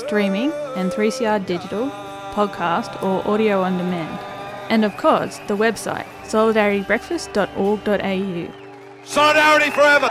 streaming 0.00 0.50
and 0.76 0.90
3CR 0.90 1.46
digital, 1.46 1.88
podcast 2.32 3.00
or 3.02 3.26
audio 3.28 3.62
on 3.62 3.78
demand. 3.78 4.18
And 4.70 4.84
of 4.84 4.96
course, 4.96 5.38
the 5.46 5.56
website 5.56 6.06
solidaritybreakfast.org.au. 6.24 9.04
Solidarity 9.04 9.70
forever. 9.70 10.10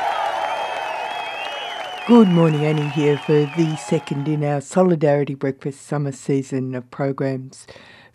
Good 2.08 2.28
morning, 2.28 2.66
Annie 2.66 2.90
here 2.90 3.18
for 3.20 3.46
the 3.56 3.78
second 3.78 4.28
in 4.28 4.44
our 4.44 4.62
Solidarity 4.62 5.36
Breakfast 5.36 5.86
summer 5.86 6.12
season 6.12 6.74
of 6.74 6.90
programs. 6.90 7.68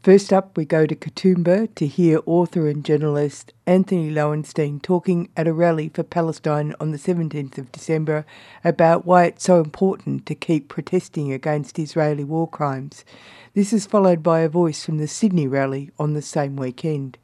First 0.05 0.35
up, 0.35 0.55
we 0.55 0.67
go 0.67 0.85
to 0.85 0.95
Katoomba 0.95 1.75
to 1.77 1.87
hear 1.87 2.21
author 2.27 2.69
and 2.69 2.85
journalist 2.85 3.55
Antony 3.67 4.11
Loewenstein 4.11 4.83
talking 4.83 5.31
at 5.35 5.49
a 5.49 5.55
rally 5.55 5.89
for 5.89 6.03
Palestine 6.03 6.75
on 6.79 6.91
the 6.91 6.99
17th 6.99 7.57
of 7.57 7.73
December 7.73 8.27
about 8.63 9.07
why 9.07 9.25
it's 9.25 9.45
so 9.45 9.63
important 9.63 10.27
to 10.27 10.35
keep 10.35 10.69
protesting 10.69 11.33
against 11.33 11.79
Israeli 11.79 12.23
war 12.23 12.47
crimes. 12.47 13.03
This 13.55 13.73
is 13.73 13.87
followed 13.87 14.23
by 14.23 14.41
a 14.41 14.49
voice 14.51 14.85
from 14.85 14.99
the 14.99 15.09
Sydney 15.09 15.47
rally 15.47 15.91
on 15.99 16.13
the 16.13 16.21
same 16.21 16.55
weekend. 16.55 17.17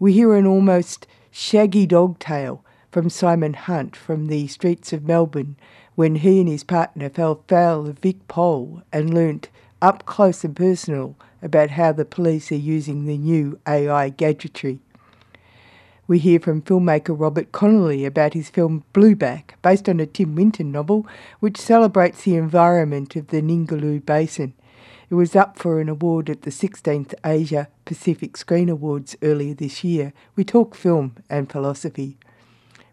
We 0.00 0.12
hear 0.14 0.34
an 0.34 0.46
almost 0.48 1.06
shaggy 1.30 1.86
dog 1.86 2.18
tale 2.18 2.64
from 2.90 3.08
Simon 3.08 3.54
Hunt 3.54 3.94
from 3.94 4.26
the 4.26 4.48
streets 4.48 4.92
of 4.92 5.04
Melbourne 5.04 5.54
when 5.94 6.16
he 6.16 6.40
and 6.40 6.48
his 6.48 6.64
partner 6.64 7.08
fell 7.08 7.44
foul 7.46 7.86
of 7.86 8.00
Vic 8.00 8.26
Pol 8.26 8.82
and 8.92 9.14
learnt 9.14 9.48
up 9.80 10.06
close 10.06 10.42
and 10.42 10.56
personal 10.56 11.14
about 11.42 11.70
how 11.70 11.92
the 11.92 12.04
police 12.04 12.50
are 12.52 12.56
using 12.56 13.06
the 13.06 13.18
new 13.18 13.58
AI 13.66 14.08
gadgetry. 14.08 14.78
We 16.06 16.18
hear 16.18 16.40
from 16.40 16.62
filmmaker 16.62 17.14
Robert 17.16 17.52
Connolly 17.52 18.04
about 18.04 18.34
his 18.34 18.50
film 18.50 18.82
Blueback, 18.92 19.52
based 19.62 19.88
on 19.88 20.00
a 20.00 20.06
Tim 20.06 20.34
Winton 20.34 20.72
novel 20.72 21.06
which 21.38 21.56
celebrates 21.56 22.24
the 22.24 22.34
environment 22.34 23.14
of 23.14 23.28
the 23.28 23.40
Ningaloo 23.40 24.04
Basin. 24.04 24.54
It 25.08 25.14
was 25.14 25.36
up 25.36 25.58
for 25.58 25.80
an 25.80 25.88
award 25.88 26.28
at 26.28 26.42
the 26.42 26.50
16th 26.50 27.14
Asia 27.24 27.68
Pacific 27.84 28.36
Screen 28.36 28.68
Awards 28.68 29.16
earlier 29.22 29.54
this 29.54 29.84
year. 29.84 30.12
We 30.36 30.44
talk 30.44 30.74
film 30.74 31.16
and 31.28 31.50
philosophy. 31.50 32.16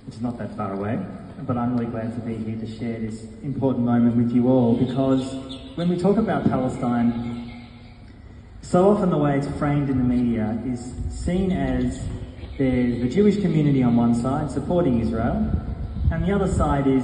which 0.06 0.16
is 0.16 0.22
not 0.22 0.38
that 0.38 0.56
far 0.56 0.74
away, 0.74 0.98
but 1.46 1.58
I'm 1.58 1.76
really 1.76 1.92
glad 1.92 2.16
to 2.16 2.22
be 2.22 2.38
here 2.38 2.58
to 2.58 2.80
share 2.80 2.98
this 2.98 3.26
important 3.44 3.86
moment 3.86 4.16
with 4.16 4.32
you 4.32 4.48
all 4.48 4.78
because 4.78 5.36
when 5.76 5.90
we 5.90 5.98
talk 5.98 6.16
about 6.16 6.46
Palestine, 6.46 7.68
so 8.62 8.90
often 8.90 9.10
the 9.10 9.18
way 9.18 9.38
it's 9.38 9.48
framed 9.58 9.90
in 9.90 9.98
the 9.98 10.06
media 10.06 10.58
is 10.66 10.94
seen 11.10 11.52
as 11.52 12.02
there's 12.58 13.02
the 13.02 13.10
Jewish 13.10 13.42
community 13.42 13.84
on 13.84 13.98
one 13.98 14.16
side 14.16 14.50
supporting 14.50 15.02
Israel, 15.02 15.52
and 16.10 16.24
the 16.24 16.34
other 16.34 16.48
side 16.48 16.88
is 16.88 17.04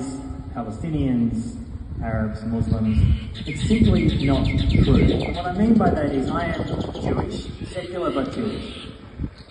Palestinians, 0.56 1.58
Arabs, 2.04 2.44
Muslims. 2.46 2.98
It's 3.46 3.68
simply 3.68 4.06
not 4.26 4.46
true. 4.46 5.34
What 5.34 5.46
I 5.46 5.54
mean 5.54 5.74
by 5.74 5.90
that 5.90 6.12
is 6.14 6.30
I 6.30 6.46
am 6.46 6.66
Jewish, 6.94 7.48
secular 7.72 8.12
but 8.12 8.34
Jewish. 8.34 8.88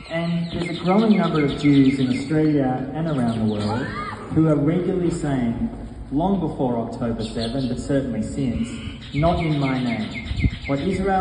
And 0.08 0.50
there's 0.52 0.78
a 0.78 0.84
growing 0.84 1.16
number 1.16 1.44
of 1.44 1.58
Jews 1.58 1.98
in 1.98 2.08
Australia 2.08 2.90
and 2.94 3.08
around 3.08 3.48
the 3.48 3.52
world 3.52 3.86
who 4.34 4.48
are 4.48 4.54
regularly 4.54 5.10
saying, 5.10 5.70
long 6.12 6.38
before 6.38 6.78
October 6.78 7.24
7, 7.24 7.68
but 7.68 7.78
certainly 7.80 8.22
since, 8.22 8.68
not 9.14 9.40
in 9.40 9.58
my 9.58 9.82
name. 9.82 10.28
What 10.66 10.78
Israel 10.80 11.20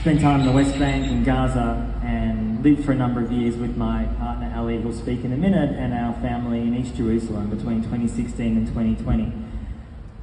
spent 0.00 0.20
time 0.20 0.40
in 0.40 0.46
the 0.46 0.52
West 0.52 0.78
Bank 0.78 1.06
and 1.06 1.24
Gaza 1.24 1.92
and 2.02 2.62
lived 2.62 2.84
for 2.84 2.92
a 2.92 2.96
number 2.96 3.20
of 3.20 3.30
years 3.30 3.56
with 3.56 3.76
my 3.76 4.04
partner 4.18 4.52
Ali, 4.56 4.80
who'll 4.80 4.92
speak 4.92 5.24
in 5.24 5.32
a 5.32 5.36
minute, 5.36 5.76
and 5.76 5.92
our 5.92 6.14
family 6.22 6.60
in 6.60 6.74
East 6.74 6.94
Jerusalem 6.96 7.50
between 7.50 7.82
2016 7.82 8.56
and 8.56 8.66
2020. 8.68 9.45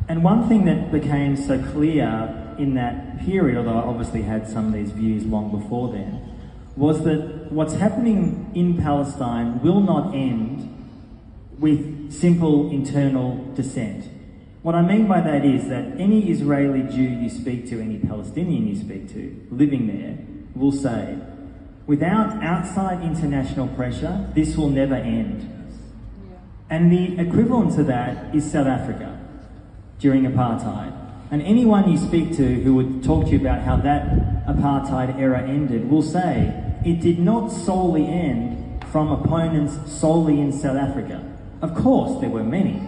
And 0.08 0.24
one 0.24 0.50
thing 0.50 0.66
that 0.66 0.92
became 0.92 1.38
so 1.38 1.62
clear 1.72 2.56
in 2.58 2.74
that 2.76 3.20
period, 3.26 3.58
although 3.58 3.80
I 3.80 3.84
obviously 3.84 4.24
had 4.24 4.48
some 4.48 4.68
of 4.68 4.74
these 4.74 4.92
views 4.92 5.26
long 5.26 5.50
before 5.52 5.92
then, 5.94 6.30
was 6.76 7.04
that 7.04 7.52
what's 7.52 7.76
happening 7.76 8.52
in 8.54 8.78
Palestine 8.78 9.62
will 9.62 9.80
not 9.80 10.14
end 10.14 10.70
with 11.58 12.12
simple 12.12 12.70
internal 12.70 13.38
dissent. 13.54 14.10
What 14.62 14.76
I 14.76 14.82
mean 14.82 15.08
by 15.08 15.22
that 15.22 15.46
is 15.46 15.68
that 15.70 16.00
any 16.00 16.30
Israeli 16.30 16.84
Jew 16.84 17.04
you 17.04 17.30
speak 17.30 17.70
to, 17.70 17.82
any 17.82 18.00
Palestinian 18.00 18.68
you 18.68 18.76
speak 18.76 19.10
to, 19.14 19.48
living 19.52 19.88
there, 19.88 20.18
will 20.56 20.72
say, 20.72 21.18
without 21.86 22.44
outside 22.44 23.04
international 23.04 23.68
pressure, 23.70 24.30
this 24.36 24.58
will 24.58 24.70
never 24.70 24.96
end. 24.96 25.50
And 26.70 26.92
the 26.92 27.20
equivalent 27.20 27.74
to 27.76 27.84
that 27.84 28.34
is 28.34 28.50
South 28.52 28.68
Africa 28.68 29.23
during 30.00 30.24
apartheid. 30.24 30.92
And 31.32 31.42
anyone 31.42 31.90
you 31.90 31.98
speak 31.98 32.36
to 32.38 32.62
who 32.62 32.76
would 32.76 33.04
talk 33.04 33.26
to 33.26 33.32
you 33.32 33.40
about 33.40 33.62
how 33.62 33.78
that 33.78 34.46
apartheid 34.46 35.18
era 35.20 35.42
ended 35.42 35.90
will 35.90 36.04
say 36.04 36.54
it 36.86 37.02
did 37.02 37.18
not 37.20 37.50
solely 37.50 38.06
end 38.06 38.84
from 38.92 39.12
opponents 39.12 39.92
solely 39.92 40.40
in 40.40 40.52
South 40.52 40.78
Africa. 40.78 41.24
Of 41.62 41.74
course, 41.74 42.22
there 42.22 42.30
were 42.30 42.44
many 42.44 42.88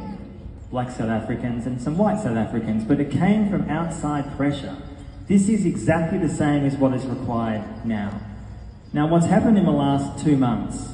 black 0.70 0.92
South 0.92 1.10
Africans 1.10 1.66
and 1.66 1.82
some 1.82 1.98
white 1.98 2.20
South 2.20 2.38
Africans, 2.38 2.84
but 2.84 3.00
it 3.00 3.10
came 3.10 3.50
from 3.50 3.70
outside 3.70 4.36
pressure. 4.36 4.76
This 5.28 5.50
is 5.50 5.66
exactly 5.66 6.20
the 6.20 6.30
same 6.30 6.66
as 6.66 6.76
what 6.76 6.94
is 6.94 7.06
required 7.06 7.64
now. 7.86 8.20
Now, 8.94 9.08
what's 9.08 9.26
happened 9.26 9.58
in 9.58 9.66
the 9.66 9.72
last 9.72 10.24
two 10.24 10.38
months, 10.38 10.90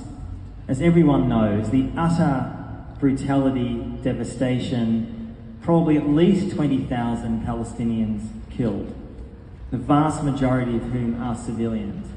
as 0.68 0.82
everyone 0.82 1.28
knows, 1.28 1.70
the 1.70 1.90
utter 1.98 2.56
brutality, 3.00 3.98
devastation, 4.04 5.21
probably 5.62 5.98
at 5.98 6.10
least 6.10 6.56
20,000 6.56 7.46
Palestinians 7.46 8.28
killed, 8.50 8.94
the 9.70 9.78
vast 9.78 10.24
majority 10.24 10.76
of 10.76 10.84
whom 10.84 11.22
are 11.22 11.36
civilians, 11.36 12.08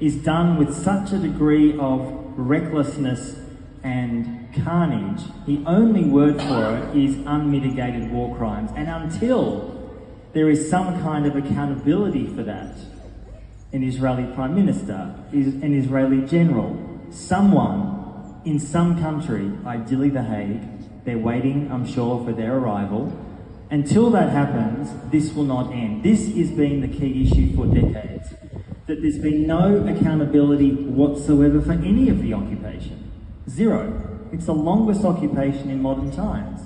is 0.00 0.16
done 0.16 0.56
with 0.56 0.74
such 0.74 1.12
a 1.12 1.18
degree 1.18 1.78
of 1.78 2.38
recklessness 2.38 3.38
and 3.82 4.52
carnage. 4.64 5.22
The 5.46 5.62
only 5.66 6.04
word 6.04 6.40
for 6.40 6.76
it 6.76 6.96
is 6.96 7.16
unmitigated 7.26 8.10
war 8.10 8.36
crimes. 8.36 8.70
And 8.76 8.88
until 8.88 9.72
there 10.32 10.48
is 10.48 10.68
some 10.70 11.00
kind 11.02 11.26
of 11.26 11.36
accountability 11.36 12.26
for 12.26 12.42
that, 12.44 12.76
an 13.72 13.82
Israeli 13.82 14.32
Prime 14.34 14.54
Minister, 14.54 15.14
an 15.32 15.74
Israeli 15.74 16.26
general, 16.26 17.00
someone 17.10 18.40
in 18.44 18.58
some 18.58 19.00
country, 19.00 19.50
ideally 19.66 20.10
The 20.10 20.22
Hague, 20.22 20.62
they're 21.04 21.18
waiting, 21.18 21.70
I'm 21.70 21.86
sure, 21.86 22.24
for 22.24 22.32
their 22.32 22.56
arrival. 22.56 23.12
Until 23.70 24.10
that 24.10 24.30
happens, 24.30 24.90
this 25.10 25.32
will 25.32 25.44
not 25.44 25.72
end. 25.72 26.02
This 26.02 26.26
has 26.36 26.50
been 26.50 26.80
the 26.80 26.88
key 26.88 27.26
issue 27.26 27.56
for 27.56 27.66
decades. 27.66 28.34
That 28.86 29.00
there's 29.00 29.18
been 29.18 29.46
no 29.46 29.86
accountability 29.86 30.70
whatsoever 30.72 31.60
for 31.60 31.72
any 31.72 32.08
of 32.08 32.20
the 32.20 32.34
occupation. 32.34 33.10
Zero. 33.48 34.28
It's 34.32 34.46
the 34.46 34.54
longest 34.54 35.04
occupation 35.04 35.70
in 35.70 35.82
modern 35.82 36.10
times. 36.10 36.60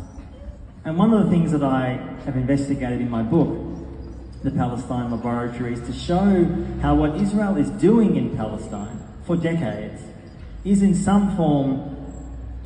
And 0.84 0.98
one 0.98 1.12
of 1.12 1.24
the 1.24 1.30
things 1.30 1.52
that 1.52 1.64
I 1.64 1.98
have 2.24 2.36
investigated 2.36 3.00
in 3.00 3.10
my 3.10 3.22
book, 3.22 3.58
The 4.42 4.50
Palestine 4.50 5.10
Laboratory, 5.10 5.72
is 5.72 5.80
to 5.80 5.92
show 5.92 6.44
how 6.80 6.94
what 6.94 7.20
Israel 7.20 7.56
is 7.56 7.70
doing 7.70 8.16
in 8.16 8.36
Palestine 8.36 9.02
for 9.24 9.36
decades 9.36 10.02
is 10.64 10.82
in 10.82 10.94
some 10.94 11.36
form 11.36 11.95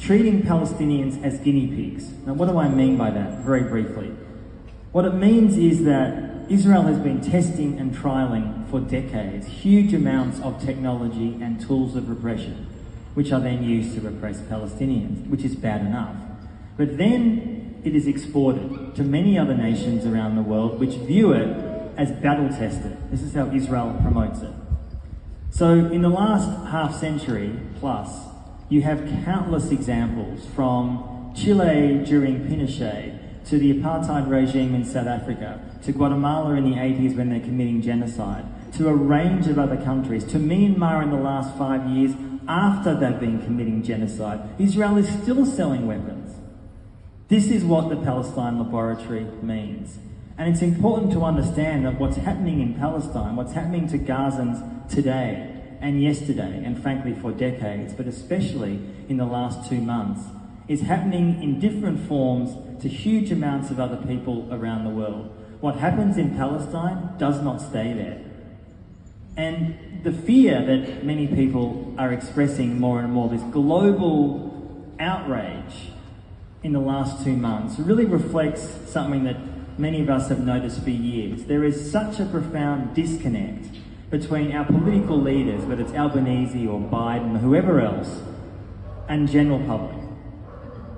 treating 0.01 0.43
Palestinians 0.43 1.23
as 1.23 1.39
guinea 1.39 1.69
pigs. 1.69 2.11
Now, 2.27 2.33
what 2.33 2.49
do 2.49 2.59
I 2.59 2.69
mean 2.69 2.97
by 2.97 3.11
that, 3.11 3.41
very 3.41 3.63
briefly? 3.63 4.13
What 4.93 5.05
it 5.05 5.15
means 5.15 5.57
is 5.57 5.85
that 5.85 6.31
Israel 6.49 6.83
has 6.83 6.99
been 6.99 7.21
testing 7.21 7.79
and 7.79 7.95
trialing 7.95 8.69
for 8.71 8.81
decades 8.81 9.47
huge 9.47 9.93
amounts 9.95 10.41
of 10.41 10.61
technology 10.65 11.39
and 11.41 11.61
tools 11.61 11.95
of 11.95 12.09
repression, 12.09 12.67
which 13.15 13.31
are 13.31 13.41
then 13.41 13.63
used 13.63 13.95
to 13.95 14.01
repress 14.01 14.41
Palestinians, 14.41 15.29
which 15.29 15.45
is 15.45 15.55
bad 15.55 15.83
enough. 15.83 16.17
But 16.77 16.97
then 16.97 17.81
it 17.85 17.95
is 17.95 18.07
exported 18.07 18.95
to 18.97 19.05
many 19.05 19.39
other 19.39 19.55
nations 19.55 20.07
around 20.07 20.35
the 20.35 20.43
world 20.43 20.81
which 20.81 20.95
view 20.95 21.33
it 21.33 21.93
as 21.97 22.11
battle 22.11 22.49
tested. 22.49 22.97
This 23.11 23.23
is 23.23 23.35
how 23.35 23.51
Israel 23.51 23.97
promotes 24.03 24.41
it. 24.41 24.53
So, 25.51 25.73
in 25.75 26.01
the 26.01 26.09
last 26.09 26.49
half 26.71 26.95
century 26.95 27.59
plus, 27.81 28.30
you 28.71 28.83
have 28.83 29.05
countless 29.25 29.73
examples 29.73 30.47
from 30.55 31.33
Chile 31.37 32.03
during 32.07 32.47
Pinochet 32.47 33.19
to 33.47 33.59
the 33.59 33.75
apartheid 33.75 34.31
regime 34.31 34.77
in 34.77 34.85
South 34.85 35.09
Africa 35.09 35.61
to 35.83 35.91
Guatemala 35.93 36.55
in 36.55 36.71
the 36.71 36.77
80s 36.77 37.17
when 37.17 37.31
they're 37.31 37.41
committing 37.41 37.83
genocide 37.83 38.45
to 38.75 38.89
a 38.89 38.95
range 38.95 39.49
of 39.49 39.59
other 39.59 39.77
countries 39.77 40.25
to 40.25 40.39
Myanmar 40.39 41.03
in 41.03 41.11
the 41.11 41.17
last 41.17 41.59
five 41.59 41.85
years 41.91 42.13
after 42.47 42.95
they've 42.95 43.19
been 43.19 43.43
committing 43.43 43.83
genocide. 43.83 44.41
Israel 44.61 44.97
is 44.97 45.09
still 45.09 45.45
selling 45.45 45.89
weapons. 45.89 46.37
This 47.27 47.51
is 47.51 47.65
what 47.65 47.89
the 47.89 47.97
Palestine 47.97 48.59
Laboratory 48.59 49.25
means. 49.43 49.99
And 50.39 50.49
it's 50.49 50.63
important 50.63 51.11
to 51.13 51.25
understand 51.25 51.87
that 51.87 51.99
what's 51.99 52.17
happening 52.19 52.61
in 52.61 52.75
Palestine, 52.75 53.35
what's 53.35 53.53
happening 53.53 53.89
to 53.89 53.99
Gazans 53.99 54.89
today 54.89 55.60
and 55.81 56.03
yesterday, 56.03 56.63
and 56.65 56.81
frankly 56.83 57.15
for 57.15 57.33
decades, 57.33 57.93
but 57.93 58.07
especially 58.07 58.81
in 59.09 59.17
the 59.17 59.25
last 59.25 59.69
two 59.69 59.81
months, 59.81 60.23
is 60.69 60.83
happening 60.83 61.43
in 61.43 61.59
different 61.59 62.07
forms 62.07 62.57
to 62.83 62.89
huge 62.89 63.33
amounts 63.33 63.71
of 63.71 63.81
other 63.81 63.97
people 63.97 64.47
around 64.53 64.85
the 64.85 64.91
world. 64.91 65.35
What 65.61 65.77
happens 65.77 66.17
in 66.17 66.37
Palestine 66.37 67.15
does 67.19 67.43
not 67.43 67.61
stay 67.61 67.93
there. 67.93 68.21
And 69.37 70.03
the 70.05 70.13
fear 70.13 70.65
that 70.65 71.05
many 71.05 71.27
people 71.27 71.95
are 71.99 72.13
expressing 72.13 72.79
more 72.79 73.01
and 73.01 73.13
more, 73.13 73.29
this 73.29 73.43
global 73.51 74.95
outrage 74.99 75.91
in 76.63 76.73
the 76.73 76.81
last 76.81 77.25
two 77.25 77.37
months, 77.37 77.79
really 77.79 78.05
reflects 78.05 78.63
something 78.87 79.25
that 79.25 79.37
many 79.79 80.03
of 80.03 80.11
us 80.11 80.29
have 80.29 80.41
noticed 80.41 80.83
for 80.83 80.91
years. 80.91 81.45
There 81.45 81.65
is 81.65 81.91
such 81.91 82.21
a 82.21 82.27
profound 82.27 82.95
disconnect 82.95 83.67
between 84.11 84.53
our 84.53 84.65
political 84.65 85.21
leaders, 85.21 85.65
whether 85.65 85.83
it's 85.83 85.93
Albanese 85.93 86.67
or 86.67 86.81
Biden 86.81 87.37
or 87.37 87.39
whoever 87.39 87.81
else, 87.81 88.23
and 89.09 89.29
general 89.29 89.61
public. 89.67 89.97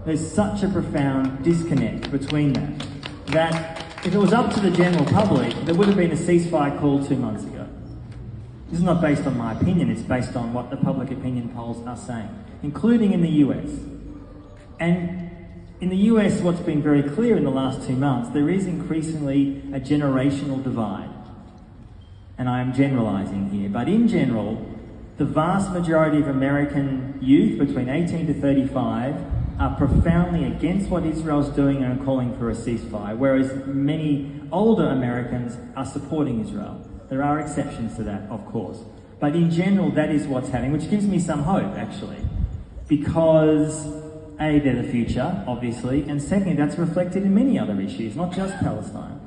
There's 0.05 0.33
such 0.33 0.63
a 0.63 0.69
profound 0.69 1.45
disconnect 1.45 2.11
between 2.11 2.55
that, 2.55 2.87
that 3.27 3.83
if 4.05 4.15
it 4.15 4.19
was 4.19 4.33
up 4.33 4.53
to 4.55 4.61
the 4.61 4.71
general 4.71 5.05
public, 5.05 5.55
there 5.65 5.75
would 5.75 5.87
have 5.89 5.97
been 5.97 6.11
a 6.11 6.17
ceasefire 6.17 6.79
call 6.81 7.05
two 7.07 7.17
months 7.17 7.45
ago. 7.45 7.69
This 8.69 8.79
is 8.79 8.85
not 8.85 9.01
based 9.03 9.27
on 9.27 9.37
my 9.37 9.53
opinion, 9.53 9.91
it's 9.91 10.03
based 10.03 10.35
on 10.35 10.55
what 10.55 10.71
the 10.71 10.77
public 10.77 11.11
opinion 11.11 11.51
polls 11.51 11.87
are 11.87 11.97
saying, 11.97 12.31
including 12.63 13.13
in 13.13 13.21
the 13.21 13.29
US. 13.29 13.69
And 14.81 15.31
in 15.81 15.91
the 15.91 15.97
US, 15.97 16.41
what's 16.41 16.61
been 16.61 16.83
very 16.83 17.03
clear 17.03 17.37
in 17.37 17.45
the 17.45 17.51
last 17.51 17.87
two 17.87 17.95
months, 17.95 18.31
there 18.31 18.49
is 18.49 18.67
increasingly 18.67 19.59
a 19.73 19.79
generational 19.79 20.63
divide. 20.65 21.11
And 22.43 22.51
I 22.51 22.61
am 22.61 22.75
generalizing 22.75 23.51
here, 23.51 23.69
but 23.69 23.89
in 23.89 24.09
general, 24.09 24.67
the 25.17 25.25
vast 25.25 25.71
majority 25.71 26.19
of 26.19 26.27
American 26.27 27.17
youth 27.23 27.57
between 27.57 27.89
18 27.89 28.27
to 28.27 28.35
35 28.35 29.15
are 29.61 29.77
profoundly 29.77 30.47
against 30.47 30.91
what 30.91 31.07
Israel's 31.07 31.51
doing 31.51 31.85
and 31.85 32.05
calling 32.05 32.37
for 32.37 32.51
a 32.51 32.55
ceasefire, 32.55 33.17
whereas 33.17 33.65
many 33.65 34.41
older 34.51 34.89
Americans 34.89 35.57
are 35.77 35.85
supporting 35.85 36.41
Israel. 36.41 36.85
There 37.09 37.23
are 37.23 37.39
exceptions 37.39 37.95
to 37.99 38.03
that, 38.03 38.23
of 38.29 38.45
course. 38.47 38.81
But 39.21 39.37
in 39.37 39.49
general, 39.49 39.93
that 39.93 40.11
is 40.11 40.27
what's 40.27 40.49
happening, 40.49 40.73
which 40.73 40.91
gives 40.91 41.07
me 41.07 41.21
some 41.21 41.45
hope, 41.45 41.77
actually. 41.77 42.27
Because 42.89 43.87
a, 44.41 44.59
they're 44.59 44.83
the 44.83 44.91
future, 44.91 45.45
obviously, 45.47 46.03
and 46.09 46.21
secondly, 46.21 46.55
that's 46.55 46.77
reflected 46.77 47.23
in 47.23 47.33
many 47.33 47.57
other 47.57 47.81
issues, 47.81 48.17
not 48.17 48.33
just 48.33 48.59
Palestine. 48.59 49.21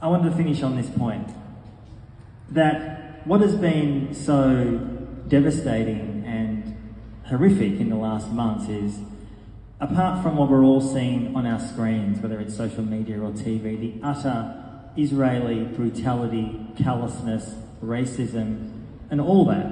I 0.00 0.08
wanted 0.08 0.30
to 0.30 0.36
finish 0.36 0.62
on 0.62 0.74
this 0.74 0.88
point 0.88 1.28
that 2.50 3.26
what 3.26 3.40
has 3.40 3.54
been 3.54 4.14
so 4.14 4.78
devastating 5.28 6.24
and 6.26 6.76
horrific 7.26 7.80
in 7.80 7.90
the 7.90 7.96
last 7.96 8.30
months 8.30 8.68
is, 8.68 8.98
apart 9.80 10.22
from 10.22 10.36
what 10.36 10.48
we're 10.48 10.64
all 10.64 10.80
seeing 10.80 11.36
on 11.36 11.46
our 11.46 11.60
screens, 11.60 12.20
whether 12.20 12.40
it's 12.40 12.56
social 12.56 12.82
media 12.82 13.20
or 13.20 13.30
TV, 13.30 13.78
the 13.78 13.94
utter 14.02 14.54
Israeli 14.96 15.64
brutality, 15.64 16.66
callousness, 16.82 17.54
racism, 17.84 18.84
and 19.10 19.20
all 19.20 19.44
that, 19.44 19.66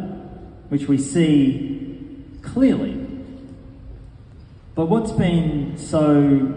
which 0.68 0.86
we 0.86 0.98
see 0.98 2.24
clearly 2.42 3.06
but 4.76 4.86
what's 4.90 5.10
been 5.10 5.78
so 5.78 6.54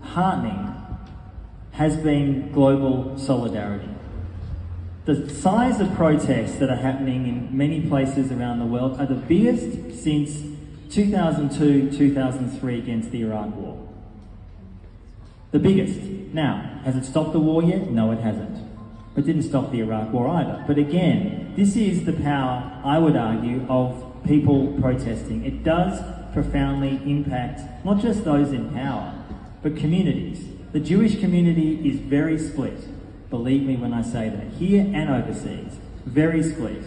heartening 0.00 0.74
has 1.72 1.98
been 1.98 2.50
global 2.50 3.18
solidarity. 3.18 3.91
The 5.04 5.28
size 5.28 5.80
of 5.80 5.92
protests 5.94 6.58
that 6.60 6.70
are 6.70 6.76
happening 6.76 7.26
in 7.26 7.56
many 7.56 7.80
places 7.88 8.30
around 8.30 8.60
the 8.60 8.66
world 8.66 9.00
are 9.00 9.06
the 9.06 9.14
biggest 9.14 10.00
since 10.00 10.42
2002 10.90 11.90
2003 11.96 12.78
against 12.78 13.10
the 13.10 13.22
Iraq 13.22 13.56
War. 13.56 13.88
The 15.50 15.58
biggest. 15.58 15.98
Now, 16.32 16.80
has 16.84 16.94
it 16.94 17.04
stopped 17.04 17.32
the 17.32 17.40
war 17.40 17.64
yet? 17.64 17.90
No, 17.90 18.12
it 18.12 18.20
hasn't. 18.20 18.58
It 19.16 19.26
didn't 19.26 19.42
stop 19.42 19.72
the 19.72 19.80
Iraq 19.80 20.12
War 20.12 20.28
either. 20.28 20.64
But 20.68 20.78
again, 20.78 21.52
this 21.56 21.74
is 21.74 22.04
the 22.04 22.12
power, 22.12 22.80
I 22.84 22.98
would 22.98 23.16
argue, 23.16 23.66
of 23.68 24.22
people 24.24 24.78
protesting. 24.80 25.44
It 25.44 25.64
does 25.64 26.00
profoundly 26.32 27.00
impact 27.04 27.84
not 27.84 28.00
just 28.00 28.24
those 28.24 28.52
in 28.52 28.70
power, 28.70 29.12
but 29.62 29.76
communities. 29.76 30.46
The 30.72 30.80
Jewish 30.80 31.18
community 31.18 31.86
is 31.86 31.98
very 31.98 32.38
split. 32.38 32.78
Believe 33.32 33.62
me 33.62 33.76
when 33.76 33.94
I 33.94 34.02
say 34.02 34.28
that, 34.28 34.46
here 34.58 34.82
and 34.82 35.08
overseas, 35.08 35.78
very 36.04 36.42
split. 36.42 36.82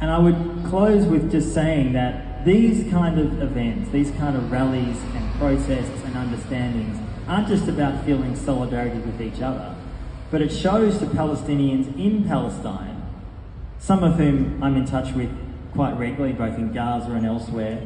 And 0.00 0.10
I 0.10 0.18
would 0.18 0.64
close 0.68 1.06
with 1.06 1.30
just 1.30 1.54
saying 1.54 1.92
that 1.92 2.44
these 2.44 2.90
kind 2.90 3.16
of 3.16 3.40
events, 3.40 3.90
these 3.90 4.10
kind 4.10 4.36
of 4.36 4.50
rallies 4.50 4.98
and 5.14 5.32
protests 5.38 6.02
and 6.04 6.16
understandings 6.16 6.98
aren't 7.28 7.46
just 7.46 7.68
about 7.68 8.04
feeling 8.04 8.34
solidarity 8.34 8.98
with 8.98 9.22
each 9.22 9.40
other, 9.40 9.76
but 10.32 10.42
it 10.42 10.50
shows 10.50 10.98
to 10.98 11.06
Palestinians 11.06 11.86
in 11.96 12.24
Palestine, 12.24 13.00
some 13.78 14.02
of 14.02 14.16
whom 14.16 14.60
I'm 14.60 14.76
in 14.76 14.86
touch 14.86 15.14
with 15.14 15.30
quite 15.72 15.96
regularly, 15.96 16.32
both 16.32 16.58
in 16.58 16.72
Gaza 16.72 17.12
and 17.12 17.24
elsewhere, 17.24 17.80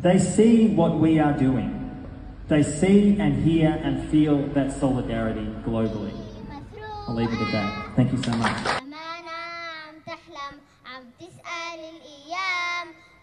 they 0.00 0.18
see 0.18 0.68
what 0.68 0.94
we 0.94 1.18
are 1.18 1.36
doing. 1.36 2.06
They 2.48 2.62
see 2.62 3.18
and 3.20 3.44
hear 3.44 3.68
and 3.82 4.08
feel 4.08 4.46
that 4.54 4.72
solidarity 4.72 5.46
globally. 5.66 6.13
I'll 7.06 7.14
leave 7.14 7.32
it 7.32 7.40
at 7.40 7.52
that. 7.52 7.96
Thank 7.96 8.12
you 8.12 8.22
so 8.22 8.30
much. 8.32 8.84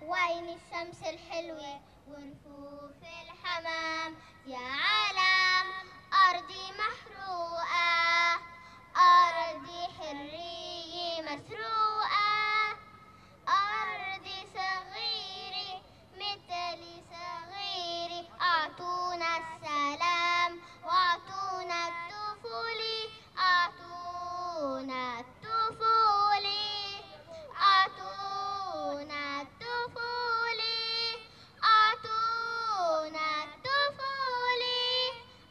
وين 0.02 0.50
الشمس 0.50 1.00
الحلوة 1.04 1.80
ورفوف 2.08 2.98
الحمام 3.24 4.16
يا 4.48 4.58
عالم 4.58 5.68
أرضي 6.30 6.64
محروقة 6.82 8.40
أرضي 8.98 9.82
حرية 10.00 11.22
مسروقة 11.22 12.78
أرضي 13.48 14.40
صغيرة 14.56 15.82
مثلي 16.16 17.04
صغيرة 17.12 18.26
أعطونا 18.42 19.38
السلام 19.38 20.60
وأعطونا 20.86 21.88
الطفولة 22.41 23.09
أعطونا 23.39 25.21
الطفولة 25.21 26.63
أعطونا 27.61 29.43
الطفولة 29.43 30.77
أعطونا 31.65 33.29
الطفولة 33.45 34.79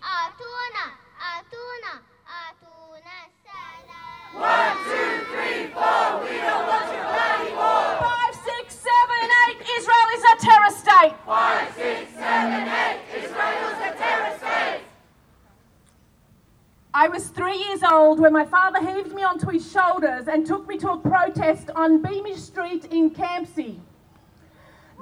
أعطونا 0.04 0.86
أعطونا 1.22 1.94
أعطونا 2.38 3.16
السلام 3.30 4.16
One, 4.36 4.78
two, 4.90 5.12
three, 5.32 5.62
four, 5.74 6.08
we 6.24 6.34
don't 6.46 6.68
want 6.68 6.88
your 6.92 7.06
bloody 7.14 7.52
war. 7.56 8.09
Years 17.61 17.83
old 17.83 18.19
when 18.21 18.33
my 18.33 18.45
father 18.45 18.81
heaved 18.81 19.12
me 19.12 19.23
onto 19.23 19.49
his 19.49 19.71
shoulders 19.71 20.29
and 20.29 20.47
took 20.47 20.67
me 20.67 20.79
to 20.79 20.90
a 20.90 20.99
protest 20.99 21.71
on 21.75 22.02
Beamish 22.02 22.40
Street 22.40 22.87
in 22.87 23.11
Campsie. 23.11 23.81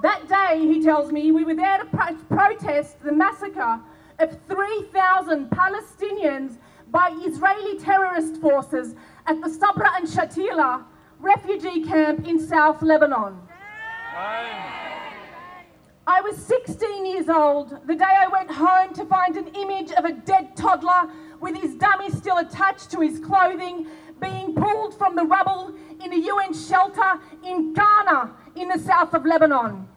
That 0.02 0.28
day, 0.28 0.60
he 0.60 0.82
tells 0.82 1.10
me, 1.10 1.32
we 1.32 1.44
were 1.44 1.54
there 1.54 1.78
to 1.78 1.84
pro- 1.86 2.14
protest 2.36 3.02
the 3.02 3.12
massacre 3.12 3.80
of 4.18 4.38
3,000 4.48 5.50
Palestinians 5.50 6.58
by 6.90 7.10
Israeli 7.22 7.78
terrorist 7.78 8.36
forces 8.40 8.94
at 9.26 9.40
the 9.40 9.50
Sabra 9.50 9.90
and 9.96 10.08
Shatila 10.08 10.84
refugee 11.20 11.84
camp 11.84 12.26
in 12.26 12.38
South 12.38 12.82
Lebanon. 12.82 13.36
I 16.06 16.20
was 16.22 16.36
16 16.36 17.06
years 17.06 17.28
old 17.28 17.86
the 17.86 17.94
day 17.94 18.04
I 18.04 18.28
went 18.28 18.50
home 18.50 18.94
to 18.94 19.04
find 19.04 19.36
an 19.36 19.48
image 19.48 19.92
of 19.92 20.04
a 20.04 20.12
dead 20.12 20.56
toddler 20.56 21.10
with 21.40 21.57
his 21.57 21.75
dummy 21.75 22.11
still 22.11 22.38
attached 22.38 22.90
to 22.90 23.00
his 23.00 23.18
clothing 23.18 23.87
being 24.21 24.54
pulled 24.54 24.97
from 24.97 25.14
the 25.16 25.25
rubble 25.25 25.75
in 26.04 26.12
a 26.12 26.16
UN 26.16 26.52
shelter 26.52 27.21
in 27.45 27.75
Qana 27.75 28.30
in 28.57 28.68
the 28.68 28.78
south 28.78 29.14
of 29.14 29.25
Lebanon. 29.25 29.88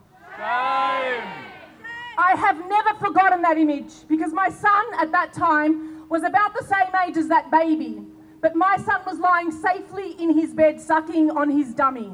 I 2.18 2.34
have 2.36 2.68
never 2.68 2.94
forgotten 2.98 3.42
that 3.42 3.58
image 3.58 3.92
because 4.08 4.32
my 4.32 4.48
son 4.48 4.84
at 4.98 5.10
that 5.12 5.32
time 5.32 6.08
was 6.08 6.22
about 6.22 6.54
the 6.54 6.64
same 6.64 6.94
age 7.06 7.16
as 7.16 7.28
that 7.28 7.50
baby, 7.50 8.02
but 8.40 8.54
my 8.54 8.76
son 8.76 9.00
was 9.06 9.18
lying 9.18 9.50
safely 9.50 10.12
in 10.20 10.34
his 10.38 10.52
bed 10.52 10.80
sucking 10.80 11.30
on 11.30 11.50
his 11.50 11.74
dummy. 11.74 12.12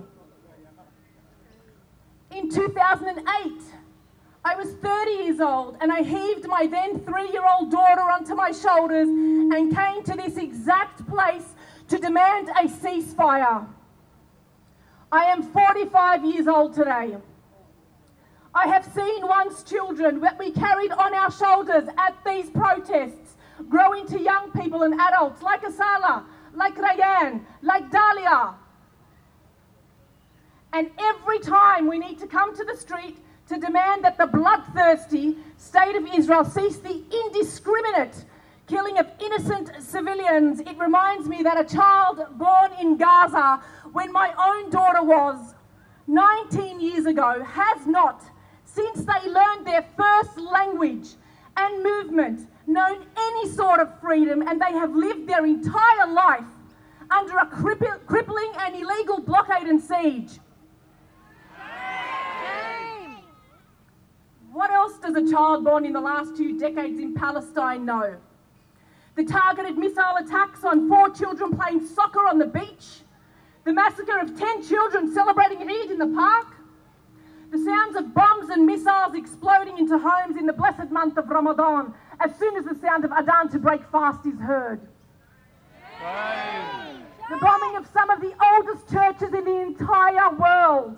In 2.31 2.51
2008, 2.51 3.63
I 4.49 4.55
was 4.55 4.73
30 4.77 5.11
years 5.11 5.41
old 5.41 5.77
and 5.83 5.93
I 5.93 6.01
heaved 6.03 6.49
my 6.49 6.67
then 6.67 7.01
three 7.01 7.31
year 7.33 7.45
old 7.47 7.71
daughter 7.71 8.01
onto 8.01 8.35
my 8.35 8.51
shoulders 8.51 9.07
and 9.07 9.77
came 9.77 10.03
to 10.05 10.15
this 10.15 10.39
exact 10.39 11.07
place 11.07 11.45
to 11.89 11.99
demand 11.99 12.49
a 12.49 12.63
ceasefire. 12.67 13.67
I 15.13 15.25
am 15.25 15.43
45 15.43 16.25
years 16.25 16.49
old 16.49 16.73
today. 16.73 17.19
I 18.55 18.67
have 18.69 18.87
seen 18.87 19.27
once 19.27 19.63
children 19.65 20.19
that 20.21 20.39
we 20.39 20.51
carried 20.51 20.93
on 20.93 21.13
our 21.13 21.31
shoulders 21.31 21.87
at 21.99 22.17
these 22.25 22.49
protests 22.49 23.37
grow 23.69 23.93
into 23.93 24.19
young 24.19 24.51
people 24.53 24.83
and 24.83 24.99
adults 24.99 25.43
like 25.43 25.61
Asala, 25.63 26.25
like 26.55 26.75
Rayan, 26.75 27.43
like 27.61 27.91
Dahlia. 27.91 28.55
And 30.73 30.91
every 30.99 31.39
time 31.41 31.87
we 31.87 31.99
need 31.99 32.19
to 32.21 32.27
come 32.27 32.57
to 32.57 32.65
the 32.65 32.77
street 32.79 33.19
to 33.49 33.59
demand 33.59 34.05
that 34.05 34.19
the 34.19 34.27
bloodthirsty 34.27 35.37
state 35.57 35.97
of 35.97 36.07
Israel 36.15 36.45
cease 36.45 36.77
the 36.77 37.03
indiscriminate 37.25 38.25
killing 38.67 38.99
of 38.99 39.07
innocent 39.21 39.71
civilians, 39.81 40.61
it 40.61 40.79
reminds 40.79 41.27
me 41.27 41.43
that 41.43 41.59
a 41.59 41.65
child 41.65 42.21
born 42.33 42.71
in 42.81 42.97
Gaza, 42.99 43.63
when 43.93 44.13
my 44.13 44.33
own 44.39 44.71
daughter 44.71 45.03
was 45.03 45.55
19 46.07 46.79
years 46.79 47.07
ago, 47.07 47.43
has 47.43 47.87
not, 47.87 48.23
since 48.65 49.05
they 49.05 49.31
learned 49.31 49.67
their 49.67 49.87
first 49.97 50.37
language 50.39 51.09
and 51.57 51.83
movement, 51.83 52.47
known 52.67 53.07
any 53.17 53.49
sort 53.49 53.81
of 53.81 53.99
freedom, 54.01 54.43
and 54.47 54.61
they 54.61 54.73
have 54.73 54.95
lived 54.95 55.27
their 55.27 55.47
entire 55.47 56.13
life 56.13 56.45
under 57.11 57.39
a 57.39 57.47
crippling, 57.47 58.53
and 58.59 58.77
illegal 58.77 59.19
blockade 59.21 59.67
and 59.67 59.81
siege. 59.81 60.39
What 64.53 64.71
else 64.71 64.99
does 64.99 65.15
a 65.15 65.31
child 65.31 65.65
born 65.65 65.85
in 65.85 65.93
the 65.93 66.01
last 66.01 66.37
two 66.37 66.59
decades 66.59 66.99
in 66.99 67.15
Palestine 67.15 67.85
know? 67.85 68.17
The 69.17 69.25
targeted 69.25 69.77
missile 69.77 70.17
attacks 70.19 70.65
on 70.65 70.89
four 70.89 71.11
children 71.11 71.57
playing 71.57 71.87
soccer 71.87 72.27
on 72.27 72.39
the 72.39 72.47
beach, 72.47 73.01
the 73.65 73.73
massacre 73.73 74.19
of 74.19 74.39
10 74.39 74.67
children 74.67 75.13
celebrating 75.13 75.69
Eid 75.69 75.91
in 75.91 75.99
the 75.99 76.07
park, 76.07 76.55
the 77.51 77.59
sounds 77.59 77.97
of 77.97 78.15
bombs 78.15 78.51
and 78.51 78.65
missiles 78.65 79.15
exploding 79.15 79.79
into 79.79 79.99
homes 79.99 80.37
in 80.37 80.47
the 80.47 80.53
blessed 80.53 80.91
month 80.91 81.17
of 81.17 81.29
Ramadan 81.29 81.95
as 82.21 82.35
soon 82.39 82.57
as 82.57 82.65
the 82.65 82.75
sound 82.81 83.05
of 83.05 83.11
Adhan 83.11 83.51
to 83.53 83.59
break 83.59 83.83
fast 83.91 84.27
is 84.27 84.39
heard. 84.39 84.81
The 87.31 87.37
bombing 87.41 87.77
of 87.77 87.87
some 87.93 88.11
of 88.11 88.21
the 88.21 88.33
oldest 88.53 88.91
churches 88.91 89.35
in 89.35 89.45
the 89.45 89.61
entire 89.61 90.31
world. 90.35 90.97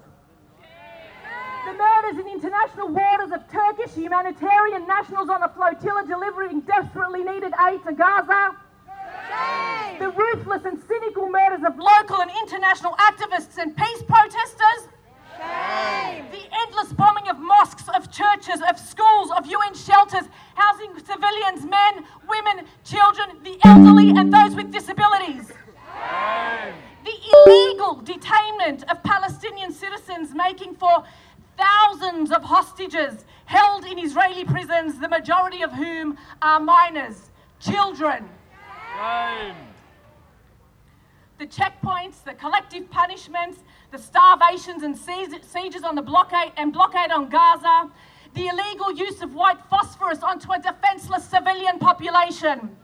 The 1.66 1.72
murders 1.74 2.18
in 2.18 2.26
international 2.28 2.88
waters 2.88 3.32
of 3.32 3.46
Turkish 3.50 3.92
humanitarian 3.94 4.86
nationals 4.86 5.28
on 5.28 5.42
a 5.42 5.48
flotilla 5.48 6.04
delivering 6.06 6.60
desperately 6.60 7.22
needed 7.22 7.52
aid 7.68 7.84
to 7.84 7.92
Gaza. 7.92 8.56
The 9.98 10.10
ruthless 10.10 10.64
and 10.64 10.82
cynical 10.88 11.28
murders 11.28 11.62
of 11.64 11.78
local 11.78 12.22
and 12.22 12.30
international 12.42 12.94
activists 12.94 13.58
and 13.58 13.76
peace 13.76 14.02
protesters. 14.08 14.88
The 15.36 16.42
endless 16.66 16.92
bombing 16.94 17.28
of 17.28 17.38
mosques, 17.38 17.88
of 17.94 18.10
churches, 18.10 18.60
of 18.68 18.78
schools, 18.78 19.30
of 19.36 19.46
UN 19.46 19.74
shelters, 19.74 20.24
housing 20.54 20.92
civilians, 20.98 21.64
men, 21.64 22.04
women, 22.28 22.66
children, 22.84 23.36
the 23.44 23.58
elderly, 23.64 24.10
and 24.10 24.32
those 24.32 24.54
with 24.54 24.72
disabilities. 24.72 25.52
The 27.04 27.16
illegal 27.46 28.02
detainment 28.02 28.84
of 28.90 29.02
Palestinian 29.02 29.72
citizens, 29.72 30.34
making 30.34 30.74
for 30.74 31.04
thousands 31.60 32.30
of 32.30 32.42
hostages 32.42 33.24
held 33.44 33.84
in 33.84 33.98
Israeli 33.98 34.44
prisons, 34.44 34.98
the 34.98 35.08
majority 35.08 35.62
of 35.62 35.72
whom 35.72 36.16
are 36.40 36.60
minors, 36.60 37.30
children. 37.60 38.28
The 41.38 41.46
checkpoints, 41.46 42.22
the 42.24 42.34
collective 42.34 42.90
punishments, 42.90 43.58
the 43.90 43.98
starvations 43.98 44.82
and 44.82 44.96
sieges 44.96 45.82
on 45.82 45.94
the 45.94 46.02
blockade 46.02 46.52
and 46.56 46.72
blockade 46.72 47.10
on 47.10 47.28
Gaza, 47.28 47.90
the 48.34 48.46
illegal 48.48 48.92
use 48.92 49.22
of 49.22 49.34
white 49.34 49.58
phosphorus 49.68 50.22
onto 50.22 50.52
a 50.52 50.58
defenseless 50.60 51.24
civilian 51.24 51.78
population. 51.78 52.76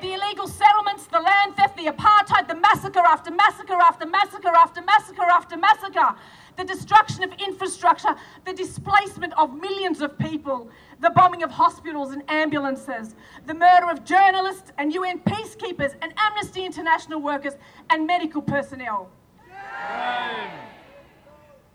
The 0.00 0.12
illegal 0.12 0.46
settlements, 0.46 1.06
the 1.06 1.18
land 1.18 1.56
theft, 1.56 1.76
the 1.76 1.86
apartheid, 1.86 2.46
the 2.46 2.56
massacre 2.56 3.00
after 3.00 3.30
massacre 3.30 3.72
after 3.74 4.06
massacre 4.06 4.54
after 4.54 4.82
massacre 4.82 5.22
after 5.22 5.56
massacre, 5.56 6.14
the 6.56 6.64
destruction 6.64 7.24
of 7.24 7.32
infrastructure, 7.46 8.14
the 8.44 8.52
displacement 8.52 9.32
of 9.34 9.54
millions 9.60 10.00
of 10.00 10.18
people, 10.18 10.70
the 11.00 11.10
bombing 11.10 11.42
of 11.42 11.50
hospitals 11.50 12.12
and 12.12 12.22
ambulances, 12.28 13.14
the 13.46 13.54
murder 13.54 13.90
of 13.90 14.04
journalists 14.04 14.72
and 14.78 14.92
UN 14.92 15.20
peacekeepers 15.20 15.94
and 16.02 16.12
Amnesty 16.16 16.64
International 16.64 17.20
workers 17.20 17.54
and 17.90 18.06
medical 18.06 18.42
personnel. 18.42 19.10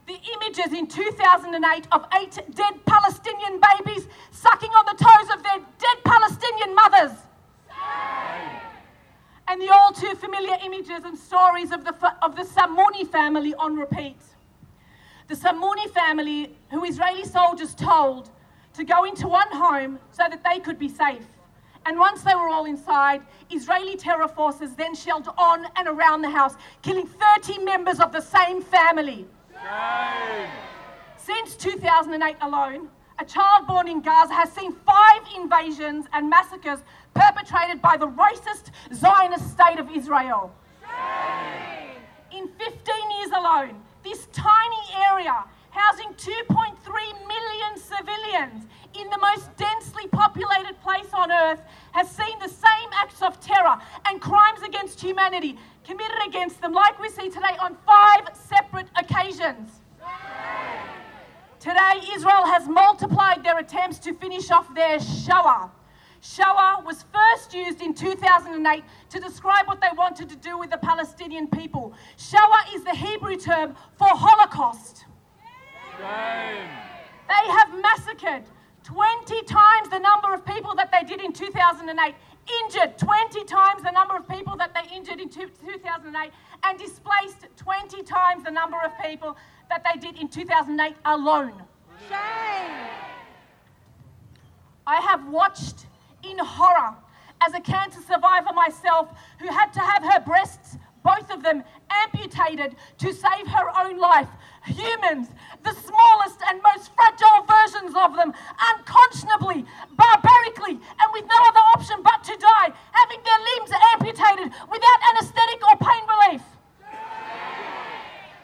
the 0.07 0.19
images 0.33 0.73
in 0.73 0.87
2008 0.87 1.87
of 1.91 2.05
eight 2.19 2.39
dead 2.55 2.73
Palestinian 2.85 3.61
babies 3.61 4.07
sucking 4.31 4.71
on 4.71 4.85
the 4.85 5.03
toes 5.03 5.29
of 5.35 5.43
their 5.43 5.59
dead 5.59 5.97
Palestinian 6.03 6.73
mothers. 6.73 7.11
And 9.47 9.61
the 9.61 9.69
all 9.69 9.91
too 9.91 10.13
familiar 10.15 10.57
images 10.63 11.03
and 11.05 11.17
stories 11.17 11.71
of 11.71 11.83
the, 11.83 11.95
of 12.23 12.35
the 12.35 12.43
Samuni 12.43 13.07
family 13.07 13.53
on 13.55 13.75
repeat. 13.75 14.17
The 15.29 15.35
Samuni 15.35 15.87
family, 15.91 16.49
who 16.71 16.83
Israeli 16.83 17.23
soldiers 17.23 17.75
told 17.75 18.31
to 18.73 18.83
go 18.83 19.03
into 19.03 19.27
one 19.27 19.51
home 19.51 19.99
so 20.11 20.23
that 20.27 20.43
they 20.43 20.59
could 20.59 20.79
be 20.79 20.89
safe. 20.89 21.25
And 21.85 21.99
once 21.99 22.23
they 22.23 22.33
were 22.33 22.49
all 22.49 22.65
inside, 22.65 23.21
Israeli 23.51 23.95
terror 23.95 24.27
forces 24.27 24.75
then 24.75 24.95
shelled 24.95 25.29
on 25.37 25.67
and 25.75 25.87
around 25.87 26.23
the 26.23 26.31
house, 26.31 26.55
killing 26.81 27.05
30 27.05 27.59
members 27.59 27.99
of 27.99 28.11
the 28.11 28.21
same 28.21 28.63
family. 28.63 29.27
Since 31.17 31.55
2008 31.57 32.35
alone, 32.41 32.89
a 33.19 33.25
child 33.25 33.67
born 33.67 33.87
in 33.87 34.01
Gaza 34.01 34.33
has 34.33 34.51
seen 34.51 34.71
five 34.71 35.21
invasions 35.35 36.07
and 36.11 36.27
massacres 36.27 36.79
perpetrated 37.13 37.83
by 37.83 37.97
the 37.97 38.07
racist 38.07 38.71
Zionist 38.95 39.51
state 39.51 39.77
of 39.77 39.91
Israel. 39.91 40.51
In 42.31 42.47
15 42.47 43.11
years 43.19 43.29
alone, 43.31 43.75
this 44.03 44.27
tiny 44.31 44.83
area, 45.11 45.43
housing 45.71 46.13
2.3 46.13 46.75
million 47.27 47.77
civilians 47.77 48.65
in 48.99 49.09
the 49.09 49.17
most 49.17 49.55
densely 49.57 50.07
populated 50.07 50.79
place 50.81 51.07
on 51.13 51.31
earth, 51.31 51.61
has 51.91 52.09
seen 52.09 52.37
the 52.39 52.49
same 52.49 52.89
acts 52.93 53.21
of 53.21 53.39
terror 53.39 53.77
and 54.05 54.21
crimes 54.21 54.61
against 54.61 54.99
humanity 55.01 55.57
committed 55.83 56.17
against 56.27 56.61
them, 56.61 56.73
like 56.73 56.99
we 56.99 57.09
see 57.09 57.29
today 57.29 57.55
on 57.61 57.75
five 57.85 58.29
separate 58.33 58.87
occasions. 58.95 59.81
Today, 61.59 61.99
Israel 62.13 62.45
has 62.45 62.67
multiplied 62.67 63.43
their 63.43 63.57
attempts 63.59 63.99
to 63.99 64.13
finish 64.13 64.49
off 64.49 64.73
their 64.73 64.99
Shoah. 64.99 65.71
Shoah 66.21 66.83
was 66.85 67.05
first 67.13 67.53
used 67.53 67.81
in 67.81 67.93
2008 67.93 68.83
to 69.09 69.19
describe 69.19 69.67
what 69.67 69.79
they 69.81 69.87
wanted 69.95 70.29
to 70.29 70.35
do 70.35 70.57
with 70.57 70.69
the 70.69 70.77
Palestinian 70.77 71.47
people. 71.47 71.93
Shoah 72.17 72.65
is 72.73 72.83
the 72.83 72.95
Hebrew 72.95 73.37
term 73.37 73.75
for 73.97 74.07
Holocaust. 74.09 75.05
Shame. 75.97 76.67
They 77.27 77.51
have 77.51 77.81
massacred 77.81 78.43
20 78.83 79.43
times 79.43 79.89
the 79.89 79.99
number 79.99 80.33
of 80.33 80.45
people 80.45 80.73
that 80.75 80.91
they 80.91 81.07
did 81.07 81.21
in 81.21 81.31
2008, 81.31 82.15
injured 82.63 82.97
20 82.97 83.43
times 83.45 83.83
the 83.83 83.91
number 83.91 84.15
of 84.15 84.27
people 84.27 84.55
that 84.57 84.73
they 84.73 84.95
injured 84.95 85.19
in 85.19 85.29
2008, 85.29 86.31
and 86.63 86.79
displaced 86.79 87.45
20 87.55 88.03
times 88.03 88.43
the 88.43 88.51
number 88.51 88.77
of 88.83 88.91
people 88.99 89.37
that 89.69 89.83
they 89.83 89.99
did 89.99 90.19
in 90.19 90.27
2008 90.27 90.95
alone. 91.05 91.53
Shame. 92.09 92.71
I 94.87 95.01
have 95.01 95.27
watched 95.27 95.85
in 96.23 96.37
horror 96.39 96.95
as 97.45 97.53
a 97.53 97.59
cancer 97.59 98.01
survivor 98.01 98.53
myself 98.53 99.09
who 99.39 99.47
had 99.47 99.71
to 99.73 99.79
have 99.79 100.03
her 100.03 100.19
breasts, 100.19 100.77
both 101.03 101.31
of 101.31 101.41
them, 101.43 101.63
amputated 101.89 102.75
to 102.97 103.13
save 103.13 103.47
her 103.47 103.67
own 103.79 103.97
life. 103.97 104.27
Humans, 104.65 105.29
the 105.63 105.73
smallest 105.73 106.39
and 106.49 106.61
most 106.61 106.91
fragile 106.95 107.45
versions 107.47 107.95
of 107.95 108.15
them, 108.15 108.33
unconscionably, 108.75 109.65
barbarically, 109.95 110.73
and 110.73 111.09
with 111.13 111.23
no 111.23 111.39
other 111.47 111.63
option 111.75 112.03
but 112.03 112.23
to 112.25 112.35
die, 112.37 112.73
having 112.91 113.19
their 113.23 113.39
limbs 113.55 113.71
amputated 113.93 114.51
without 114.69 114.99
anesthetic 115.15 115.61
or 115.63 115.77
pain 115.77 116.03
relief. 116.07 116.43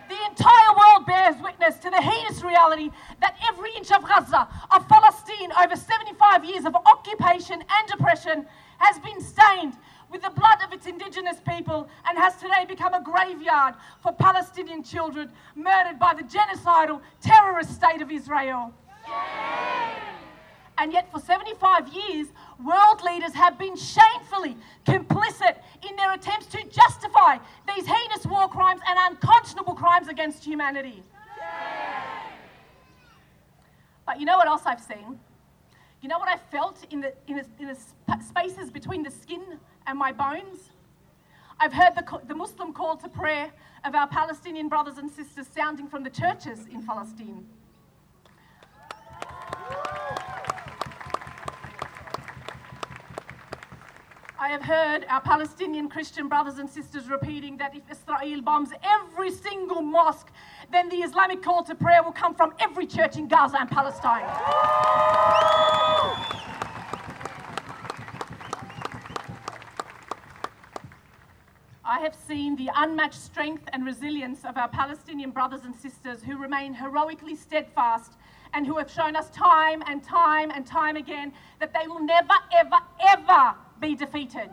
The 0.08 0.18
entire 0.30 0.72
world 0.78 1.06
bears 1.08 1.36
witness 1.42 1.78
to 1.80 1.90
the 1.90 2.02
heinous 2.02 2.44
reality 2.44 2.92
that 3.22 3.38
every 3.50 3.76
inch 3.76 3.92
of 3.92 4.08
Gaza, 4.08 4.48
of 4.72 4.88
Palestine, 4.88 5.52
over 5.64 5.76
75 5.76 6.46
years 6.46 6.66
of 6.66 6.76
occupation 6.76 7.62
and 7.62 7.92
oppression, 7.92 8.46
has 8.78 9.00
been 9.00 9.20
stained 9.20 9.78
with 10.12 10.22
the 10.22 10.30
blood 10.30 10.60
of 10.64 10.72
its 10.72 10.86
indigenous 10.86 11.38
people 11.48 11.90
and 12.08 12.18
has 12.18 12.36
today 12.36 12.66
become 12.68 12.94
a 12.94 13.02
graveyard 13.02 13.74
for 14.02 14.12
Palestinian 14.14 14.75
children 14.86 15.32
murdered 15.56 16.00
by 16.00 16.14
the 16.14 16.24
genocidal 16.24 17.02
terrorist 17.22 17.74
state 17.74 18.02
of 18.02 18.12
Israel. 18.12 18.74
And 20.78 20.92
yet, 20.92 21.10
for 21.12 21.20
75 21.20 21.88
years, 21.88 22.28
world 22.64 23.02
leaders 23.04 23.34
have 23.34 23.58
been 23.58 23.78
shamefully 23.78 24.58
complicit 24.86 25.56
in 25.88 25.96
their 25.96 26.14
attempts 26.14 26.48
to 26.48 26.64
justify 26.70 27.38
these 27.74 27.86
heinous 27.86 28.26
war 28.26 28.50
crimes 28.50 28.82
and 28.88 29.00
unconscionable 29.12 29.74
crimes 29.74 30.10
against 30.10 30.44
humanity. 30.44 31.02
But 34.06 34.20
you 34.20 34.26
know 34.26 34.38
what 34.38 34.48
else 34.48 34.64
I've 34.66 34.82
seen? 34.82 35.20
You 36.02 36.10
know 36.10 36.20
what 36.20 36.30
I 36.30 36.38
felt 36.38 36.86
in 36.92 37.02
the, 37.02 37.14
in 37.28 37.38
the, 37.38 37.46
in 37.60 37.68
the 37.68 37.76
sp- 37.76 38.22
spaces 38.28 38.70
between 38.70 39.02
the 39.02 39.10
skin 39.10 39.42
and 39.88 39.98
my 39.98 40.12
bones? 40.12 40.70
I've 41.60 41.74
heard 41.74 41.96
the, 41.96 42.20
the 42.28 42.36
Muslim 42.36 42.74
call 42.74 42.98
to 42.98 43.10
prayer 43.10 43.52
of 43.86 43.94
our 43.94 44.08
Palestinian 44.08 44.68
brothers 44.68 44.98
and 44.98 45.12
sisters 45.12 45.46
sounding 45.54 45.88
from 45.88 46.04
the 46.04 46.10
churches 46.10 46.66
in 46.72 46.84
Palestine. 46.84 47.46
I 54.40 54.50
have 54.50 54.64
heard 54.64 55.06
our 55.10 55.22
Palestinian 55.22 55.88
Christian 55.90 56.28
brothers 56.28 56.58
and 56.58 56.70
sisters 56.70 57.10
repeating 57.10 57.58
that 57.58 57.76
if 57.76 57.84
Israel 57.90 58.42
bombs 58.42 58.70
every 58.84 59.32
single 59.32 59.82
mosque, 59.82 60.32
then 60.72 60.90
the 60.90 60.98
Islamic 60.98 61.42
call 61.42 61.64
to 61.64 61.76
prayer 61.76 62.04
will 62.04 62.12
come 62.12 62.34
from 62.34 62.54
every 62.60 62.88
church 62.88 63.18
in 63.18 63.28
Gaza 63.28 63.58
and 63.60 63.70
Palestine. 63.70 64.26
I 71.96 72.00
have 72.00 72.18
seen 72.28 72.58
the 72.58 72.70
unmatched 72.76 73.22
strength 73.22 73.70
and 73.72 73.86
resilience 73.86 74.44
of 74.44 74.58
our 74.58 74.68
Palestinian 74.68 75.32
brothers 75.32 75.62
and 75.64 75.74
sisters 75.74 76.22
who 76.22 76.38
remain 76.38 76.74
heroically 76.74 77.38
steadfast 77.38 78.18
and 78.54 78.68
who 78.68 78.78
have 78.80 78.92
shown 78.92 79.16
us 79.16 79.30
time 79.30 79.82
and 79.88 80.04
time 80.04 80.52
and 80.52 80.68
time 80.68 80.98
again 80.98 81.32
that 81.62 81.74
they 81.74 81.88
will 81.88 82.02
never, 82.02 82.34
ever, 82.54 82.80
ever 83.08 83.56
be 83.80 83.96
defeated. 83.96 84.50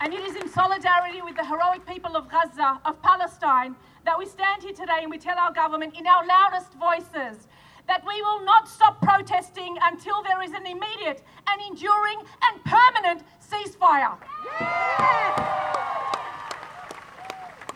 And 0.00 0.14
it 0.14 0.20
is 0.20 0.34
in 0.34 0.48
solidarity 0.48 1.20
with 1.20 1.36
the 1.36 1.44
heroic 1.44 1.84
people 1.84 2.16
of 2.16 2.30
Gaza, 2.30 2.80
of 2.86 3.02
Palestine, 3.02 3.76
that 4.06 4.18
we 4.18 4.24
stand 4.24 4.62
here 4.62 4.72
today 4.72 5.00
and 5.02 5.10
we 5.10 5.18
tell 5.18 5.38
our 5.38 5.52
government 5.52 5.94
in 5.98 6.06
our 6.06 6.24
loudest 6.24 6.72
voices 6.80 7.46
that 7.88 8.06
we 8.06 8.20
will 8.22 8.44
not 8.44 8.68
stop 8.68 9.00
protesting 9.00 9.76
until 9.82 10.22
there 10.22 10.42
is 10.42 10.52
an 10.52 10.66
immediate 10.66 11.24
and 11.48 11.60
enduring 11.68 12.20
and 12.44 12.62
permanent 12.64 13.24
ceasefire. 13.40 14.14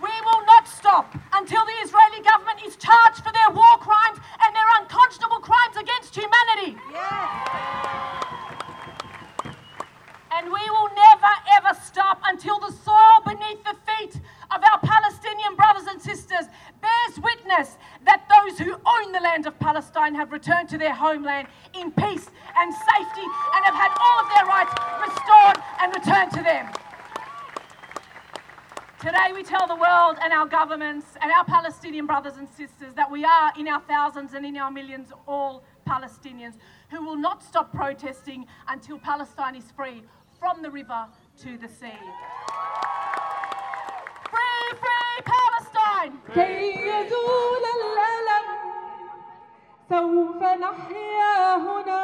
We 0.00 0.14
will 0.28 0.44
not 0.46 0.68
stop 0.68 1.16
until 1.32 1.64
the 1.64 1.76
Israeli 1.82 2.22
government 2.22 2.60
is 2.64 2.76
charged 2.76 3.24
for 3.24 3.32
their 3.32 3.50
war 3.50 3.76
crimes 3.80 4.18
and 4.44 4.54
their 4.54 4.68
unconscionable 4.80 5.40
crimes 5.40 5.76
against 5.80 6.14
humanity. 6.14 6.76
And 10.42 10.50
we 10.50 10.70
will 10.70 10.88
never 10.96 11.32
ever 11.56 11.78
stop 11.84 12.20
until 12.26 12.58
the 12.58 12.72
soil 12.72 13.22
beneath 13.24 13.62
the 13.62 13.76
feet 13.86 14.20
of 14.50 14.60
our 14.60 14.80
Palestinian 14.80 15.54
brothers 15.54 15.86
and 15.86 16.02
sisters 16.02 16.46
bears 16.80 17.20
witness 17.22 17.76
that 18.04 18.28
those 18.28 18.58
who 18.58 18.74
own 18.84 19.12
the 19.12 19.20
land 19.20 19.46
of 19.46 19.56
Palestine 19.60 20.16
have 20.16 20.32
returned 20.32 20.68
to 20.70 20.78
their 20.78 20.94
homeland 20.94 21.46
in 21.74 21.92
peace 21.92 22.28
and 22.58 22.74
safety 22.74 23.26
and 23.54 23.64
have 23.64 23.74
had 23.74 23.92
all 24.02 24.18
of 24.18 24.28
their 24.34 24.46
rights 24.46 24.74
restored 25.00 25.62
and 25.80 25.94
returned 25.94 26.32
to 26.32 26.42
them. 26.42 26.66
Today, 29.00 29.32
we 29.32 29.42
tell 29.42 29.66
the 29.66 29.76
world 29.76 30.16
and 30.22 30.32
our 30.32 30.46
governments 30.46 31.06
and 31.20 31.30
our 31.32 31.44
Palestinian 31.44 32.06
brothers 32.06 32.36
and 32.36 32.48
sisters 32.48 32.94
that 32.94 33.10
we 33.10 33.24
are, 33.24 33.52
in 33.58 33.66
our 33.68 33.80
thousands 33.80 34.34
and 34.34 34.46
in 34.46 34.56
our 34.56 34.70
millions, 34.70 35.12
all 35.26 35.64
Palestinians 35.88 36.54
who 36.90 37.04
will 37.04 37.16
not 37.16 37.42
stop 37.42 37.72
protesting 37.72 38.46
until 38.68 38.98
Palestine 38.98 39.56
is 39.56 39.64
free 39.72 40.02
from 40.42 40.60
the 40.60 40.70
river 40.70 41.06
to 41.42 41.50
the 41.56 41.68
sea. 41.68 42.02
Free, 44.32 44.68
free 44.82 45.18
Palestine! 45.32 46.14
كي 46.34 46.74
يزول 46.88 47.64
الألم 47.78 48.46
سوف 49.88 50.42
نحيا 50.42 51.56
هنا 51.56 52.02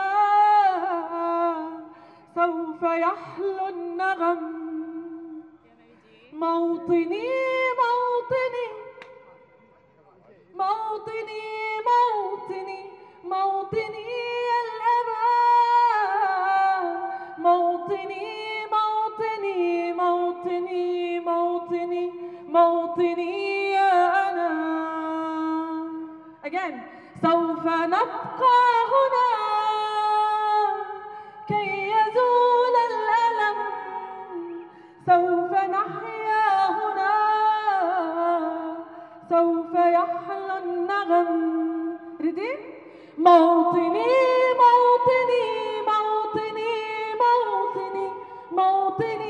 سوف 2.35 2.83
يحلو 2.83 3.69
النغم 3.69 4.41
موطني 6.33 7.29
موطني 7.83 8.58
موطني 22.59 23.71
يا 23.73 23.95
أنا. 24.31 24.51
Again 26.47 26.75
سوف 27.23 27.65
نبقى 27.95 28.59
هنا 28.93 29.29
كي 31.49 31.69
يزول 31.95 32.77
الألم. 32.91 33.59
سوف 35.07 35.53
نحيا 35.75 36.51
هنا. 36.79 37.15
سوف 39.31 39.73
يحلى 39.75 40.55
النغم. 40.65 41.31
ردي 42.21 42.53
موطني 43.19 44.11
موطني 44.63 45.45
موطني 45.91 46.73
موطني 47.23 48.07
موطني. 48.53 49.28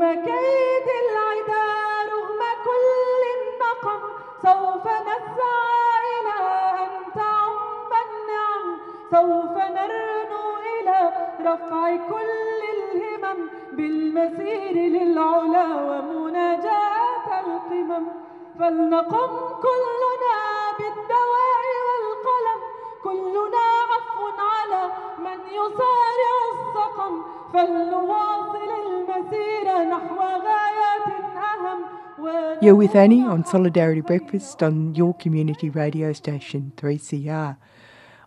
رغم 0.00 0.14
كيد 0.14 0.88
العدا 1.02 1.66
رغم 2.12 2.40
كل 2.64 3.22
النقم 3.36 4.00
سوف 4.42 4.84
نسعى 4.86 6.00
إلى 6.12 6.36
أن 6.82 7.12
تعم 7.14 7.90
النعم. 8.06 8.66
سوف 9.10 9.56
نرنو 9.56 10.44
إلى 10.72 10.98
رفع 11.46 11.96
كل 11.96 12.60
الهمم 12.76 13.50
بالمسير 13.72 14.72
للعلا 14.72 15.66
ومناجاة 15.88 17.26
القمم. 17.40 18.06
فلنقم 18.58 19.30
كلنا 19.66 20.38
بالدواء 20.78 21.66
والقلم 21.86 22.60
كلنا 23.04 23.79
على 24.52 24.82
من 25.18 25.38
يصارع 25.58 26.34
السقم 26.52 27.22
فلنواصل 27.52 28.70
المسير 28.86 29.82
نحو 29.88 30.16
غايات 30.20 31.06
أهم 31.36 32.00
You're 32.62 32.74
with 32.74 32.94
Annie 32.94 33.22
on 33.22 33.46
Solidarity 33.46 34.02
Breakfast 34.02 34.62
on 34.62 34.94
your 34.94 35.14
community 35.14 35.70
radio 35.70 36.12
station 36.12 36.72
3CR. 36.76 37.56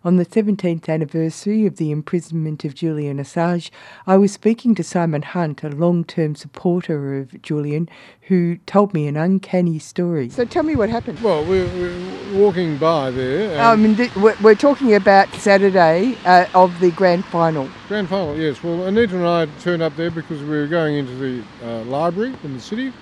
On 0.06 0.16
the 0.16 0.26
17th 0.26 0.86
anniversary 0.86 1.64
of 1.64 1.76
the 1.76 1.90
imprisonment 1.90 2.62
of 2.66 2.74
Julian 2.74 3.16
Assange, 3.16 3.70
I 4.06 4.18
was 4.18 4.32
speaking 4.32 4.74
to 4.74 4.84
Simon 4.84 5.22
Hunt, 5.22 5.64
a 5.64 5.70
long 5.70 6.04
term 6.04 6.34
supporter 6.34 7.18
of 7.18 7.40
Julian, 7.40 7.88
who 8.28 8.56
told 8.66 8.92
me 8.92 9.06
an 9.06 9.16
uncanny 9.16 9.78
story. 9.78 10.28
So 10.28 10.44
tell 10.44 10.62
me 10.62 10.76
what 10.76 10.90
happened. 10.90 11.22
Well, 11.22 11.42
we 11.46 11.64
we're 11.64 11.98
walking 12.34 12.76
by 12.76 13.12
there. 13.12 13.58
I 13.58 13.76
mean, 13.76 13.96
th- 13.96 14.14
we're 14.16 14.36
we're 14.42 14.54
talking 14.54 14.94
about 14.94 15.32
Saturday 15.36 16.18
uh, 16.26 16.48
of 16.52 16.78
the 16.80 16.90
grand 16.90 17.24
final. 17.24 17.70
Grand 17.88 18.10
final, 18.10 18.36
yes. 18.36 18.62
Well, 18.62 18.84
Anita 18.84 19.16
and 19.16 19.26
I 19.26 19.46
turned 19.62 19.80
up 19.80 19.96
there 19.96 20.10
because 20.10 20.42
we 20.42 20.48
were 20.50 20.66
going 20.66 20.96
into 20.96 21.14
the 21.14 21.44
uh, 21.62 21.84
library 21.84 22.34
in 22.44 22.52
the 22.52 22.60
city, 22.60 22.92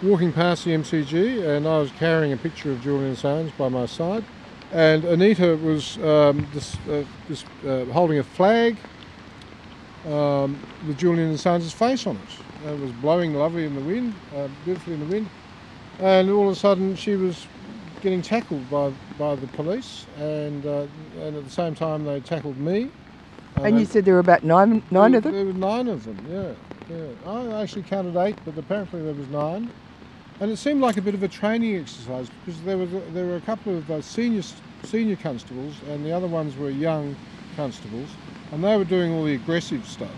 walking 0.00 0.32
past 0.32 0.64
the 0.64 0.70
MCG, 0.70 1.44
and 1.44 1.66
I 1.66 1.78
was 1.78 1.90
carrying 1.98 2.32
a 2.32 2.36
picture 2.36 2.70
of 2.70 2.80
Julian 2.82 3.16
Assange 3.16 3.50
by 3.56 3.68
my 3.68 3.86
side. 3.86 4.22
And 4.72 5.04
Anita 5.04 5.56
was 5.56 5.96
um, 5.98 6.46
this, 6.52 6.74
uh, 6.88 7.04
this, 7.28 7.44
uh, 7.66 7.84
holding 7.86 8.18
a 8.18 8.24
flag 8.24 8.76
um, 10.06 10.58
with 10.86 10.98
Julian 10.98 11.32
Assange's 11.32 11.72
face 11.72 12.06
on 12.06 12.16
it. 12.16 12.68
It 12.68 12.80
was 12.80 12.90
blowing 12.92 13.34
lovely 13.34 13.64
in 13.64 13.74
the 13.74 13.80
wind, 13.80 14.14
uh, 14.34 14.48
beautifully 14.64 14.94
in 14.94 15.00
the 15.00 15.06
wind. 15.06 15.28
And 16.00 16.30
all 16.30 16.46
of 16.48 16.52
a 16.52 16.56
sudden, 16.56 16.94
she 16.96 17.16
was 17.16 17.46
getting 18.02 18.22
tackled 18.22 18.68
by, 18.70 18.92
by 19.18 19.34
the 19.36 19.46
police, 19.48 20.06
and, 20.18 20.64
uh, 20.66 20.86
and 21.20 21.36
at 21.36 21.44
the 21.44 21.50
same 21.50 21.74
time, 21.74 22.04
they 22.04 22.20
tackled 22.20 22.58
me. 22.58 22.88
And 23.56 23.76
they- 23.76 23.80
you 23.80 23.86
said 23.86 24.04
there 24.04 24.14
were 24.14 24.20
about 24.20 24.44
nine, 24.44 24.82
nine 24.90 25.12
there, 25.12 25.18
of 25.18 25.24
them? 25.24 25.32
There 25.32 25.44
were 25.44 25.52
nine 25.52 25.88
of 25.88 26.04
them, 26.04 26.18
yeah. 26.28 26.52
yeah. 26.94 27.30
I 27.30 27.62
actually 27.62 27.82
counted 27.82 28.16
eight, 28.16 28.36
but 28.44 28.58
apparently 28.58 29.02
there 29.02 29.14
was 29.14 29.28
nine. 29.28 29.70
And 30.38 30.50
it 30.50 30.58
seemed 30.58 30.80
like 30.82 30.96
a 30.98 31.02
bit 31.02 31.14
of 31.14 31.22
a 31.22 31.28
training 31.28 31.76
exercise 31.76 32.28
because 32.44 32.60
there 32.62 32.76
was 32.76 32.90
there 33.12 33.24
were 33.24 33.36
a 33.36 33.40
couple 33.40 33.76
of 33.76 33.90
uh, 33.90 34.02
senior 34.02 34.42
senior 34.84 35.16
constables, 35.16 35.74
and 35.88 36.04
the 36.04 36.12
other 36.12 36.26
ones 36.26 36.56
were 36.56 36.68
young 36.70 37.16
constables, 37.56 38.08
and 38.52 38.62
they 38.62 38.76
were 38.76 38.84
doing 38.84 39.12
all 39.14 39.24
the 39.24 39.34
aggressive 39.34 39.86
stuff, 39.88 40.10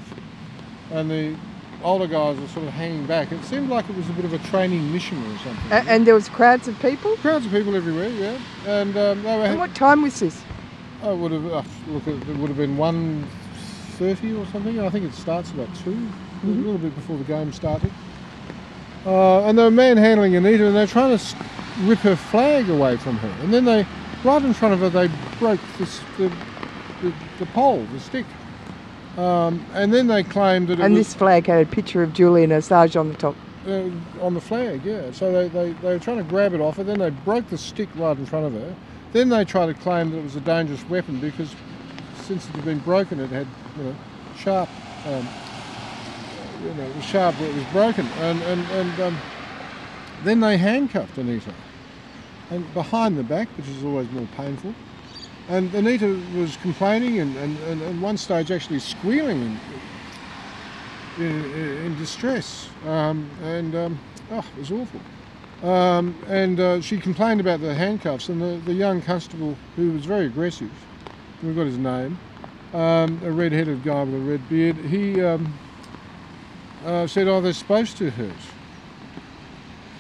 and 0.90 1.08
the 1.08 1.36
older 1.84 2.08
guys 2.08 2.36
were 2.38 2.48
sort 2.48 2.66
of 2.66 2.72
hanging 2.72 3.06
back. 3.06 3.30
It 3.30 3.44
seemed 3.44 3.68
like 3.68 3.88
it 3.88 3.96
was 3.96 4.08
a 4.08 4.12
bit 4.14 4.24
of 4.24 4.32
a 4.32 4.38
training 4.48 4.92
mission 4.92 5.18
or 5.18 5.38
something. 5.38 5.72
A- 5.72 5.88
and 5.88 6.04
there 6.04 6.14
was 6.14 6.28
crowds 6.28 6.66
of 6.66 6.76
people? 6.80 7.16
Crowds 7.18 7.46
of 7.46 7.52
people 7.52 7.76
everywhere, 7.76 8.08
yeah. 8.08 8.36
And 8.66 8.96
um, 8.96 9.22
they 9.22 9.36
were. 9.36 9.44
And 9.44 9.58
what 9.58 9.74
time 9.76 10.02
was 10.02 10.18
this? 10.18 10.42
I 11.04 11.12
would 11.12 11.30
have 11.30 11.46
uh, 11.46 11.62
look. 11.86 12.06
It 12.08 12.36
would 12.38 12.48
have 12.48 12.56
been 12.56 12.76
one 12.76 13.24
thirty 13.98 14.34
or 14.34 14.44
something. 14.46 14.80
I 14.80 14.90
think 14.90 15.04
it 15.04 15.12
starts 15.14 15.52
about 15.52 15.68
2 15.76 16.08
a 16.44 16.46
little 16.46 16.78
bit 16.78 16.94
before 16.94 17.16
the 17.16 17.24
game 17.24 17.52
started. 17.52 17.90
Uh, 19.08 19.44
and 19.48 19.58
they 19.58 19.62
were 19.62 19.70
manhandling 19.70 20.36
Anita, 20.36 20.66
and 20.66 20.76
they're 20.76 20.86
trying 20.86 21.16
to 21.16 21.36
rip 21.84 22.00
her 22.00 22.16
flag 22.16 22.68
away 22.68 22.96
from 22.98 23.16
her. 23.18 23.34
And 23.42 23.54
then 23.54 23.64
they, 23.64 23.86
right 24.22 24.42
in 24.42 24.52
front 24.52 24.74
of 24.74 24.80
her, 24.80 24.90
they 24.90 25.08
broke 25.38 25.60
this, 25.78 26.00
the, 26.18 26.28
the 27.02 27.14
the 27.38 27.46
pole, 27.46 27.84
the 27.92 28.00
stick. 28.00 28.26
Um, 29.16 29.64
and 29.74 29.92
then 29.94 30.06
they 30.08 30.22
claimed 30.24 30.68
that 30.68 30.78
it 30.78 30.84
And 30.84 30.96
this 30.96 31.14
flag 31.14 31.46
had 31.46 31.66
a 31.66 31.70
picture 31.70 32.02
of 32.02 32.12
Julian 32.12 32.50
Assange 32.50 32.98
on 33.00 33.08
the 33.08 33.16
top. 33.16 33.36
uh, 33.66 33.90
on 34.20 34.34
the 34.34 34.40
flag, 34.40 34.84
yeah. 34.84 35.10
So 35.12 35.32
they, 35.32 35.48
they, 35.48 35.72
they 35.72 35.92
were 35.94 35.98
trying 35.98 36.18
to 36.18 36.22
grab 36.24 36.54
it 36.54 36.60
off 36.60 36.76
her, 36.76 36.84
then 36.84 36.98
they 36.98 37.10
broke 37.10 37.48
the 37.48 37.58
stick 37.58 37.88
right 37.96 38.16
in 38.16 38.26
front 38.26 38.46
of 38.46 38.52
her. 38.52 38.74
Then 39.12 39.28
they 39.30 39.44
tried 39.44 39.66
to 39.66 39.74
claim 39.74 40.10
that 40.10 40.18
it 40.18 40.22
was 40.24 40.36
a 40.36 40.40
dangerous 40.40 40.86
weapon 40.88 41.18
because 41.20 41.54
since 42.22 42.46
it 42.48 42.52
had 42.56 42.64
been 42.64 42.78
broken, 42.80 43.20
it 43.20 43.30
had, 43.30 43.46
you 43.78 43.84
know, 43.84 43.96
sharp, 44.36 44.68
um, 45.06 45.26
you 46.62 46.74
know, 46.74 46.84
it 46.84 46.96
was 46.96 47.04
sharp 47.04 47.34
where 47.40 47.48
it 47.48 47.54
was 47.54 47.64
broken. 47.66 48.06
And, 48.18 48.42
and, 48.42 48.66
and 48.70 49.00
um, 49.00 49.18
then 50.24 50.40
they 50.40 50.56
handcuffed 50.56 51.18
Anita. 51.18 51.52
And 52.50 52.72
behind 52.74 53.16
the 53.16 53.22
back, 53.22 53.48
which 53.56 53.68
is 53.68 53.84
always 53.84 54.10
more 54.10 54.26
painful. 54.36 54.74
And 55.48 55.72
Anita 55.74 56.20
was 56.36 56.56
complaining 56.58 57.20
and, 57.20 57.36
and, 57.36 57.58
and 57.64 57.82
at 57.82 57.94
one 58.02 58.16
stage 58.16 58.50
actually 58.50 58.80
squealing 58.80 59.58
in, 61.18 61.24
in, 61.24 61.84
in 61.84 61.98
distress. 61.98 62.68
Um, 62.86 63.30
and 63.42 63.74
um, 63.74 63.98
oh, 64.30 64.44
it 64.56 64.58
was 64.58 64.72
awful. 64.72 65.00
Um, 65.62 66.14
and 66.28 66.60
uh, 66.60 66.80
she 66.80 66.98
complained 66.98 67.40
about 67.40 67.60
the 67.60 67.74
handcuffs, 67.74 68.28
and 68.28 68.40
the, 68.40 68.60
the 68.64 68.74
young 68.74 69.02
constable, 69.02 69.56
who 69.74 69.90
was 69.90 70.04
very 70.04 70.26
aggressive, 70.26 70.70
we've 71.42 71.56
got 71.56 71.66
his 71.66 71.78
name, 71.78 72.16
um, 72.72 73.20
a 73.24 73.30
red-headed 73.32 73.82
guy 73.82 74.04
with 74.04 74.14
a 74.14 74.18
red 74.18 74.48
beard, 74.48 74.76
he 74.76 75.20
um, 75.20 75.52
uh, 76.84 77.06
said, 77.06 77.28
oh, 77.28 77.40
they're 77.40 77.52
supposed 77.52 77.96
to 77.98 78.10
hurt. 78.10 78.32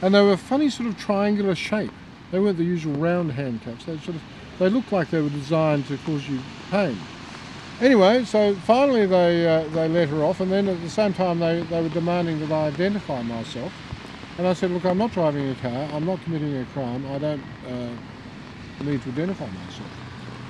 And 0.02 0.14
they 0.14 0.20
were 0.20 0.32
a 0.32 0.36
funny 0.38 0.70
sort 0.70 0.88
of 0.88 0.96
triangular 0.96 1.54
shape. 1.54 1.92
They 2.30 2.38
weren't 2.38 2.58
the 2.58 2.64
usual 2.64 2.94
round 2.94 3.32
handcuffs. 3.32 3.84
They 3.84 3.98
sort 3.98 4.16
of, 4.16 4.22
they 4.58 4.68
looked 4.68 4.92
like 4.92 5.10
they 5.10 5.20
were 5.20 5.28
designed 5.30 5.86
to 5.86 5.96
cause 5.98 6.28
you 6.28 6.40
pain. 6.70 6.98
Anyway, 7.80 8.24
so 8.24 8.54
finally 8.56 9.06
they 9.06 9.46
uh, 9.46 9.62
they 9.68 9.88
let 9.88 10.08
her 10.08 10.24
off, 10.24 10.40
and 10.40 10.50
then 10.50 10.66
at 10.66 10.80
the 10.80 10.90
same 10.90 11.14
time 11.14 11.38
they, 11.38 11.62
they 11.62 11.80
were 11.80 11.88
demanding 11.88 12.40
that 12.40 12.50
I 12.50 12.66
identify 12.66 13.22
myself. 13.22 13.72
And 14.36 14.46
I 14.48 14.52
said, 14.52 14.72
look, 14.72 14.84
I'm 14.84 14.98
not 14.98 15.12
driving 15.12 15.48
a 15.48 15.54
car. 15.56 15.88
I'm 15.92 16.04
not 16.04 16.20
committing 16.22 16.56
a 16.56 16.64
crime. 16.66 17.06
I 17.06 17.18
don't 17.18 17.42
uh, 17.68 18.84
need 18.84 19.00
to 19.02 19.08
identify 19.10 19.46
myself. 19.46 19.90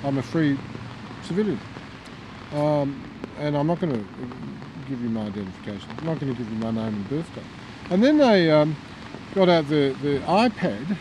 I'm 0.03 0.17
a 0.17 0.23
free 0.23 0.57
civilian, 1.23 1.59
um, 2.53 3.03
and 3.37 3.55
I'm 3.55 3.67
not 3.67 3.79
going 3.79 3.93
to 3.93 4.05
give 4.89 5.01
you 5.01 5.09
my 5.09 5.27
identification. 5.27 5.89
I'm 5.99 6.05
not 6.05 6.19
going 6.19 6.35
to 6.35 6.37
give 6.37 6.51
you 6.51 6.57
my 6.57 6.71
name 6.71 6.95
and 6.95 7.09
birthday. 7.09 7.43
And 7.91 8.03
then 8.03 8.17
they 8.17 8.51
um, 8.51 8.75
got 9.35 9.47
out 9.47 9.67
the, 9.67 9.95
the 10.01 10.19
iPad, 10.21 10.97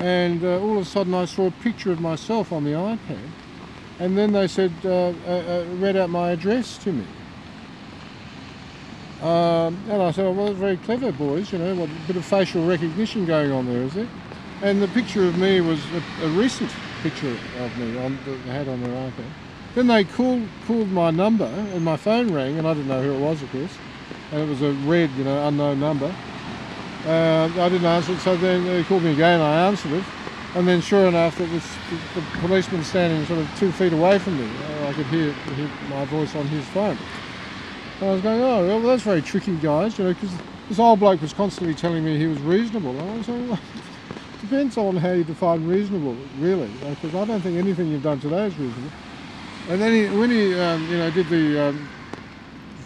and 0.00 0.44
uh, 0.44 0.60
all 0.60 0.78
of 0.78 0.82
a 0.82 0.84
sudden 0.84 1.14
I 1.14 1.24
saw 1.24 1.46
a 1.46 1.50
picture 1.50 1.92
of 1.92 2.00
myself 2.00 2.52
on 2.52 2.64
the 2.64 2.72
iPad, 2.72 3.30
and 4.00 4.18
then 4.18 4.32
they 4.32 4.48
said, 4.48 4.72
uh, 4.84 4.88
uh, 4.88 5.30
uh, 5.30 5.64
read 5.76 5.96
out 5.96 6.10
my 6.10 6.30
address 6.30 6.76
to 6.78 6.92
me. 6.92 7.06
Um, 9.22 9.78
and 9.88 10.02
I 10.02 10.10
said, 10.10 10.36
well, 10.36 10.46
that's 10.46 10.58
very 10.58 10.76
clever, 10.76 11.12
boys. 11.12 11.52
You 11.52 11.58
know, 11.58 11.74
what 11.76 11.88
a 11.88 12.06
bit 12.06 12.16
of 12.16 12.24
facial 12.24 12.66
recognition 12.66 13.24
going 13.24 13.52
on 13.52 13.66
there, 13.66 13.82
is 13.82 13.96
it? 13.96 14.08
And 14.62 14.82
the 14.82 14.88
picture 14.88 15.24
of 15.24 15.38
me 15.38 15.60
was 15.60 15.80
a, 15.92 16.26
a 16.26 16.28
recent 16.30 16.70
picture 17.02 17.36
of 17.58 17.78
me 17.78 17.96
on, 18.04 18.18
that 18.24 18.44
they 18.44 18.50
had 18.50 18.68
on 18.68 18.82
their 18.82 19.10
iPad. 19.10 19.30
Then 19.74 19.88
they 19.88 20.04
called 20.04 20.46
called 20.66 20.90
my 20.92 21.10
number, 21.10 21.46
and 21.46 21.84
my 21.84 21.96
phone 21.96 22.32
rang, 22.32 22.56
and 22.58 22.66
I 22.66 22.74
didn't 22.74 22.88
know 22.88 23.02
who 23.02 23.12
it 23.12 23.18
was, 23.18 23.42
of 23.42 23.50
course. 23.50 23.76
And 24.30 24.42
it 24.42 24.48
was 24.48 24.62
a 24.62 24.70
red, 24.88 25.10
you 25.18 25.24
know, 25.24 25.48
unknown 25.48 25.80
number. 25.80 26.14
Uh, 27.06 27.50
I 27.58 27.68
didn't 27.68 27.84
answer 27.84 28.12
it, 28.12 28.20
so 28.20 28.36
then 28.36 28.64
they 28.64 28.84
called 28.84 29.02
me 29.02 29.12
again. 29.12 29.40
I 29.40 29.66
answered 29.66 29.92
it, 29.92 30.04
and 30.54 30.66
then 30.66 30.80
sure 30.80 31.08
enough, 31.08 31.40
it 31.40 31.50
was 31.50 31.62
the, 31.90 32.20
the 32.20 32.26
policeman 32.38 32.84
standing 32.84 33.26
sort 33.26 33.40
of 33.40 33.58
two 33.58 33.72
feet 33.72 33.92
away 33.92 34.18
from 34.20 34.38
me. 34.38 34.48
I 34.86 34.92
could 34.92 35.06
hear, 35.06 35.32
hear 35.32 35.68
my 35.90 36.04
voice 36.04 36.34
on 36.36 36.46
his 36.46 36.64
phone. 36.66 36.96
And 38.00 38.08
I 38.08 38.12
was 38.12 38.22
going, 38.22 38.40
oh, 38.40 38.66
well, 38.66 38.80
that's 38.80 39.02
very 39.02 39.22
tricky, 39.22 39.56
guys, 39.56 39.98
you 39.98 40.04
know, 40.04 40.14
because 40.14 40.30
this 40.68 40.78
old 40.78 41.00
bloke 41.00 41.20
was 41.20 41.32
constantly 41.32 41.74
telling 41.74 42.04
me 42.04 42.16
he 42.16 42.26
was 42.26 42.38
reasonable. 42.40 42.90
And 42.90 43.00
I 43.00 43.16
was 43.16 43.28
like, 43.28 43.60
depends 44.40 44.78
on 44.78 44.96
how 44.96 45.12
you 45.12 45.24
define 45.24 45.66
reasonable, 45.66 46.16
really, 46.38 46.70
because 46.88 47.14
I 47.14 47.24
don't 47.24 47.40
think 47.40 47.58
anything 47.58 47.88
you've 47.88 48.04
done 48.04 48.20
today 48.20 48.46
is 48.46 48.56
reasonable. 48.56 48.92
And 49.68 49.80
then 49.80 49.92
he, 49.92 50.08
when 50.10 50.30
he, 50.30 50.54
um, 50.54 50.82
you 50.90 50.98
know, 50.98 51.10
did 51.10 51.28
the 51.28 51.68
um, 51.68 51.88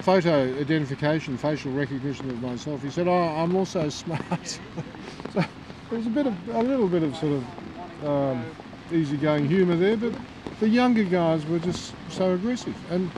photo 0.00 0.60
identification, 0.60 1.36
facial 1.36 1.72
recognition 1.72 2.30
of 2.30 2.40
myself, 2.40 2.82
he 2.82 2.90
said, 2.90 3.08
"Oh, 3.08 3.12
I'm 3.12 3.56
also 3.56 3.88
smart." 3.88 4.20
so 5.28 5.40
there 5.40 5.98
was 5.98 6.06
a 6.06 6.10
bit 6.10 6.26
of, 6.26 6.48
a 6.48 6.62
little 6.62 6.88
bit 6.88 7.02
of 7.02 7.16
sort 7.16 7.32
of 7.32 8.06
um, 8.06 8.56
easygoing 8.92 9.46
humour 9.46 9.76
there, 9.76 9.96
but 9.96 10.12
the 10.60 10.68
younger 10.68 11.04
guys 11.04 11.46
were 11.46 11.58
just 11.58 11.94
so 12.08 12.32
aggressive. 12.32 12.84
And 12.88 13.10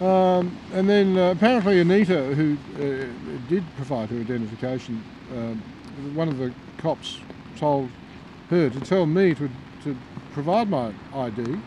um, 0.00 0.58
and 0.72 0.88
then 0.88 1.18
uh, 1.18 1.32
apparently 1.32 1.80
Anita, 1.80 2.34
who 2.34 2.56
uh, 2.74 3.38
did 3.46 3.64
provide 3.74 4.10
her 4.10 4.20
identification, 4.20 5.04
um, 5.30 5.62
one 6.14 6.28
of 6.28 6.38
the 6.38 6.54
cops 6.78 7.20
told 7.56 7.90
her 8.48 8.70
to 8.70 8.80
tell 8.80 9.06
me 9.06 9.34
to, 9.34 9.50
to 9.80 9.98
provide 10.32 10.70
my 10.70 10.92
ID 11.12 11.58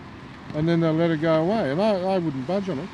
and 0.56 0.68
then 0.68 0.80
they'll 0.80 0.94
let 0.94 1.12
it 1.12 1.22
go 1.22 1.42
away. 1.42 1.72
And 1.72 1.82
I, 1.82 1.96
I 2.00 2.18
wouldn't 2.18 2.46
budge 2.48 2.70
on 2.70 2.80
it. 2.80 2.90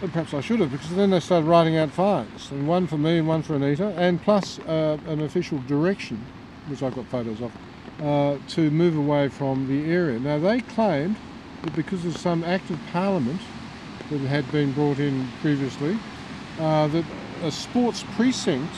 But 0.00 0.12
perhaps 0.12 0.34
I 0.34 0.40
should 0.40 0.60
have, 0.60 0.70
because 0.70 0.94
then 0.94 1.10
they 1.10 1.20
started 1.20 1.46
writing 1.46 1.76
out 1.76 1.90
fines, 1.90 2.50
and 2.50 2.66
one 2.66 2.86
for 2.86 2.98
me 2.98 3.18
and 3.18 3.28
one 3.28 3.42
for 3.42 3.54
Anita, 3.54 3.94
and 3.96 4.20
plus 4.20 4.58
uh, 4.60 4.98
an 5.06 5.20
official 5.20 5.58
direction, 5.66 6.24
which 6.68 6.82
I've 6.82 6.94
got 6.94 7.06
photos 7.06 7.40
of, 7.40 7.52
uh, 8.02 8.36
to 8.48 8.70
move 8.70 8.96
away 8.96 9.28
from 9.28 9.68
the 9.68 9.90
area. 9.90 10.18
Now 10.18 10.38
they 10.38 10.60
claimed 10.60 11.16
that 11.62 11.74
because 11.76 12.04
of 12.04 12.16
some 12.16 12.42
act 12.44 12.70
of 12.70 12.78
parliament 12.92 13.40
that 14.10 14.20
had 14.20 14.50
been 14.50 14.72
brought 14.72 14.98
in 14.98 15.28
previously, 15.40 15.96
uh, 16.58 16.88
that 16.88 17.04
a 17.42 17.50
sports 17.50 18.04
precinct 18.16 18.74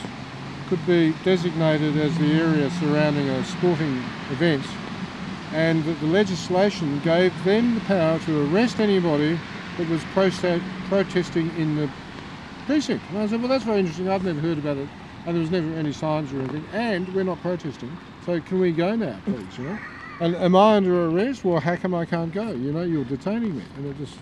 could 0.69 0.85
be 0.85 1.13
designated 1.23 1.97
as 1.97 2.15
the 2.17 2.31
area 2.33 2.69
surrounding 2.71 3.27
a 3.29 3.43
sporting 3.45 4.03
event 4.31 4.65
and 5.53 5.83
that 5.85 5.99
the 5.99 6.07
legislation 6.07 6.99
gave 6.99 7.31
them 7.43 7.75
the 7.75 7.81
power 7.81 8.19
to 8.19 8.53
arrest 8.53 8.79
anybody 8.79 9.39
that 9.77 9.89
was 9.89 10.03
protesting 10.13 11.51
in 11.57 11.75
the 11.75 11.89
precinct. 12.65 13.03
And 13.09 13.19
I 13.19 13.27
said, 13.27 13.39
well, 13.39 13.49
that's 13.49 13.63
very 13.63 13.79
interesting. 13.79 14.09
I've 14.09 14.23
never 14.23 14.39
heard 14.39 14.57
about 14.57 14.77
it, 14.77 14.89
and 15.25 15.35
there 15.35 15.41
was 15.41 15.51
never 15.51 15.67
any 15.75 15.93
signs 15.93 16.33
or 16.33 16.39
anything, 16.39 16.65
and 16.73 17.07
we're 17.13 17.23
not 17.23 17.41
protesting. 17.41 17.95
So 18.25 18.41
can 18.41 18.59
we 18.59 18.71
go 18.71 18.95
now, 18.95 19.19
please? 19.25 19.57
You 19.57 19.65
know? 19.65 19.79
And 20.19 20.35
am 20.35 20.55
I 20.55 20.75
under 20.75 21.09
arrest? 21.09 21.45
Well, 21.45 21.59
how 21.59 21.75
come 21.75 21.93
I 21.93 22.05
can't 22.05 22.33
go? 22.33 22.49
You 22.51 22.73
know, 22.73 22.81
you're 22.81 23.05
detaining 23.05 23.55
me, 23.55 23.63
and 23.75 23.85
it 23.85 23.97
just. 23.97 24.15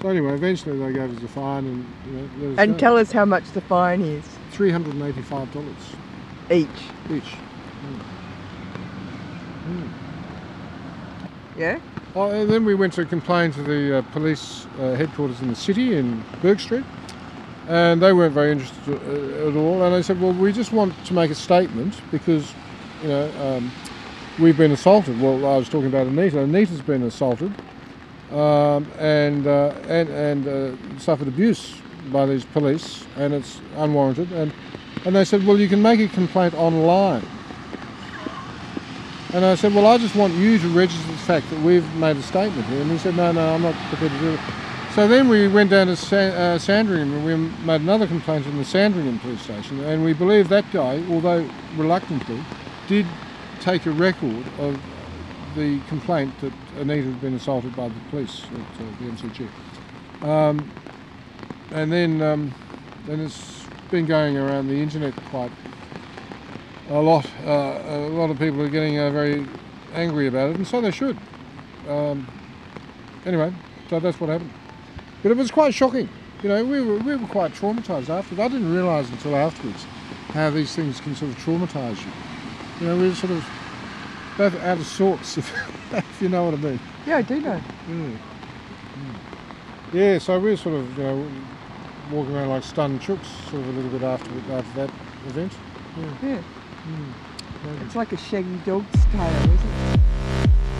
So 0.00 0.08
anyway, 0.08 0.34
eventually 0.34 0.78
they 0.78 0.92
gave 0.92 1.16
us 1.16 1.22
a 1.22 1.28
fine, 1.28 1.66
and 1.66 1.86
you 2.06 2.48
know, 2.48 2.54
and 2.58 2.72
go. 2.72 2.78
tell 2.78 2.96
us 2.96 3.12
how 3.12 3.24
much 3.24 3.50
the 3.52 3.60
fine 3.60 4.02
is. 4.02 4.24
Three 4.52 4.70
hundred 4.70 4.94
and 4.94 5.02
eighty-five 5.02 5.52
dollars 5.52 5.74
each. 6.50 6.68
Each. 7.10 7.34
Mm. 7.82 8.00
Mm. 9.68 9.88
Yeah. 11.56 11.80
Oh, 12.14 12.30
and 12.30 12.50
then 12.50 12.64
we 12.64 12.74
went 12.74 12.94
to 12.94 13.06
complain 13.06 13.52
to 13.52 13.64
the 13.64 13.98
uh, 13.98 14.02
police 14.02 14.68
uh, 14.78 14.94
headquarters 14.96 15.42
in 15.42 15.48
the 15.50 15.56
city 15.56 15.94
in 15.96 16.26
Bourke 16.42 16.60
Street, 16.60 16.86
and 17.66 18.02
they 18.02 18.12
weren't 18.12 18.34
very 18.34 18.52
interested 18.52 18.88
uh, 18.88 19.48
at 19.48 19.56
all. 19.56 19.82
And 19.82 19.94
I 19.94 20.02
said, 20.02 20.20
"Well, 20.20 20.34
we 20.34 20.52
just 20.52 20.72
want 20.72 21.04
to 21.04 21.14
make 21.14 21.30
a 21.30 21.36
statement 21.36 22.04
because, 22.10 22.56
you 23.00 23.08
know, 23.08 23.32
um, 23.38 23.74
we've 24.38 24.56
been 24.56 24.72
assaulted." 24.72 25.18
Well, 25.18 25.46
I 25.46 25.56
was 25.58 25.68
talking 25.68 25.88
about 25.88 26.06
Anita. 26.08 26.40
Anita's 26.40 26.82
been 26.82 27.02
assaulted 27.04 27.56
um, 28.30 28.92
and 28.98 29.46
uh, 29.46 29.74
and 29.86 30.10
and 30.10 30.48
uh, 30.48 30.98
suffered 30.98 31.28
abuse 31.28 31.84
by 31.90 32.26
these 32.26 32.44
police, 32.46 33.08
and 33.16 33.34
it's 33.34 33.62
unwarranted. 33.74 34.32
And 34.32 34.54
and 35.04 35.16
they 35.16 35.24
said, 35.24 35.44
"Well, 35.44 35.60
you 35.60 35.68
can 35.68 35.82
make 35.82 36.00
a 36.00 36.08
complaint 36.08 36.54
online." 36.54 37.35
And 39.36 39.44
I 39.44 39.54
said, 39.54 39.74
well, 39.74 39.86
I 39.86 39.98
just 39.98 40.16
want 40.16 40.32
you 40.32 40.58
to 40.58 40.68
register 40.70 41.06
the 41.12 41.18
fact 41.18 41.50
that 41.50 41.60
we've 41.60 41.84
made 41.96 42.16
a 42.16 42.22
statement 42.22 42.66
here. 42.68 42.80
And 42.80 42.90
he 42.90 42.96
said, 42.96 43.14
no, 43.18 43.32
no, 43.32 43.54
I'm 43.54 43.60
not 43.60 43.74
prepared 43.90 44.10
to 44.10 44.18
do 44.18 44.32
it. 44.32 44.40
So 44.94 45.06
then 45.06 45.28
we 45.28 45.46
went 45.46 45.68
down 45.68 45.88
to 45.88 45.96
Sa- 45.96 46.16
uh, 46.16 46.58
Sandringham 46.58 47.12
and 47.12 47.26
we 47.26 47.66
made 47.66 47.82
another 47.82 48.06
complaint 48.06 48.46
in 48.46 48.56
the 48.56 48.64
Sandringham 48.64 49.18
police 49.18 49.42
station. 49.42 49.78
And 49.80 50.02
we 50.02 50.14
believe 50.14 50.48
that 50.48 50.64
guy, 50.72 51.02
although 51.10 51.46
reluctantly, 51.76 52.40
did 52.88 53.04
take 53.60 53.84
a 53.84 53.90
record 53.90 54.42
of 54.58 54.80
the 55.54 55.80
complaint 55.80 56.32
that 56.40 56.52
Anita 56.78 57.08
had 57.08 57.20
been 57.20 57.34
assaulted 57.34 57.76
by 57.76 57.88
the 57.88 58.00
police 58.08 58.42
at 58.44 58.86
uh, 58.86 58.88
the 59.00 59.10
MCG. 59.10 60.26
Um, 60.26 60.70
and 61.72 61.92
then, 61.92 62.22
um, 62.22 62.54
then 63.06 63.20
it's 63.20 63.66
been 63.90 64.06
going 64.06 64.38
around 64.38 64.68
the 64.68 64.80
internet 64.80 65.12
quite 65.28 65.52
a 66.90 67.00
lot. 67.00 67.28
Uh, 67.44 67.80
a 67.84 68.08
lot 68.10 68.30
of 68.30 68.38
people 68.38 68.62
are 68.62 68.68
getting 68.68 68.98
uh, 68.98 69.10
very 69.10 69.46
angry 69.94 70.26
about 70.26 70.50
it, 70.50 70.56
and 70.56 70.66
so 70.66 70.80
they 70.80 70.90
should. 70.90 71.16
Um, 71.88 72.26
anyway, 73.24 73.52
so 73.88 74.00
that's 74.00 74.20
what 74.20 74.30
happened. 74.30 74.52
But 75.22 75.32
it 75.32 75.36
was 75.36 75.50
quite 75.50 75.74
shocking. 75.74 76.08
You 76.42 76.50
know, 76.50 76.64
we 76.64 76.80
were, 76.80 76.98
we 76.98 77.16
were 77.16 77.26
quite 77.26 77.52
traumatised 77.52 78.08
afterwards. 78.08 78.38
I 78.38 78.48
didn't 78.48 78.72
realise 78.72 79.08
until 79.10 79.36
afterwards 79.36 79.84
how 80.28 80.50
these 80.50 80.74
things 80.74 81.00
can 81.00 81.16
sort 81.16 81.30
of 81.30 81.38
traumatise 81.38 82.04
you. 82.04 82.12
You 82.80 82.86
know, 82.88 82.96
we 82.96 83.08
were 83.08 83.14
sort 83.14 83.32
of 83.32 83.44
both 84.36 84.54
out 84.62 84.78
of 84.78 84.86
sorts, 84.86 85.38
if, 85.38 85.52
if 85.92 86.22
you 86.22 86.28
know 86.28 86.44
what 86.44 86.54
I 86.54 86.58
mean. 86.58 86.80
Yeah, 87.06 87.16
I 87.16 87.22
do 87.22 87.40
know. 87.40 87.60
Mm. 87.88 88.16
Mm. 88.16 88.18
Yeah, 89.92 90.18
so 90.18 90.38
we 90.38 90.50
were 90.50 90.56
sort 90.56 90.76
of, 90.76 90.98
you 90.98 91.04
know, 91.04 91.30
walking 92.10 92.36
around 92.36 92.50
like 92.50 92.62
stunned 92.62 93.00
chooks 93.00 93.26
sort 93.50 93.62
of 93.62 93.68
a 93.68 93.72
little 93.72 93.90
bit 93.90 94.02
after, 94.02 94.30
after 94.52 94.86
that 94.86 94.90
event. 95.26 95.52
Yeah. 95.98 96.28
yeah. 96.28 96.42
Mm. 96.86 97.12
It's 97.84 97.96
like 97.96 98.12
a 98.12 98.16
shaggy 98.16 98.56
dog's 98.64 98.86
tail, 99.12 99.28
isn't 99.28 99.52
it? 99.52 100.00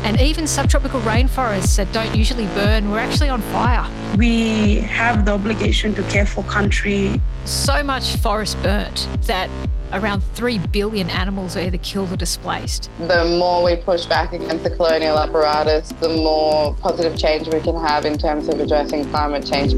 And 0.04 0.20
even 0.20 0.46
subtropical 0.46 1.00
rainforests 1.00 1.76
that 1.78 1.92
don't 1.92 2.14
usually 2.14 2.46
burn 2.48 2.90
were 2.92 3.00
actually 3.00 3.28
on 3.28 3.40
fire. 3.42 3.90
We 4.16 4.76
have 4.82 5.24
the 5.24 5.32
obligation 5.32 5.94
to 5.96 6.02
care 6.04 6.26
for 6.26 6.44
country. 6.44 7.20
So 7.44 7.82
much 7.82 8.14
forest 8.16 8.56
burnt 8.62 9.08
that 9.22 9.50
around 9.92 10.20
3 10.34 10.58
billion 10.70 11.10
animals 11.10 11.56
are 11.56 11.60
either 11.60 11.78
killed 11.78 12.12
or 12.12 12.16
displaced. 12.16 12.88
The 12.98 13.24
more 13.24 13.64
we 13.64 13.74
push 13.76 14.06
back 14.06 14.32
against 14.32 14.62
the 14.62 14.70
colonial 14.70 15.18
apparatus, 15.18 15.88
the 16.00 16.10
more 16.10 16.74
positive 16.74 17.18
change 17.18 17.48
we 17.48 17.60
can 17.60 17.74
have 17.74 18.04
in 18.04 18.16
terms 18.16 18.46
of 18.48 18.60
addressing 18.60 19.10
climate 19.10 19.44
change. 19.44 19.72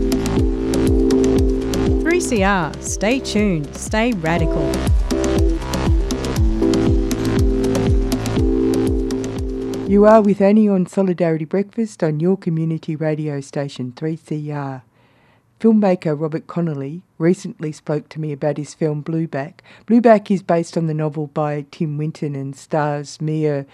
3CR, 2.04 2.82
stay 2.82 3.20
tuned, 3.20 3.74
stay 3.74 4.12
radical. 4.12 4.70
You 9.88 10.04
are 10.04 10.20
with 10.20 10.42
Annie 10.42 10.68
on 10.68 10.84
Solidarity 10.84 11.46
Breakfast 11.46 12.04
on 12.04 12.20
your 12.20 12.36
community 12.36 12.94
radio 12.94 13.40
station 13.40 13.92
3CR. 13.96 14.82
Filmmaker 15.60 16.14
Robert 16.20 16.46
Connolly 16.46 17.04
recently 17.16 17.72
spoke 17.72 18.10
to 18.10 18.20
me 18.20 18.30
about 18.30 18.58
his 18.58 18.74
film 18.74 19.02
Blueback. 19.02 19.60
Blueback 19.86 20.30
is 20.30 20.42
based 20.42 20.76
on 20.76 20.88
the 20.88 20.92
novel 20.92 21.28
by 21.28 21.64
Tim 21.70 21.96
Winton 21.96 22.36
and 22.36 22.54
stars 22.54 23.18
Mia 23.18 23.64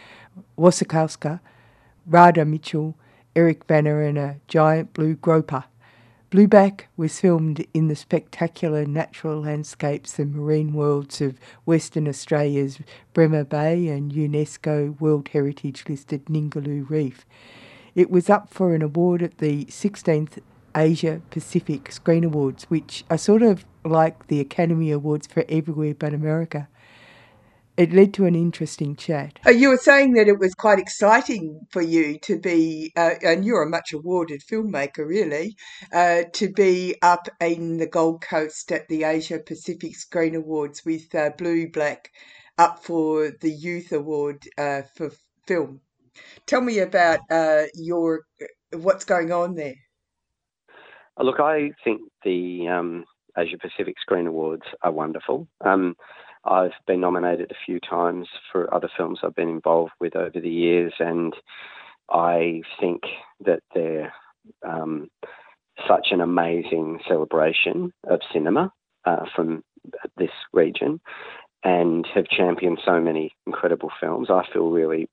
Wasikowska, 0.57 1.40
Radha 2.07 2.44
Mitchell, 2.44 2.94
Eric 3.35 3.66
Bana, 3.66 3.98
and 3.98 4.16
a 4.16 4.37
giant 4.46 4.92
blue 4.94 5.16
groper. 5.16 5.64
Blueback 6.35 6.87
was 6.97 7.20
filmed 7.20 7.64
in 7.73 7.87
the 7.87 7.94
spectacular 7.94 8.85
natural 8.85 9.42
landscapes 9.42 10.18
and 10.18 10.35
marine 10.35 10.73
worlds 10.73 11.20
of 11.20 11.38
Western 11.64 12.09
Australia's 12.09 12.81
Bremer 13.12 13.44
Bay 13.44 13.87
and 13.87 14.11
UNESCO 14.11 14.99
World 14.99 15.29
Heritage 15.29 15.85
listed 15.88 16.25
Ningaloo 16.25 16.90
Reef. 16.90 17.25
It 17.94 18.11
was 18.11 18.29
up 18.29 18.53
for 18.53 18.75
an 18.75 18.83
award 18.83 19.23
at 19.23 19.38
the 19.38 19.66
16th 19.66 20.40
Asia 20.77 21.23
Pacific 21.31 21.92
Screen 21.92 22.25
Awards, 22.25 22.64
which 22.64 23.05
are 23.09 23.16
sort 23.16 23.44
of 23.44 23.64
like 23.85 24.27
the 24.27 24.40
Academy 24.40 24.90
Awards 24.90 25.29
for 25.29 25.44
everywhere 25.49 25.94
but 25.94 26.12
America 26.12 26.66
it 27.76 27.92
led 27.92 28.14
to 28.14 28.24
an 28.26 28.34
interesting 28.34 28.96
chat. 28.96 29.38
Uh, 29.46 29.50
you 29.50 29.68
were 29.68 29.76
saying 29.76 30.12
that 30.14 30.28
it 30.28 30.38
was 30.38 30.54
quite 30.54 30.78
exciting 30.78 31.60
for 31.70 31.82
you 31.82 32.18
to 32.20 32.38
be, 32.38 32.92
uh, 32.96 33.14
and 33.22 33.44
you're 33.44 33.62
a 33.62 33.68
much 33.68 33.92
awarded 33.92 34.42
filmmaker, 34.42 35.06
really, 35.06 35.56
uh, 35.92 36.22
to 36.32 36.52
be 36.52 36.96
up 37.02 37.28
in 37.40 37.78
the 37.78 37.87
Gold 37.87 38.22
Coast 38.22 38.70
at 38.70 38.87
the 38.88 39.04
Asia 39.04 39.38
Pacific 39.38 39.96
Screen 39.96 40.34
Awards 40.34 40.82
with 40.84 41.14
uh, 41.14 41.30
Blue 41.37 41.68
Black 41.68 42.10
up 42.58 42.84
for 42.84 43.32
the 43.40 43.50
Youth 43.50 43.92
Award 43.92 44.42
uh, 44.58 44.82
for 44.94 45.10
film. 45.46 45.80
Tell 46.46 46.60
me 46.60 46.78
about 46.78 47.20
uh, 47.30 47.64
your 47.74 48.22
what's 48.72 49.04
going 49.04 49.32
on 49.32 49.54
there. 49.54 49.74
Look, 51.18 51.40
I 51.40 51.70
think 51.82 52.00
the 52.24 52.68
um, 52.68 53.04
Asia 53.37 53.56
Pacific 53.58 53.96
Screen 54.00 54.26
Awards 54.26 54.64
are 54.82 54.92
wonderful. 54.92 55.48
Um, 55.64 55.94
I've 56.46 56.72
been 56.87 57.00
nominated 57.00 57.50
a 57.50 57.64
few 57.66 57.80
times 57.80 58.28
for 58.52 58.72
other 58.72 58.88
films 58.96 59.20
I've 59.22 59.35
been 59.35 59.48
involved 59.48 59.92
with 60.00 60.16
over 60.16 60.40
the 60.40 60.50
years, 60.50 60.92
and 60.98 61.35
I 62.11 62.62
think 62.80 63.02
that 63.44 63.61
they're 63.74 64.12
um, 64.66 65.09
such 65.88 66.09
an 66.11 66.20
amazing 66.20 67.00
celebration 67.09 67.92
of 68.09 68.20
cinema 68.33 68.72
uh, 69.04 69.24
from 69.35 69.62
this 70.16 70.30
region 70.52 71.00
and 71.62 72.07
have 72.14 72.26
championed 72.26 72.78
so 72.85 73.00
many 73.00 73.33
incredible 73.46 73.90
films. 74.00 74.28
I 74.30 74.42
feel 74.52 74.70
really 74.70 75.09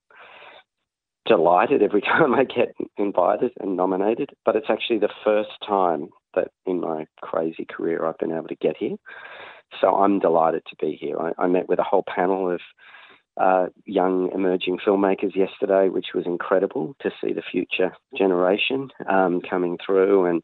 delighted 1.26 1.82
every 1.82 2.02
time 2.02 2.34
I 2.34 2.44
get 2.44 2.76
invited 2.98 3.52
and 3.60 3.78
nominated, 3.78 4.32
but 4.46 4.56
it's 4.56 4.70
actually 4.70 5.00
the 5.00 5.10
first 5.24 5.52
time 5.66 6.10
that 6.36 6.50
in 6.66 6.82
my 6.82 7.06
crazy 7.22 7.66
career 7.70 8.06
I've 8.06 8.18
been 8.18 8.32
able 8.32 8.48
to 8.48 8.56
get 8.56 8.78
here. 8.78 8.98
So 9.80 9.96
I'm 9.96 10.20
delighted 10.20 10.64
to 10.70 10.76
be 10.76 10.98
here. 11.00 11.18
I, 11.20 11.32
I 11.38 11.48
met 11.48 11.70
with 11.70 11.80
a 11.80 11.84
whole 11.84 12.04
panel 12.08 12.52
of 12.52 12.62
uh, 13.38 13.68
young 13.86 14.30
emerging 14.34 14.80
filmmakers 14.86 15.36
yesterday, 15.36 15.90
which 15.90 16.08
was 16.14 16.26
incredible 16.26 16.96
to 17.02 17.12
see 17.22 17.34
the 17.34 17.42
future 17.50 17.94
generation 18.18 18.90
um, 19.10 19.42
coming 19.50 19.78
through, 19.84 20.26
and 20.26 20.44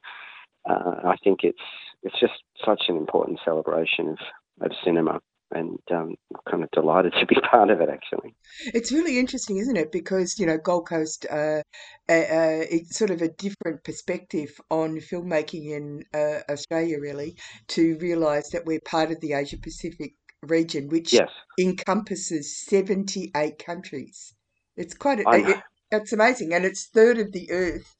uh, 0.69 1.01
I 1.05 1.15
think 1.23 1.39
it's 1.43 1.59
it's 2.03 2.19
just 2.19 2.33
such 2.65 2.83
an 2.87 2.95
important 2.95 3.39
celebration 3.43 4.09
of, 4.09 4.17
of 4.61 4.71
cinema 4.83 5.19
and 5.51 5.79
um, 5.91 6.15
kind 6.49 6.63
of 6.63 6.71
delighted 6.71 7.13
to 7.19 7.25
be 7.25 7.35
part 7.51 7.69
of 7.69 7.81
it 7.81 7.89
actually. 7.89 8.35
It's 8.73 8.91
really 8.91 9.19
interesting, 9.19 9.57
isn't 9.57 9.77
it? 9.77 9.91
Because 9.91 10.37
you 10.39 10.45
know 10.45 10.57
Gold 10.57 10.87
Coast, 10.87 11.25
uh, 11.29 11.61
uh, 12.09 12.13
uh, 12.13 12.65
it's 12.69 12.97
sort 12.97 13.11
of 13.11 13.21
a 13.21 13.29
different 13.29 13.83
perspective 13.83 14.59
on 14.69 14.97
filmmaking 14.97 15.71
in 15.71 16.03
uh, 16.13 16.41
Australia, 16.51 16.99
really, 16.99 17.37
to 17.69 17.97
realise 17.99 18.49
that 18.51 18.65
we're 18.65 18.81
part 18.81 19.11
of 19.11 19.19
the 19.21 19.33
Asia 19.33 19.57
Pacific 19.57 20.13
region, 20.43 20.89
which 20.89 21.13
yes. 21.13 21.29
encompasses 21.59 22.65
seventy-eight 22.65 23.63
countries. 23.63 24.33
It's 24.75 24.93
quite 24.93 25.19
a, 25.19 25.23
it, 25.31 25.57
it's 25.91 26.13
amazing, 26.13 26.53
and 26.53 26.65
it's 26.65 26.87
third 26.87 27.17
of 27.17 27.31
the 27.31 27.49
earth 27.51 27.95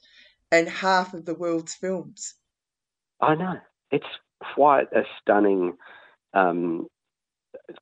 and 0.50 0.68
half 0.68 1.14
of 1.14 1.26
the 1.26 1.34
world's 1.34 1.74
films. 1.74 2.34
I 3.20 3.34
know 3.34 3.54
it's 3.90 4.06
quite 4.54 4.86
a 4.92 5.02
stunning 5.20 5.74
um, 6.34 6.86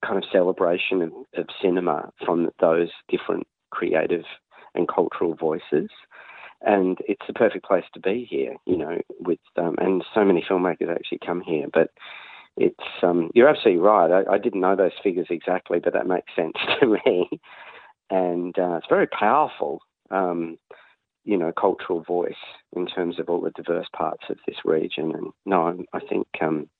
kind 0.04 0.22
of 0.22 0.28
celebration 0.30 1.02
of, 1.02 1.12
of 1.36 1.46
cinema 1.62 2.12
from 2.24 2.50
those 2.60 2.88
different 3.08 3.46
creative 3.70 4.24
and 4.74 4.88
cultural 4.88 5.34
voices. 5.34 5.90
And 6.62 6.98
it's 7.06 7.26
the 7.26 7.34
perfect 7.34 7.64
place 7.64 7.84
to 7.94 8.00
be 8.00 8.26
here, 8.28 8.56
you 8.64 8.76
know, 8.76 9.00
with 9.20 9.38
um, 9.56 9.76
and 9.78 10.04
so 10.14 10.24
many 10.24 10.44
filmmakers 10.48 10.90
actually 10.90 11.18
come 11.24 11.42
here. 11.42 11.66
But 11.72 11.90
it's 12.56 12.84
um, 13.02 13.30
you're 13.34 13.48
absolutely 13.48 13.82
right. 13.82 14.10
I, 14.10 14.34
I, 14.34 14.38
didn't 14.38 14.62
know 14.62 14.74
those 14.74 14.92
figures 15.02 15.26
exactly, 15.28 15.78
but 15.78 15.92
that 15.92 16.06
makes 16.06 16.34
sense 16.34 16.56
to 16.80 16.86
me. 16.86 17.28
And 18.08 18.58
uh, 18.58 18.76
it's 18.76 18.86
very 18.88 19.06
powerful, 19.06 19.80
um, 20.10 20.56
you 21.24 21.36
know, 21.36 21.52
cultural 21.52 22.02
voice 22.02 22.34
in 22.74 22.86
terms 22.86 23.18
of 23.18 23.28
all 23.28 23.42
the 23.42 23.50
diverse 23.50 23.88
parts 23.94 24.24
of 24.30 24.38
this 24.46 24.56
region. 24.64 25.12
And 25.14 25.32
no, 25.44 25.84
I 25.92 26.00
think 26.00 26.26
um, 26.40 26.70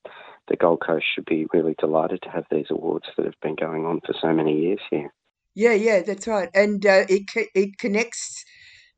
the 0.47 0.55
Gold 0.55 0.81
Coast 0.85 1.05
should 1.13 1.25
be 1.25 1.47
really 1.53 1.75
delighted 1.79 2.21
to 2.23 2.29
have 2.29 2.45
these 2.49 2.67
awards 2.69 3.05
that 3.15 3.25
have 3.25 3.39
been 3.41 3.55
going 3.55 3.85
on 3.85 4.01
for 4.05 4.13
so 4.21 4.33
many 4.33 4.59
years 4.59 4.79
here. 4.89 5.13
Yeah, 5.55 5.73
yeah, 5.73 6.01
that's 6.01 6.27
right, 6.27 6.49
and 6.53 6.85
uh, 6.85 7.05
it 7.09 7.23
it 7.55 7.77
connects 7.79 8.45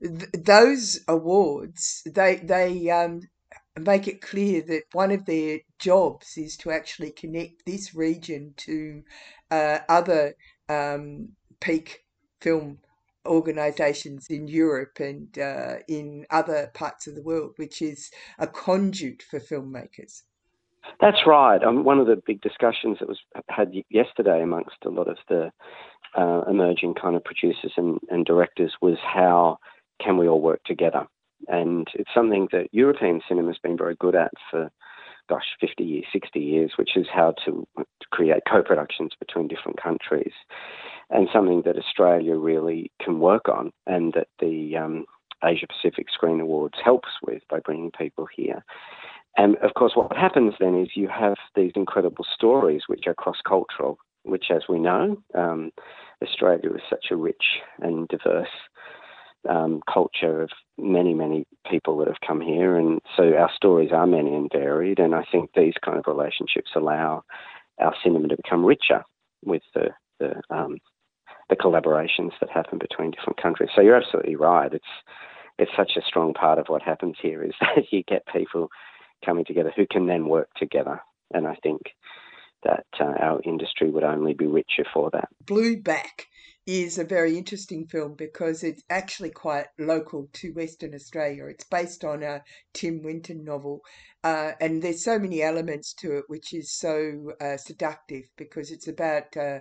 th- 0.01 0.29
those 0.33 0.99
awards. 1.07 2.01
They 2.05 2.35
they 2.35 2.89
um, 2.89 3.21
make 3.79 4.07
it 4.07 4.21
clear 4.21 4.61
that 4.63 4.83
one 4.91 5.11
of 5.11 5.25
their 5.25 5.59
jobs 5.79 6.37
is 6.37 6.57
to 6.57 6.71
actually 6.71 7.11
connect 7.11 7.65
this 7.65 7.95
region 7.95 8.53
to 8.57 9.03
uh, 9.51 9.79
other 9.87 10.33
um, 10.67 11.29
peak 11.61 12.03
film 12.41 12.79
organisations 13.25 14.27
in 14.29 14.47
Europe 14.47 14.99
and 14.99 15.37
uh, 15.37 15.75
in 15.87 16.25
other 16.29 16.71
parts 16.73 17.07
of 17.07 17.15
the 17.15 17.23
world, 17.23 17.53
which 17.57 17.81
is 17.81 18.11
a 18.37 18.47
conduit 18.47 19.21
for 19.23 19.39
filmmakers. 19.39 20.23
That's 20.99 21.25
right. 21.25 21.63
Um, 21.63 21.83
one 21.83 21.99
of 21.99 22.07
the 22.07 22.21
big 22.25 22.41
discussions 22.41 22.97
that 22.99 23.07
was 23.07 23.19
had 23.49 23.73
yesterday 23.89 24.41
amongst 24.41 24.77
a 24.85 24.89
lot 24.89 25.07
of 25.07 25.17
the 25.27 25.51
uh, 26.17 26.41
emerging 26.49 26.95
kind 26.95 27.15
of 27.15 27.23
producers 27.23 27.71
and, 27.77 27.99
and 28.09 28.25
directors 28.25 28.73
was 28.81 28.97
how 29.01 29.57
can 30.03 30.17
we 30.17 30.27
all 30.27 30.41
work 30.41 30.63
together? 30.65 31.05
And 31.47 31.87
it's 31.93 32.09
something 32.13 32.49
that 32.51 32.67
European 32.71 33.21
cinema 33.27 33.49
has 33.49 33.57
been 33.57 33.77
very 33.77 33.95
good 33.95 34.15
at 34.15 34.31
for, 34.51 34.69
gosh, 35.29 35.45
50 35.61 35.83
years, 35.83 36.05
60 36.11 36.39
years, 36.39 36.71
which 36.77 36.97
is 36.97 37.07
how 37.13 37.33
to, 37.45 37.67
to 37.77 37.85
create 38.11 38.43
co 38.49 38.61
productions 38.61 39.11
between 39.19 39.47
different 39.47 39.81
countries. 39.81 40.33
And 41.09 41.29
something 41.31 41.63
that 41.65 41.77
Australia 41.77 42.35
really 42.35 42.91
can 43.01 43.19
work 43.19 43.47
on, 43.49 43.71
and 43.87 44.13
that 44.13 44.27
the 44.39 44.77
um, 44.77 45.05
Asia 45.43 45.65
Pacific 45.67 46.07
Screen 46.13 46.39
Awards 46.39 46.77
helps 46.83 47.09
with 47.23 47.41
by 47.49 47.59
bringing 47.59 47.91
people 47.91 48.27
here. 48.35 48.63
And 49.39 49.55
of 49.59 49.73
course, 49.73 49.93
what 49.95 50.17
happens 50.17 50.53
then 50.59 50.77
is 50.77 50.89
you 50.95 51.07
have 51.07 51.35
these 51.55 51.71
incredible 51.75 52.25
stories 52.35 52.81
which 52.87 53.05
are 53.07 53.13
cross 53.13 53.37
cultural, 53.47 53.97
which, 54.23 54.47
as 54.53 54.63
we 54.67 54.79
know, 54.79 55.15
um, 55.33 55.71
Australia 56.21 56.73
is 56.75 56.81
such 56.89 57.05
a 57.09 57.15
rich 57.15 57.61
and 57.79 58.05
diverse 58.09 58.49
um, 59.47 59.79
culture 59.91 60.41
of 60.41 60.49
many, 60.77 61.13
many 61.13 61.45
people 61.71 61.97
that 61.99 62.09
have 62.09 62.19
come 62.27 62.41
here. 62.41 62.75
And 62.75 62.99
so 63.15 63.33
our 63.33 63.49
stories 63.55 63.91
are 63.93 64.05
many 64.05 64.35
and 64.35 64.51
varied. 64.51 64.99
And 64.99 65.15
I 65.15 65.23
think 65.31 65.51
these 65.55 65.75
kind 65.85 65.97
of 65.97 66.03
relationships 66.05 66.71
allow 66.75 67.23
our 67.79 67.95
cinema 68.03 68.27
to 68.27 68.35
become 68.35 68.65
richer 68.65 69.05
with 69.45 69.63
the, 69.73 69.87
the, 70.19 70.33
um, 70.49 70.79
the 71.49 71.55
collaborations 71.55 72.31
that 72.41 72.49
happen 72.49 72.77
between 72.77 73.11
different 73.11 73.41
countries. 73.41 73.69
So 73.73 73.79
you're 73.79 73.95
absolutely 73.95 74.35
right. 74.35 74.73
It's, 74.73 74.83
it's 75.57 75.71
such 75.77 75.93
a 75.95 76.05
strong 76.05 76.33
part 76.33 76.59
of 76.59 76.67
what 76.67 76.81
happens 76.81 77.15
here 77.21 77.41
is 77.41 77.53
that 77.61 77.85
you 77.89 78.03
get 78.03 78.27
people 78.27 78.69
coming 79.25 79.45
together 79.45 79.71
who 79.75 79.85
can 79.89 80.07
then 80.07 80.27
work 80.27 80.49
together. 80.57 80.99
And 81.33 81.47
I 81.47 81.55
think 81.61 81.81
that 82.63 82.85
uh, 82.99 83.13
our 83.19 83.41
industry 83.43 83.89
would 83.89 84.03
only 84.03 84.33
be 84.33 84.45
richer 84.45 84.85
for 84.93 85.09
that. 85.11 85.29
Blueback 85.45 86.25
is 86.65 86.97
a 86.99 87.03
very 87.03 87.37
interesting 87.37 87.87
film 87.87 88.13
because 88.15 88.63
it's 88.63 88.83
actually 88.89 89.31
quite 89.31 89.65
local 89.79 90.29
to 90.33 90.51
Western 90.51 90.93
Australia. 90.93 91.45
It's 91.45 91.63
based 91.63 92.03
on 92.03 92.21
a 92.21 92.43
Tim 92.73 93.01
Winton 93.01 93.43
novel, 93.43 93.81
uh, 94.23 94.51
and 94.59 94.81
there's 94.81 95.03
so 95.03 95.17
many 95.17 95.41
elements 95.41 95.93
to 95.95 96.17
it 96.17 96.25
which 96.27 96.53
is 96.53 96.71
so 96.71 97.31
uh, 97.41 97.57
seductive 97.57 98.25
because 98.37 98.71
it's 98.71 98.87
about 98.87 99.35
uh, 99.35 99.59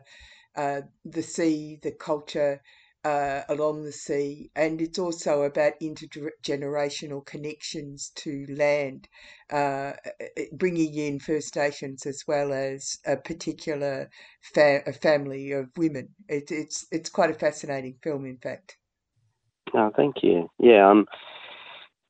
uh 0.56 0.82
the 1.04 1.22
sea, 1.22 1.78
the 1.82 1.92
culture, 1.92 2.60
uh, 3.04 3.42
along 3.48 3.84
the 3.84 3.92
sea, 3.92 4.50
and 4.56 4.80
it's 4.80 4.98
also 4.98 5.42
about 5.42 5.80
intergenerational 5.80 7.24
connections 7.24 8.10
to 8.16 8.46
land, 8.50 9.08
uh, 9.50 9.92
bringing 10.52 10.94
in 10.94 11.18
First 11.20 11.56
Nations 11.56 12.06
as 12.06 12.24
well 12.26 12.52
as 12.52 12.98
a 13.06 13.16
particular 13.16 14.10
fa- 14.54 14.82
a 14.86 14.92
family 14.92 15.52
of 15.52 15.70
women. 15.76 16.08
It, 16.28 16.50
it's 16.50 16.86
it's 16.90 17.10
quite 17.10 17.30
a 17.30 17.34
fascinating 17.34 17.98
film, 18.02 18.26
in 18.26 18.38
fact. 18.38 18.76
Oh, 19.74 19.90
thank 19.96 20.16
you. 20.22 20.50
Yeah, 20.58 20.86
I'm 20.86 21.06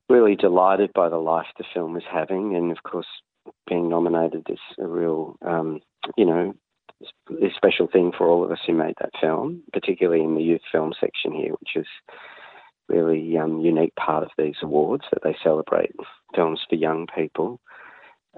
really 0.09 0.37
delighted 0.37 0.92
by 0.94 1.09
the 1.09 1.18
life 1.18 1.46
the 1.59 1.64
film 1.74 1.96
is 1.96 2.05
having, 2.11 2.57
and 2.57 2.70
of 2.70 2.83
course, 2.83 3.07
being 3.66 3.88
nominated 3.88 4.46
is 4.48 4.59
a 4.79 4.87
real, 4.87 5.37
um, 5.42 5.81
you 6.16 6.24
know, 6.24 6.55
a 7.31 7.49
special 7.57 7.87
thing 7.87 8.13
for 8.17 8.27
all 8.27 8.45
of 8.45 8.51
us 8.51 8.59
who 8.67 8.75
made 8.75 8.95
that 9.01 9.13
film, 9.21 9.63
particularly 9.73 10.23
in 10.23 10.35
the 10.35 10.43
youth 10.43 10.63
film 10.71 10.93
section 10.99 11.33
here, 11.33 11.53
which 11.53 11.77
is 11.77 11.87
really 12.89 13.37
um, 13.37 13.61
unique 13.61 13.95
part 13.97 14.25
of 14.25 14.31
these 14.39 14.57
awards 14.63 15.05
that 15.13 15.23
they 15.23 15.37
celebrate 15.43 15.95
films 16.35 16.61
for 16.69 16.77
young 16.77 17.07
people. 17.15 17.61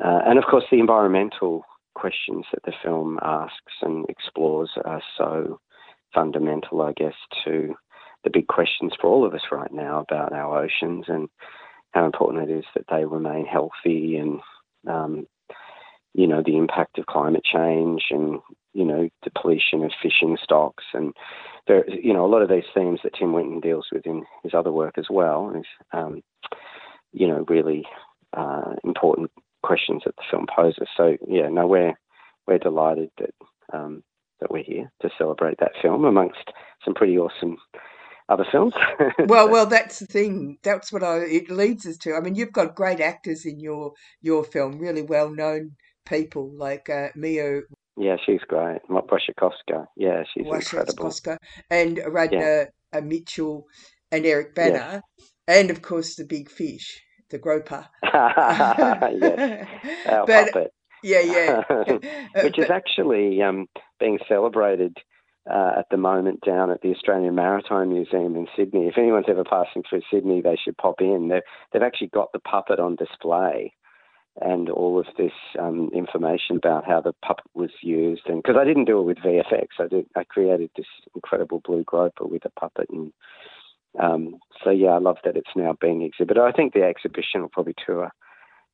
Uh, 0.02 0.20
and 0.26 0.38
of 0.38 0.44
course, 0.44 0.64
the 0.70 0.78
environmental 0.78 1.64
questions 1.94 2.44
that 2.52 2.62
the 2.64 2.72
film 2.82 3.18
asks 3.22 3.74
and 3.82 4.06
explores 4.08 4.70
are 4.84 5.02
so 5.16 5.60
fundamental, 6.14 6.82
I 6.82 6.92
guess, 6.92 7.14
to 7.44 7.74
the 8.24 8.30
big 8.30 8.48
questions 8.48 8.92
for 9.00 9.08
all 9.08 9.26
of 9.26 9.34
us 9.34 9.42
right 9.50 9.72
now 9.72 10.00
about 10.00 10.32
our 10.32 10.64
oceans 10.64 11.06
and 11.08 11.28
how 11.92 12.04
important 12.04 12.48
it 12.50 12.58
is 12.58 12.64
that 12.74 12.84
they 12.90 13.04
remain 13.04 13.46
healthy 13.46 14.16
and 14.16 14.40
um, 14.88 15.26
you 16.14 16.26
know, 16.26 16.42
the 16.44 16.56
impact 16.56 16.98
of 16.98 17.06
climate 17.06 17.44
change 17.44 18.04
and, 18.10 18.40
you 18.72 18.84
know, 18.84 19.08
depletion 19.22 19.84
of 19.84 19.92
fishing 20.02 20.36
stocks. 20.42 20.84
And 20.92 21.14
there, 21.66 21.88
you 21.88 22.12
know, 22.12 22.24
a 22.24 22.28
lot 22.28 22.42
of 22.42 22.48
these 22.48 22.64
themes 22.74 23.00
that 23.04 23.14
Tim 23.18 23.32
Winton 23.32 23.60
deals 23.60 23.86
with 23.92 24.06
in 24.06 24.24
his 24.42 24.52
other 24.54 24.72
work 24.72 24.98
as 24.98 25.06
well 25.08 25.52
is, 25.56 25.66
um, 25.92 26.22
you 27.12 27.26
know, 27.26 27.44
really 27.48 27.84
uh, 28.36 28.74
important 28.84 29.30
questions 29.62 30.02
that 30.04 30.16
the 30.16 30.22
film 30.30 30.46
poses. 30.54 30.88
So, 30.96 31.16
yeah, 31.28 31.48
no, 31.48 31.66
we're, 31.66 31.94
we're 32.46 32.58
delighted 32.58 33.10
that, 33.18 33.34
um, 33.72 34.02
that 34.40 34.50
we're 34.50 34.64
here 34.64 34.90
to 35.02 35.10
celebrate 35.16 35.58
that 35.60 35.72
film 35.80 36.04
amongst 36.04 36.50
some 36.84 36.94
pretty 36.94 37.18
awesome 37.18 37.56
other 38.28 38.46
films. 38.50 38.72
well, 39.26 39.48
well, 39.48 39.66
that's 39.66 39.98
the 39.98 40.06
thing. 40.06 40.58
That's 40.62 40.92
what 40.92 41.02
I, 41.02 41.18
it 41.18 41.50
leads 41.50 41.86
us 41.86 41.98
to. 41.98 42.14
I 42.14 42.20
mean, 42.20 42.36
you've 42.36 42.52
got 42.52 42.76
great 42.76 43.00
actors 43.00 43.44
in 43.44 43.60
your 43.60 43.92
your 44.22 44.44
film, 44.44 44.78
really 44.78 45.02
well 45.02 45.30
known 45.30 45.72
people 46.10 46.50
like 46.54 46.90
uh, 46.90 47.08
Mia. 47.14 47.60
Yeah, 47.96 48.16
she's 48.26 48.40
great. 48.48 48.80
Wasikowska. 48.90 49.86
Yeah, 49.96 50.24
she's 50.34 50.46
incredible. 50.46 51.12
And 51.70 52.00
Radha 52.06 52.34
yeah. 52.34 52.64
Uh, 52.92 53.00
Mitchell 53.00 53.66
and 54.10 54.26
Eric 54.26 54.54
Bana. 54.54 55.02
And 55.46 55.70
of 55.70 55.80
course, 55.82 56.16
the 56.16 56.24
big 56.24 56.50
fish, 56.50 57.00
the 57.30 57.38
groper. 57.38 57.86
yes, 58.02 59.66
our 60.06 60.26
but, 60.26 60.52
puppet. 60.52 60.72
Yeah, 61.02 61.20
yeah. 61.20 61.62
Which 62.42 62.58
is 62.58 62.70
actually 62.70 63.40
um, 63.42 63.66
being 63.98 64.18
celebrated 64.28 64.96
uh, 65.50 65.72
at 65.78 65.86
the 65.90 65.96
moment 65.96 66.40
down 66.44 66.70
at 66.70 66.82
the 66.82 66.90
Australian 66.90 67.34
Maritime 67.34 67.90
Museum 67.90 68.36
in 68.36 68.46
Sydney. 68.56 68.86
If 68.86 68.98
anyone's 68.98 69.26
ever 69.28 69.44
passing 69.44 69.82
through 69.88 70.02
Sydney, 70.12 70.40
they 70.42 70.56
should 70.62 70.76
pop 70.76 71.00
in. 71.00 71.28
They've, 71.28 71.42
they've 71.72 71.82
actually 71.82 72.08
got 72.08 72.32
the 72.32 72.40
puppet 72.40 72.78
on 72.78 72.96
display 72.96 73.72
and 74.40 74.70
all 74.70 74.98
of 74.98 75.06
this 75.18 75.32
um, 75.58 75.90
information 75.94 76.56
about 76.56 76.86
how 76.86 77.00
the 77.00 77.12
puppet 77.24 77.44
was 77.54 77.70
used. 77.82 78.22
And 78.26 78.42
because 78.42 78.56
I 78.58 78.64
didn't 78.64 78.84
do 78.84 79.00
it 79.00 79.04
with 79.04 79.18
VFX, 79.18 79.66
I 79.78 79.88
did. 79.88 80.06
I 80.16 80.24
created 80.24 80.70
this 80.76 80.86
incredible 81.14 81.60
blue 81.64 81.84
groper 81.84 82.26
with 82.26 82.44
a 82.44 82.60
puppet, 82.60 82.88
and 82.90 83.12
um, 83.98 84.36
so 84.62 84.70
yeah, 84.70 84.90
I 84.90 84.98
love 84.98 85.18
that 85.24 85.36
it's 85.36 85.50
now 85.56 85.76
being 85.80 86.02
exhibited. 86.02 86.42
I 86.42 86.52
think 86.52 86.72
the 86.72 86.84
exhibition 86.84 87.42
will 87.42 87.48
probably 87.48 87.74
tour 87.84 88.10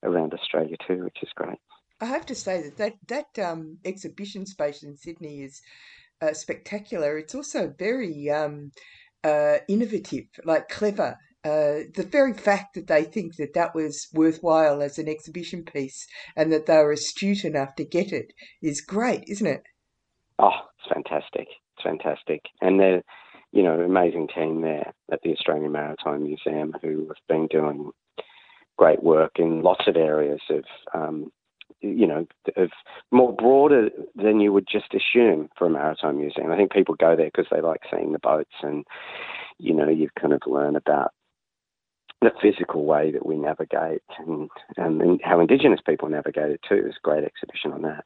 around 0.02 0.34
Australia 0.34 0.76
too, 0.86 1.04
which 1.04 1.18
is 1.22 1.30
great. 1.34 1.58
I 2.00 2.06
have 2.06 2.26
to 2.26 2.34
say 2.34 2.62
that 2.62 2.76
that, 2.76 2.94
that 3.34 3.44
um, 3.44 3.78
exhibition 3.84 4.44
space 4.44 4.82
in 4.82 4.96
Sydney 4.96 5.42
is 5.42 5.62
uh, 6.20 6.34
spectacular. 6.34 7.16
It's 7.16 7.34
also 7.34 7.72
very 7.78 8.30
um, 8.30 8.72
uh, 9.24 9.58
innovative, 9.68 10.26
like 10.44 10.68
clever. 10.68 11.18
Uh, 11.46 11.86
the 11.94 12.08
very 12.10 12.32
fact 12.32 12.74
that 12.74 12.88
they 12.88 13.04
think 13.04 13.36
that 13.36 13.54
that 13.54 13.72
was 13.72 14.08
worthwhile 14.12 14.82
as 14.82 14.98
an 14.98 15.08
exhibition 15.08 15.62
piece 15.62 16.08
and 16.34 16.52
that 16.52 16.66
they 16.66 16.76
were 16.78 16.90
astute 16.90 17.44
enough 17.44 17.76
to 17.76 17.84
get 17.84 18.12
it 18.12 18.32
is 18.60 18.80
great, 18.80 19.22
isn't 19.28 19.46
it? 19.46 19.62
Oh, 20.40 20.58
it's 20.76 20.92
fantastic. 20.92 21.46
It's 21.76 21.84
fantastic. 21.84 22.40
And 22.60 22.80
they're, 22.80 23.02
you 23.52 23.62
know, 23.62 23.74
an 23.74 23.82
amazing 23.82 24.26
team 24.34 24.62
there 24.62 24.92
at 25.12 25.20
the 25.22 25.30
Australian 25.30 25.70
Maritime 25.70 26.24
Museum 26.24 26.74
who 26.82 27.06
have 27.06 27.28
been 27.28 27.46
doing 27.46 27.92
great 28.76 29.04
work 29.04 29.38
in 29.38 29.62
lots 29.62 29.84
of 29.86 29.94
areas 29.94 30.40
of 30.50 30.64
um, 30.94 31.30
you 31.80 32.08
know, 32.08 32.26
of 32.56 32.70
more 33.12 33.32
broader 33.32 33.90
than 34.16 34.40
you 34.40 34.52
would 34.52 34.66
just 34.66 34.94
assume 34.94 35.48
for 35.56 35.66
a 35.66 35.70
maritime 35.70 36.18
museum. 36.18 36.50
I 36.50 36.56
think 36.56 36.72
people 36.72 36.94
go 36.94 37.14
there 37.14 37.26
because 37.26 37.46
they 37.50 37.60
like 37.60 37.82
seeing 37.90 38.12
the 38.12 38.18
boats, 38.18 38.54
and 38.62 38.84
you 39.58 39.74
know, 39.74 39.88
you 39.88 40.08
kind 40.18 40.32
of 40.32 40.40
learn 40.46 40.74
about 40.74 41.12
the 42.26 42.32
physical 42.42 42.84
way 42.84 43.12
that 43.12 43.24
we 43.24 43.36
navigate 43.36 44.02
and, 44.18 44.50
and 44.76 45.20
how 45.22 45.40
Indigenous 45.40 45.80
people 45.86 46.08
navigate 46.08 46.50
it 46.50 46.60
too. 46.68 46.80
There's 46.82 46.96
a 46.96 47.08
great 47.08 47.24
exhibition 47.24 47.72
on 47.72 47.82
that. 47.82 48.04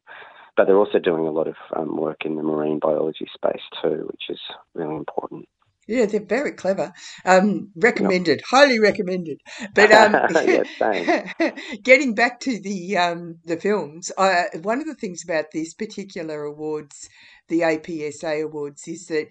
But 0.56 0.66
they're 0.66 0.76
also 0.76 0.98
doing 0.98 1.26
a 1.26 1.30
lot 1.30 1.48
of 1.48 1.54
um, 1.74 1.96
work 1.96 2.26
in 2.26 2.36
the 2.36 2.42
marine 2.42 2.80
biology 2.80 3.26
space 3.34 3.62
too, 3.82 4.08
which 4.10 4.24
is 4.28 4.40
really 4.74 4.96
important. 4.96 5.48
Yeah, 5.88 6.06
they're 6.06 6.20
very 6.24 6.52
clever. 6.52 6.92
Um, 7.24 7.72
recommended, 7.74 8.42
highly 8.48 8.78
recommended. 8.78 9.40
But 9.74 9.90
um, 9.90 10.12
getting 11.82 12.14
back 12.14 12.40
to 12.40 12.60
the 12.60 12.96
um, 12.98 13.38
the 13.44 13.56
films, 13.56 14.12
uh, 14.16 14.44
one 14.62 14.80
of 14.80 14.86
the 14.86 14.94
things 14.94 15.24
about 15.24 15.46
this 15.52 15.72
particular 15.74 16.44
awards, 16.44 17.08
the 17.51 17.61
APSA 17.62 18.42
awards, 18.44 18.88
is 18.88 19.07
that 19.09 19.28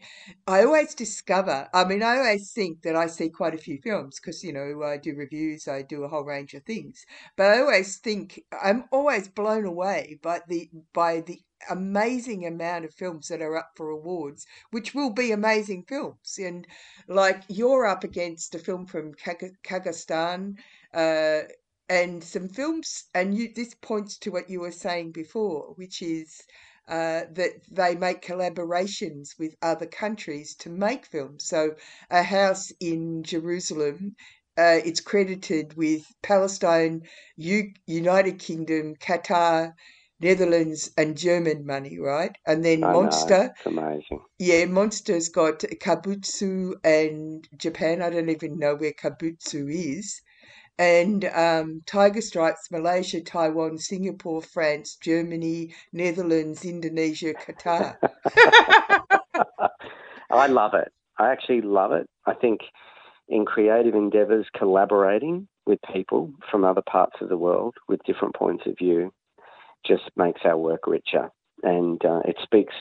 I 0.48 0.64
always 0.64 0.94
discover. 0.94 1.68
I 1.74 1.86
mean, 1.86 2.04
I 2.04 2.18
always 2.18 2.52
think 2.54 2.84
that 2.84 2.96
I 2.96 3.08
see 3.08 3.30
quite 3.30 3.56
a 3.56 3.58
few 3.58 3.80
films 3.82 4.20
because 4.20 4.44
you 4.44 4.54
know 4.54 4.84
I 4.84 4.98
do 4.98 5.16
reviews, 5.16 5.68
I 5.68 5.82
do 5.82 6.04
a 6.04 6.08
whole 6.08 6.24
range 6.24 6.54
of 6.54 6.64
things. 6.64 7.06
But 7.36 7.48
I 7.48 7.60
always 7.62 7.98
think 7.98 8.44
I'm 8.62 8.86
always 8.92 9.28
blown 9.28 9.66
away 9.66 10.20
by 10.22 10.42
the 10.48 10.70
by 10.94 11.22
the 11.22 11.42
amazing 11.70 12.46
amount 12.46 12.86
of 12.86 12.94
films 12.94 13.28
that 13.30 13.42
are 13.42 13.58
up 13.58 13.72
for 13.76 13.90
awards, 13.90 14.46
which 14.72 14.94
will 14.94 15.10
be 15.12 15.32
amazing 15.32 15.84
films. 15.88 16.38
And 16.40 16.68
like 17.08 17.44
you're 17.48 17.86
up 17.88 18.04
against 18.04 18.56
a 18.56 18.60
film 18.60 18.86
from 18.86 19.14
Kazakhstan, 19.16 20.56
uh, 20.94 21.42
and 21.90 22.24
some 22.24 22.48
films, 22.50 23.06
and 23.16 23.36
you 23.38 23.52
this 23.54 23.74
points 23.76 24.18
to 24.20 24.32
what 24.32 24.50
you 24.50 24.60
were 24.62 24.72
saying 24.72 25.12
before, 25.12 25.74
which 25.76 26.02
is. 26.02 26.42
Uh, 26.90 27.22
that 27.32 27.52
they 27.72 27.96
make 27.96 28.22
collaborations 28.22 29.38
with 29.40 29.56
other 29.62 29.86
countries 29.86 30.56
to 30.56 30.70
make 30.70 31.06
films. 31.06 31.46
So, 31.46 31.76
a 32.10 32.24
house 32.24 32.74
in 32.80 33.24
Jerusalem 33.24 34.16
uh, 34.60 34.82
it's 34.84 35.00
credited 35.00 35.74
with 35.78 36.06
Palestine, 36.22 37.04
U- 37.38 37.72
United 37.86 38.40
Kingdom, 38.40 38.96
Qatar, 38.96 39.74
Netherlands 40.20 40.92
and 40.98 41.18
German 41.18 41.66
money, 41.66 41.98
right? 41.98 42.36
And 42.46 42.66
then 42.66 42.84
I 42.84 42.92
Monster. 42.92 43.54
Amazing. 43.66 44.20
Yeah, 44.38 44.66
Monster's 44.66 45.30
got 45.30 45.60
Kabutsu 45.60 46.74
and 46.84 47.48
Japan. 47.58 48.02
I 48.02 48.10
don't 48.10 48.30
even 48.30 48.60
know 48.60 48.76
where 48.76 48.92
Kabutsu 48.94 49.70
is. 49.70 50.22
And 50.80 51.26
um, 51.36 51.82
Tiger 51.86 52.22
Stripes, 52.22 52.72
Malaysia, 52.72 53.20
Taiwan, 53.20 53.78
Singapore, 53.78 54.42
France, 54.42 54.96
Germany, 54.96 55.76
Netherlands, 55.92 56.64
Indonesia, 56.64 57.34
Qatar. 57.34 57.98
I 60.32 60.48
love 60.48 60.74
it. 60.74 60.94
I 61.20 61.32
actually 61.34 61.60
love 61.62 61.92
it. 61.92 62.08
I 62.26 62.34
think 62.34 62.62
in 63.28 63.44
creative 63.44 63.94
endeavours, 63.94 64.46
collaborating 64.58 65.50
with 65.66 65.80
people 65.94 66.32
from 66.50 66.64
other 66.64 66.82
parts 66.90 67.18
of 67.20 67.28
the 67.28 67.38
world 67.38 67.76
with 67.90 68.02
different 68.06 68.36
points 68.36 68.64
of 68.66 68.78
view 68.78 69.12
just 69.86 70.04
makes 70.16 70.42
our 70.46 70.58
work 70.58 70.88
richer. 70.88 71.30
And 71.62 72.04
uh, 72.06 72.22
it 72.26 72.38
speaks 72.42 72.74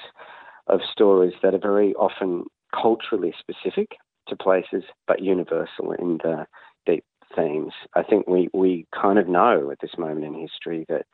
of 0.68 0.80
stories 0.92 1.34
that 1.42 1.53
are 1.53 1.59
very 1.59 1.94
often 1.94 2.44
culturally 2.72 3.34
specific 3.40 3.88
to 4.28 4.36
places, 4.36 4.84
but 5.09 5.20
universal 5.20 5.92
in 5.99 6.18
the 6.22 6.46
deep 6.86 7.05
themes. 7.39 7.72
I 7.95 8.03
think 8.03 8.26
we, 8.26 8.49
we 8.53 8.86
kind 9.01 9.18
of 9.18 9.28
know 9.28 9.70
at 9.70 9.78
this 9.80 9.97
moment 9.99 10.26
in 10.26 10.34
history 10.34 10.84
that, 10.89 11.07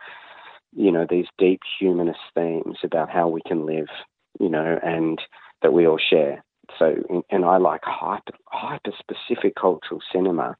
you 0.75 0.91
know, 0.91 1.07
these 1.09 1.27
deep 1.39 1.61
humanist 1.79 2.21
themes 2.35 2.79
about 2.83 3.11
how 3.11 3.29
we 3.29 3.43
can 3.47 3.67
live, 3.67 3.89
you 4.41 4.49
know, 4.49 4.79
and 4.83 5.19
that 5.63 5.73
we 5.73 5.87
all 5.87 5.99
share. 5.99 6.43
So, 6.79 6.95
and 7.31 7.45
I 7.45 7.59
like 7.59 7.83
hyper, 7.85 8.33
hyper 8.47 8.93
specific 8.99 9.55
cultural 9.61 10.01
cinema, 10.13 10.57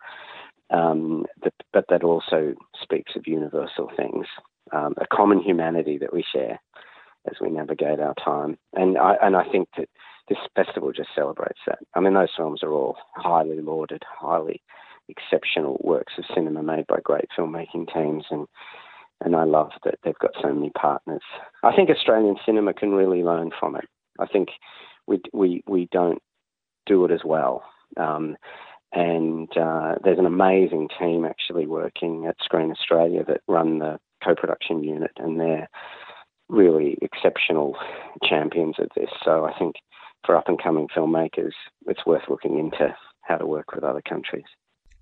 um, 0.71 1.27
that, 1.43 1.55
but 1.73 1.87
that 1.89 2.05
also 2.05 2.55
speaks 2.83 3.13
of 3.17 3.27
universal 3.27 3.91
things 3.97 4.27
um, 4.73 4.95
a 4.99 5.07
common 5.07 5.41
humanity 5.41 5.99
that 5.99 6.13
we 6.13 6.25
share 6.33 6.61
as 7.27 7.37
we 7.41 7.51
navigate 7.51 8.01
our 8.01 8.15
time. 8.23 8.57
And 8.75 8.99
I, 8.99 9.17
and 9.23 9.37
I 9.37 9.45
think 9.51 9.69
that 9.77 9.89
this 10.29 10.39
festival 10.55 10.93
just 10.93 11.11
celebrates 11.15 11.61
that. 11.67 11.79
I 11.95 12.01
mean, 12.01 12.15
those 12.15 12.29
films 12.37 12.63
are 12.63 12.73
all 12.73 12.97
highly 13.15 13.61
lauded, 13.61 14.03
highly 14.09 14.63
exceptional 15.09 15.81
works 15.83 16.15
of 16.19 16.25
cinema 16.35 16.63
made 16.63 16.87
by 16.87 16.99
great 17.03 17.29
filmmaking 17.37 17.93
teams, 17.93 18.25
and 18.31 18.47
and 19.21 19.37
I 19.37 19.45
love 19.45 19.71
that 19.85 19.99
they've 20.03 20.19
got 20.19 20.33
so 20.43 20.53
many 20.53 20.71
partners. 20.71 21.23
I 21.63 21.75
think 21.75 21.89
Australian 21.91 22.37
cinema 22.45 22.75
can 22.75 22.93
really 22.93 23.23
learn 23.23 23.51
from 23.59 23.77
it. 23.77 23.85
I 24.19 24.27
think 24.27 24.49
we 25.07 25.21
we 25.33 25.63
we 25.67 25.89
don't 25.93 26.23
do 26.87 27.05
it 27.05 27.11
as 27.11 27.21
well. 27.25 27.65
Um, 27.97 28.37
and 28.93 29.49
uh, 29.57 29.97
there's 30.05 30.19
an 30.19 30.27
amazing 30.27 30.89
team 30.99 31.25
actually 31.25 31.67
working 31.67 32.27
at 32.27 32.37
Screen 32.43 32.71
Australia 32.71 33.25
that 33.27 33.41
run 33.49 33.81
the 33.81 33.99
co-production 34.23 34.85
unit, 34.85 35.11
and 35.17 35.41
they're 35.41 35.69
really 36.49 36.97
exceptional 37.03 37.77
champions 38.23 38.77
of 38.79 38.89
this. 38.95 39.11
So 39.25 39.45
I 39.45 39.59
think 39.59 39.77
for 40.25 40.37
up 40.37 40.49
and 40.49 40.63
coming 40.63 40.89
filmmakers, 40.97 41.53
it's 41.87 42.07
worth 42.07 42.23
looking 42.29 42.59
into 42.59 42.95
how 43.23 43.37
to 43.37 43.47
work 43.47 43.75
with 43.75 43.85
other 43.85 44.03
countries. 44.09 44.45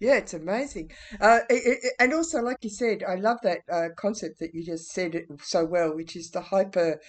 Yeah, 0.03 0.17
it's 0.17 0.35
amazing. 0.35 0.91
Uh, 1.21 1.39
it, 1.49 1.79
it, 1.85 1.93
and 2.01 2.13
also, 2.13 2.43
like 2.43 2.57
you 2.63 2.71
said, 2.71 3.05
I 3.09 3.15
love 3.15 3.39
that 3.45 3.61
uh, 3.71 3.91
concept 3.97 4.41
that 4.41 4.53
you 4.53 4.65
just 4.65 4.91
said 4.91 5.15
it 5.15 5.27
so 5.41 5.65
well, 5.65 5.95
which 5.95 6.17
is 6.17 6.31
the 6.31 6.41
hyper 6.41 7.01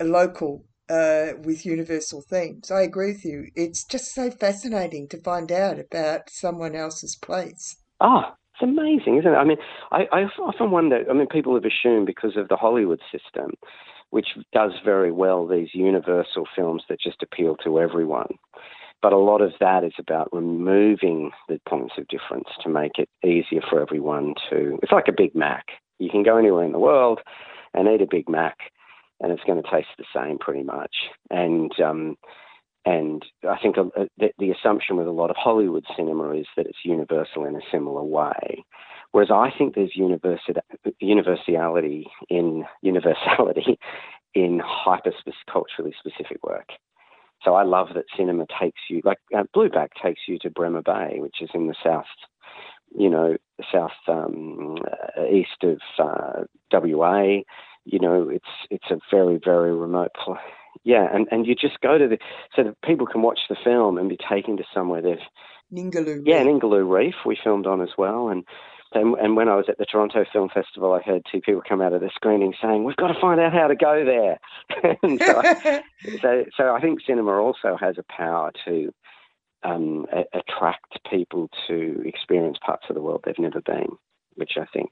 local 0.00 0.64
uh, 0.88 1.34
with 1.44 1.64
universal 1.64 2.22
themes. 2.22 2.72
I 2.72 2.82
agree 2.82 3.12
with 3.12 3.24
you. 3.24 3.46
It's 3.54 3.84
just 3.84 4.12
so 4.12 4.32
fascinating 4.32 5.06
to 5.10 5.22
find 5.22 5.52
out 5.52 5.78
about 5.78 6.28
someone 6.28 6.74
else's 6.74 7.14
place. 7.14 7.76
Ah, 8.00 8.34
it's 8.54 8.62
amazing, 8.64 9.18
isn't 9.18 9.30
it? 9.30 9.36
I 9.36 9.44
mean, 9.44 9.58
I, 9.92 10.08
I 10.10 10.22
often 10.42 10.72
wonder. 10.72 11.04
I 11.08 11.12
mean, 11.12 11.28
people 11.28 11.54
have 11.54 11.64
assumed 11.64 12.06
because 12.06 12.36
of 12.36 12.48
the 12.48 12.56
Hollywood 12.56 13.00
system, 13.12 13.52
which 14.10 14.26
does 14.52 14.72
very 14.84 15.12
well 15.12 15.46
these 15.46 15.68
universal 15.72 16.48
films 16.56 16.82
that 16.88 16.98
just 17.00 17.22
appeal 17.22 17.54
to 17.58 17.78
everyone. 17.78 18.38
But 19.02 19.12
a 19.12 19.18
lot 19.18 19.40
of 19.40 19.52
that 19.60 19.82
is 19.84 19.94
about 19.98 20.28
removing 20.32 21.30
the 21.48 21.58
points 21.68 21.94
of 21.96 22.08
difference 22.08 22.48
to 22.62 22.68
make 22.68 22.98
it 22.98 23.08
easier 23.24 23.62
for 23.68 23.80
everyone 23.80 24.34
to. 24.50 24.78
It's 24.82 24.92
like 24.92 25.08
a 25.08 25.12
Big 25.16 25.34
Mac. 25.34 25.66
You 25.98 26.10
can 26.10 26.22
go 26.22 26.36
anywhere 26.36 26.64
in 26.64 26.72
the 26.72 26.78
world 26.78 27.20
and 27.74 27.88
eat 27.88 28.02
a 28.02 28.06
Big 28.10 28.28
Mac, 28.28 28.58
and 29.20 29.32
it's 29.32 29.44
going 29.44 29.62
to 29.62 29.70
taste 29.70 29.88
the 29.96 30.04
same 30.14 30.38
pretty 30.38 30.62
much. 30.62 30.94
And 31.30 31.72
um, 31.80 32.16
and 32.84 33.24
I 33.48 33.56
think 33.60 33.76
uh, 33.78 33.84
the, 34.18 34.30
the 34.38 34.50
assumption 34.50 34.96
with 34.96 35.06
a 35.06 35.12
lot 35.12 35.30
of 35.30 35.36
Hollywood 35.36 35.84
cinema 35.96 36.30
is 36.32 36.46
that 36.56 36.66
it's 36.66 36.78
universal 36.84 37.44
in 37.44 37.54
a 37.54 37.60
similar 37.70 38.02
way. 38.02 38.64
Whereas 39.12 39.30
I 39.30 39.50
think 39.56 39.74
there's 39.74 39.96
universality 41.00 42.06
in 42.28 42.64
universality 42.82 43.78
in 44.34 44.60
hyper 44.64 45.12
culturally 45.50 45.94
specific 45.98 46.42
work. 46.44 46.68
So 47.44 47.54
I 47.54 47.62
love 47.62 47.88
that 47.94 48.04
cinema 48.16 48.46
takes 48.60 48.80
you, 48.88 49.00
like 49.04 49.18
uh, 49.36 49.44
Blueback 49.54 49.88
takes 50.02 50.22
you 50.28 50.38
to 50.40 50.50
Bremer 50.50 50.82
Bay, 50.82 51.16
which 51.18 51.36
is 51.40 51.50
in 51.54 51.68
the 51.68 51.74
south, 51.82 52.04
you 52.96 53.08
know, 53.08 53.36
south 53.72 53.92
um, 54.08 54.76
uh, 55.16 55.24
east 55.26 55.62
of 55.62 55.78
uh, 55.98 56.44
WA. 56.72 57.42
You 57.84 57.98
know, 57.98 58.28
it's 58.28 58.44
it's 58.70 58.90
a 58.90 58.98
very 59.10 59.40
very 59.42 59.74
remote 59.74 60.10
place. 60.14 60.38
yeah, 60.84 61.08
and, 61.12 61.26
and 61.30 61.46
you 61.46 61.54
just 61.54 61.80
go 61.80 61.98
to 61.98 62.08
the 62.08 62.18
so 62.54 62.64
that 62.64 62.80
people 62.82 63.06
can 63.06 63.22
watch 63.22 63.40
the 63.48 63.56
film 63.62 63.96
and 63.98 64.08
be 64.08 64.18
taken 64.18 64.56
to 64.58 64.64
somewhere 64.74 65.02
they've 65.02 65.18
Ningaloo. 65.72 66.22
yeah, 66.26 66.42
Ningaloo 66.42 66.88
Reef 66.88 67.14
we 67.24 67.38
filmed 67.42 67.66
on 67.66 67.80
as 67.80 67.90
well, 67.96 68.28
and 68.28 68.44
and, 68.92 69.14
and 69.16 69.36
when 69.36 69.48
I 69.48 69.54
was 69.54 69.66
at 69.68 69.78
the 69.78 69.86
Toronto 69.86 70.24
Film 70.32 70.48
Festival, 70.52 70.92
I 70.92 71.00
heard 71.00 71.22
two 71.30 71.40
people 71.40 71.62
come 71.66 71.80
out 71.80 71.92
of 71.92 72.00
the 72.00 72.10
screening 72.14 72.54
saying, 72.60 72.84
"We've 72.84 72.96
got 72.96 73.08
to 73.08 73.20
find 73.20 73.40
out 73.40 73.52
how 73.52 73.68
to 73.68 73.76
go 73.76 74.04
there." 74.04 74.38
so, 75.26 75.40
I, 75.40 75.82
so, 76.22 76.44
so 76.56 76.74
I 76.74 76.80
think 76.80 77.00
cinema 77.06 77.32
also 77.32 77.76
has 77.80 77.96
a 77.98 78.04
power 78.12 78.50
to 78.64 78.92
um, 79.62 80.06
a- 80.12 80.38
attract 80.38 80.98
people 81.08 81.48
to 81.68 82.02
experience 82.04 82.58
parts 82.64 82.86
of 82.88 82.96
the 82.96 83.02
world 83.02 83.22
they've 83.24 83.38
never 83.38 83.60
been, 83.60 83.96
which 84.34 84.52
I 84.56 84.64
think 84.72 84.90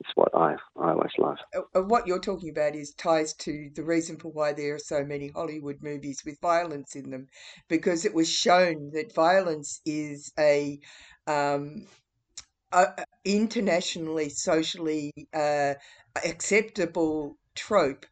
is 0.00 0.12
what 0.14 0.32
I 0.34 0.54
I 0.80 0.90
always 0.90 1.10
love. 1.18 1.38
Uh, 1.74 1.82
what 1.82 2.06
you're 2.06 2.20
talking 2.20 2.50
about 2.50 2.76
is 2.76 2.94
ties 2.94 3.34
to 3.34 3.70
the 3.74 3.82
reason 3.82 4.16
for 4.16 4.30
why 4.30 4.52
there 4.52 4.74
are 4.74 4.78
so 4.78 5.04
many 5.04 5.28
Hollywood 5.34 5.78
movies 5.82 6.22
with 6.24 6.40
violence 6.40 6.94
in 6.94 7.10
them, 7.10 7.26
because 7.68 8.04
it 8.04 8.14
was 8.14 8.30
shown 8.30 8.90
that 8.92 9.12
violence 9.12 9.80
is 9.84 10.32
a 10.38 10.78
um, 11.26 11.86
a, 12.72 13.04
internationally, 13.24 14.28
socially 14.28 15.12
uh, 15.34 15.74
acceptable 16.24 17.36
trope, 17.54 18.06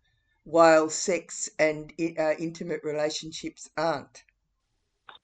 while 0.45 0.89
sex 0.89 1.49
and 1.59 1.93
uh, 2.19 2.33
intimate 2.39 2.81
relationships 2.85 3.69
aren't. 3.77 4.23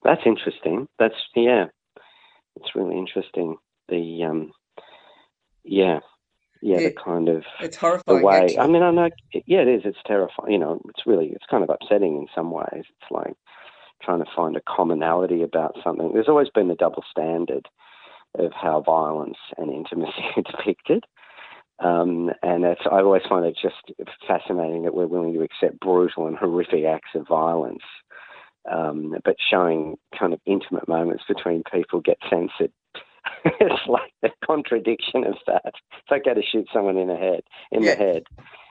That's 0.05 0.23
interesting. 0.27 0.89
That's 0.99 1.15
yeah, 1.37 1.67
it's 2.57 2.75
really 2.75 2.99
interesting. 2.99 3.57
The 3.89 4.25
um, 4.25 4.53
yeah, 5.65 6.01
yeah, 6.61 6.79
Yeah, 6.79 6.89
the 6.89 6.95
kind 7.05 7.29
of 7.29 7.45
It's 7.61 7.77
horrifying. 7.77 8.21
the 8.21 8.27
way. 8.27 8.39
actually. 8.39 8.59
I 8.59 8.67
mean, 8.67 8.83
I 8.83 8.91
know. 8.91 9.11
Yeah, 9.47 9.61
it 9.61 9.69
is. 9.69 9.83
It's 9.85 9.99
terrifying. 10.07 10.53
You 10.53 10.59
know, 10.59 10.81
it's 10.89 11.07
really. 11.07 11.29
It's 11.29 11.47
kind 11.51 11.63
of 11.63 11.71
upsetting 11.71 12.17
in 12.17 12.27
some 12.35 12.51
ways. 12.51 12.67
It's 12.75 13.11
like 13.11 13.35
trying 14.03 14.19
to 14.19 14.31
find 14.35 14.57
a 14.57 14.63
commonality 14.69 15.43
about 15.43 15.77
something. 15.85 16.13
There's 16.13 16.29
always 16.29 16.51
been 16.51 16.69
the 16.69 16.75
double 16.75 17.05
standard 17.11 17.69
of 18.39 18.53
how 18.53 18.81
violence 18.81 19.37
and 19.59 19.73
intimacy 19.73 20.25
are 20.37 20.43
depicted. 20.43 21.05
Um, 21.79 22.31
and 22.43 22.63
that's, 22.65 22.83
I 22.91 23.01
always 23.01 23.23
find 23.29 23.45
it 23.45 23.57
just 23.61 23.93
fascinating 24.27 24.85
that 24.85 24.95
we're 24.95 25.07
willing 25.07 25.35
to 25.35 25.43
accept 25.43 25.81
brutal 25.81 26.27
and 26.29 26.37
horrific 26.37 26.85
acts 26.85 27.11
of 27.15 27.27
violence, 27.27 27.83
um, 28.71 29.17
but 29.25 29.37
showing 29.51 29.97
kind 30.17 30.33
of 30.33 30.41
intimate 30.47 30.87
moments 30.87 31.25
between 31.27 31.63
people 31.73 32.01
get 32.01 32.19
censored. 32.31 32.73
it's 33.45 33.87
like 33.89 34.13
the 34.23 34.31
contradiction 34.45 35.25
of 35.25 35.35
that. 35.47 35.63
It's 35.75 36.13
okay 36.13 36.35
to 36.35 36.43
shoot 36.43 36.69
someone 36.73 36.97
in 36.99 37.09
the 37.09 37.17
head, 37.17 37.43
in 37.73 37.83
Yeah. 37.83 37.95
the 37.95 38.05
head, 38.05 38.23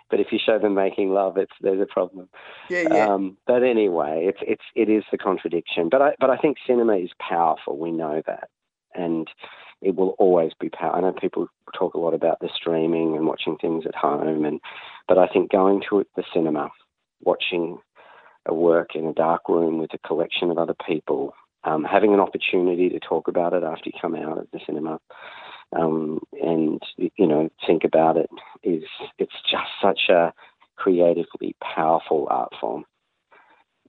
but 0.10 0.20
if 0.20 0.28
you 0.32 0.40
show 0.46 0.60
them 0.60 0.74
making 0.76 1.10
love, 1.10 1.38
it's 1.38 1.54
there's 1.62 1.82
a 1.82 1.86
problem. 1.86 2.30
Yeah, 2.70 2.82
yeah. 2.82 3.06
Um, 3.08 3.38
but 3.48 3.64
anyway, 3.64 4.26
it's 4.28 4.40
it's 4.42 4.64
it 4.76 4.90
is 4.90 5.04
the 5.12 5.18
contradiction. 5.18 5.88
But 5.90 6.02
I 6.02 6.16
but 6.20 6.30
I 6.30 6.38
think 6.38 6.58
cinema 6.68 6.98
is 6.98 7.12
powerful. 7.18 7.78
We 7.78 7.92
know 7.92 8.22
that, 8.28 8.50
and 8.96 9.28
it 9.82 9.96
will 9.96 10.16
always 10.20 10.52
be 10.60 10.70
powerful. 10.70 10.98
I 10.98 11.02
know 11.02 11.14
people 11.14 11.48
talk 11.78 11.94
a 11.94 12.00
lot 12.00 12.14
about 12.14 12.40
the 12.40 12.50
streaming 12.56 13.16
and 13.16 13.26
watching 13.26 13.58
things 13.58 13.86
at 13.88 13.96
home, 13.96 14.46
and 14.46 14.60
but 15.08 15.18
I 15.18 15.28
think 15.28 15.52
going 15.52 15.82
to 15.90 16.06
the 16.16 16.24
cinema, 16.34 16.70
watching 17.24 17.80
a 18.46 18.54
work 18.54 18.96
in 18.96 19.06
a 19.08 19.14
dark 19.14 19.48
room 19.50 19.78
with 19.80 19.94
a 19.94 20.08
collection 20.08 20.52
of 20.52 20.58
other 20.58 20.76
people, 20.86 21.34
um, 21.64 21.84
having 21.84 22.14
an 22.14 22.20
opportunity 22.20 22.90
to 22.90 23.00
talk 23.00 23.28
about 23.28 23.54
it 23.54 23.64
after 23.64 23.84
you 23.86 24.00
come 24.02 24.16
out 24.16 24.38
of 24.38 24.48
the 24.52 24.60
cinema, 24.66 25.00
um, 25.74 26.20
and 26.42 26.82
you 26.98 27.28
know 27.28 27.50
think 27.66 27.84
about 27.84 28.18
it 28.18 28.30
is 28.64 28.84
it's 29.18 29.42
just 29.50 29.70
such 29.82 30.10
a 30.10 30.34
creatively 30.76 31.56
powerful 31.62 32.28
art 32.30 32.54
form, 32.60 32.86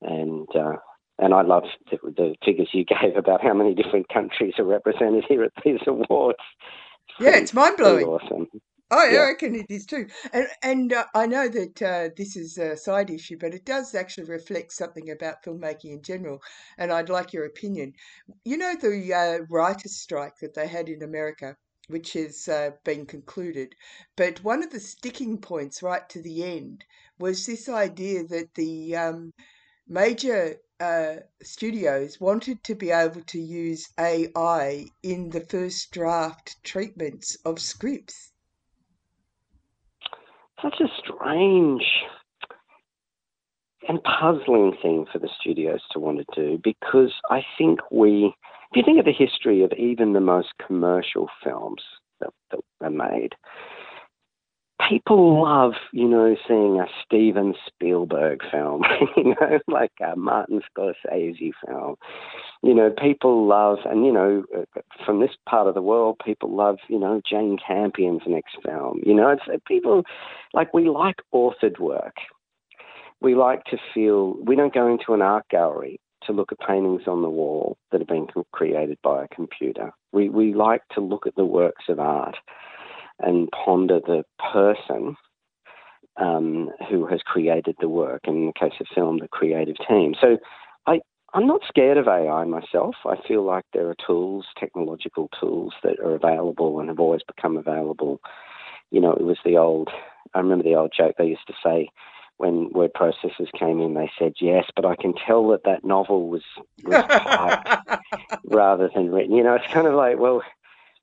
and 0.03 0.49
uh, 0.55 0.77
and 1.23 1.33
I 1.35 1.43
love 1.43 1.65
the, 1.91 1.99
the 2.17 2.35
figures 2.45 2.69
you 2.73 2.85
gave 3.03 3.17
about 3.17 3.43
how 3.43 3.55
many 3.55 3.75
different 3.75 4.09
countries 4.09 4.55
are 4.59 4.65
represented 4.65 5.25
here 5.29 5.45
at 5.45 5.53
these 5.65 5.81
awards. 5.87 6.39
Yeah, 7.19 7.37
it's 7.37 7.55
mind 7.55 7.77
blowing. 7.79 8.07
awesome. 8.07 8.49
Oh, 8.91 9.05
yeah, 9.05 9.13
Yeah. 9.13 9.25
I 9.25 9.29
reckon 9.29 9.55
it 9.55 9.67
is 9.71 9.87
too. 9.87 10.07
And 10.35 10.49
and 10.63 10.93
uh, 10.93 11.07
I 11.15 11.27
know 11.27 11.49
that 11.49 11.83
uh, 11.83 12.09
this 12.17 12.37
is 12.37 12.59
a 12.59 12.77
side 12.77 13.11
issue, 13.11 13.39
but 13.39 13.55
it 13.55 13.65
does 13.65 13.95
actually 13.95 14.25
reflect 14.27 14.73
something 14.73 15.11
about 15.11 15.43
filmmaking 15.45 15.93
in 15.93 16.03
general. 16.03 16.41
And 16.79 16.93
I'd 16.93 17.09
like 17.09 17.33
your 17.33 17.47
opinion. 17.47 17.95
You 18.45 18.59
know 18.59 18.75
the 18.77 19.15
uh, 19.15 19.47
writers' 19.49 19.99
strike 19.99 20.37
that 20.43 20.55
they 20.55 20.67
had 20.69 20.89
in 20.91 21.03
America, 21.03 21.57
which 21.89 22.15
has 22.15 22.49
uh, 22.49 22.73
been 22.85 23.07
concluded. 23.07 23.75
But 24.17 24.45
one 24.45 24.63
of 24.63 24.71
the 24.71 24.81
sticking 24.81 25.39
points 25.39 25.83
right 25.83 26.09
to 26.11 26.21
the 26.23 26.45
end 26.45 26.85
was 27.19 27.47
this 27.47 27.69
idea 27.71 28.25
that 28.25 28.55
the 28.57 28.97
um, 28.97 29.33
major 29.89 30.57
uh, 30.83 31.21
studios 31.43 32.21
wanted 32.21 32.63
to 32.65 32.75
be 32.75 32.91
able 32.91 33.23
to 33.23 33.39
use 33.39 33.89
AI 33.99 34.87
in 35.03 35.31
the 35.31 35.41
first 35.41 35.93
draft 35.93 36.57
treatments 36.65 37.37
of 37.45 37.61
scripts. 37.61 38.33
such 40.63 40.81
a 40.81 40.87
strange 40.99 41.83
and 43.89 43.99
puzzling 44.05 44.77
thing 44.81 45.05
for 45.13 45.19
the 45.19 45.29
studios 45.41 45.81
to 45.91 45.99
want 45.99 46.19
to 46.19 46.41
do 46.41 46.61
because 46.63 47.13
I 47.31 47.43
think 47.59 47.81
we, 47.91 48.33
if 48.71 48.77
you 48.77 48.83
think 48.85 49.01
of 49.01 49.05
the 49.05 49.13
history 49.13 49.65
of 49.65 49.73
even 49.77 50.13
the 50.13 50.21
most 50.21 50.49
commercial 50.65 51.29
films 51.43 51.83
that, 52.21 52.31
that 52.53 52.61
are 52.81 52.91
made, 52.91 53.35
people 54.93 55.43
love, 55.43 55.73
you 55.93 56.07
know, 56.07 56.37
seeing 56.47 56.79
a 56.79 56.87
Steven 57.05 57.55
Spielberg 57.67 58.41
film, 58.51 58.83
you 59.17 59.35
know, 59.41 59.59
like 59.67 59.93
a 60.01 60.17
Martin 60.17 60.61
Scorsese 60.69 61.53
film. 61.67 61.97
You 62.63 62.75
know, 62.75 62.91
people 62.91 63.47
love, 63.47 63.79
and 63.87 64.05
you 64.05 64.13
know, 64.13 64.45
from 65.05 65.21
this 65.21 65.31
part 65.49 65.67
of 65.67 65.75
the 65.75 65.83
world, 65.83 66.21
people 66.25 66.55
love, 66.55 66.77
you 66.89 66.99
know, 66.99 67.21
Jane 67.29 67.59
Campion's 67.67 68.23
next 68.27 68.57
film. 68.65 69.01
You 69.05 69.15
know, 69.15 69.31
it's 69.31 69.63
people 69.67 70.03
like 70.53 70.75
we 70.75 70.89
like 70.89 71.17
authored 71.35 71.79
work. 71.79 72.17
We 73.21 73.35
like 73.35 73.65
to 73.65 73.79
feel 73.95 74.37
we 74.45 74.57
don't 74.57 74.75
go 74.75 74.89
into 74.89 75.15
an 75.15 75.23
art 75.23 75.49
gallery 75.49 76.01
to 76.25 76.33
look 76.33 76.53
at 76.53 76.67
paintings 76.67 77.03
on 77.07 77.23
the 77.23 77.31
wall 77.31 77.77
that 77.91 78.01
have 78.01 78.09
been 78.09 78.27
created 78.53 78.99
by 79.03 79.25
a 79.25 79.35
computer. 79.35 79.93
We 80.13 80.29
we 80.29 80.55
like 80.55 80.83
to 80.95 81.01
look 81.01 81.27
at 81.27 81.35
the 81.37 81.45
works 81.45 81.85
of 81.89 81.99
art 81.99 82.37
and 83.19 83.49
ponder 83.51 84.01
the 84.01 84.25
person 84.53 85.17
um, 86.17 86.71
who 86.91 87.07
has 87.07 87.21
created 87.25 87.77
the 87.81 87.89
work. 87.89 88.23
And 88.25 88.37
in 88.37 88.47
the 88.47 88.53
case 88.53 88.79
of 88.81 88.87
film, 88.95 89.19
the 89.19 89.29
creative 89.29 89.77
team. 89.89 90.15
So 90.21 90.39
I, 90.87 91.01
I'm 91.35 91.47
not 91.47 91.63
scared 91.67 91.97
of 91.97 92.09
AI 92.09 92.45
myself. 92.45 92.97
I 93.07 93.17
feel 93.27 93.45
like 93.45 93.65
there 93.73 93.89
are 93.89 93.97
tools, 94.07 94.47
technological 94.59 95.29
tools 95.41 95.73
that 95.83 95.99
are 96.01 96.15
available 96.15 96.81
and 96.81 96.89
have 96.89 97.01
always 97.01 97.23
become 97.27 97.57
available. 97.57 98.21
You 98.91 99.01
know, 99.01 99.13
it 99.13 99.25
was 99.25 99.39
the 99.45 99.57
old, 99.57 99.89
I 100.35 100.39
remember 100.39 100.65
the 100.65 100.75
old 100.75 100.93
joke 100.97 101.15
they 101.17 101.27
used 101.27 101.47
to 101.47 101.55
say 101.65 101.89
when 102.39 102.71
word 102.73 102.93
processors 102.93 103.53
came 103.57 103.81
in, 103.81 103.95
they 103.95 104.11
said, 104.19 104.33
yes, 104.41 104.65
but 104.75 104.85
I 104.85 104.97
can 104.97 105.15
tell 105.15 105.49
that 105.49 105.65
that 105.65 105.85
novel 105.85 106.29
was, 106.29 106.43
was 106.83 107.05
typed 107.09 108.03
rather 108.45 108.91
than 108.93 109.13
written. 109.13 109.37
You 109.37 109.45
know, 109.45 109.55
it's 109.55 109.73
kind 109.73 109.87
of 109.87 109.95
like, 109.95 110.19
well, 110.19 110.43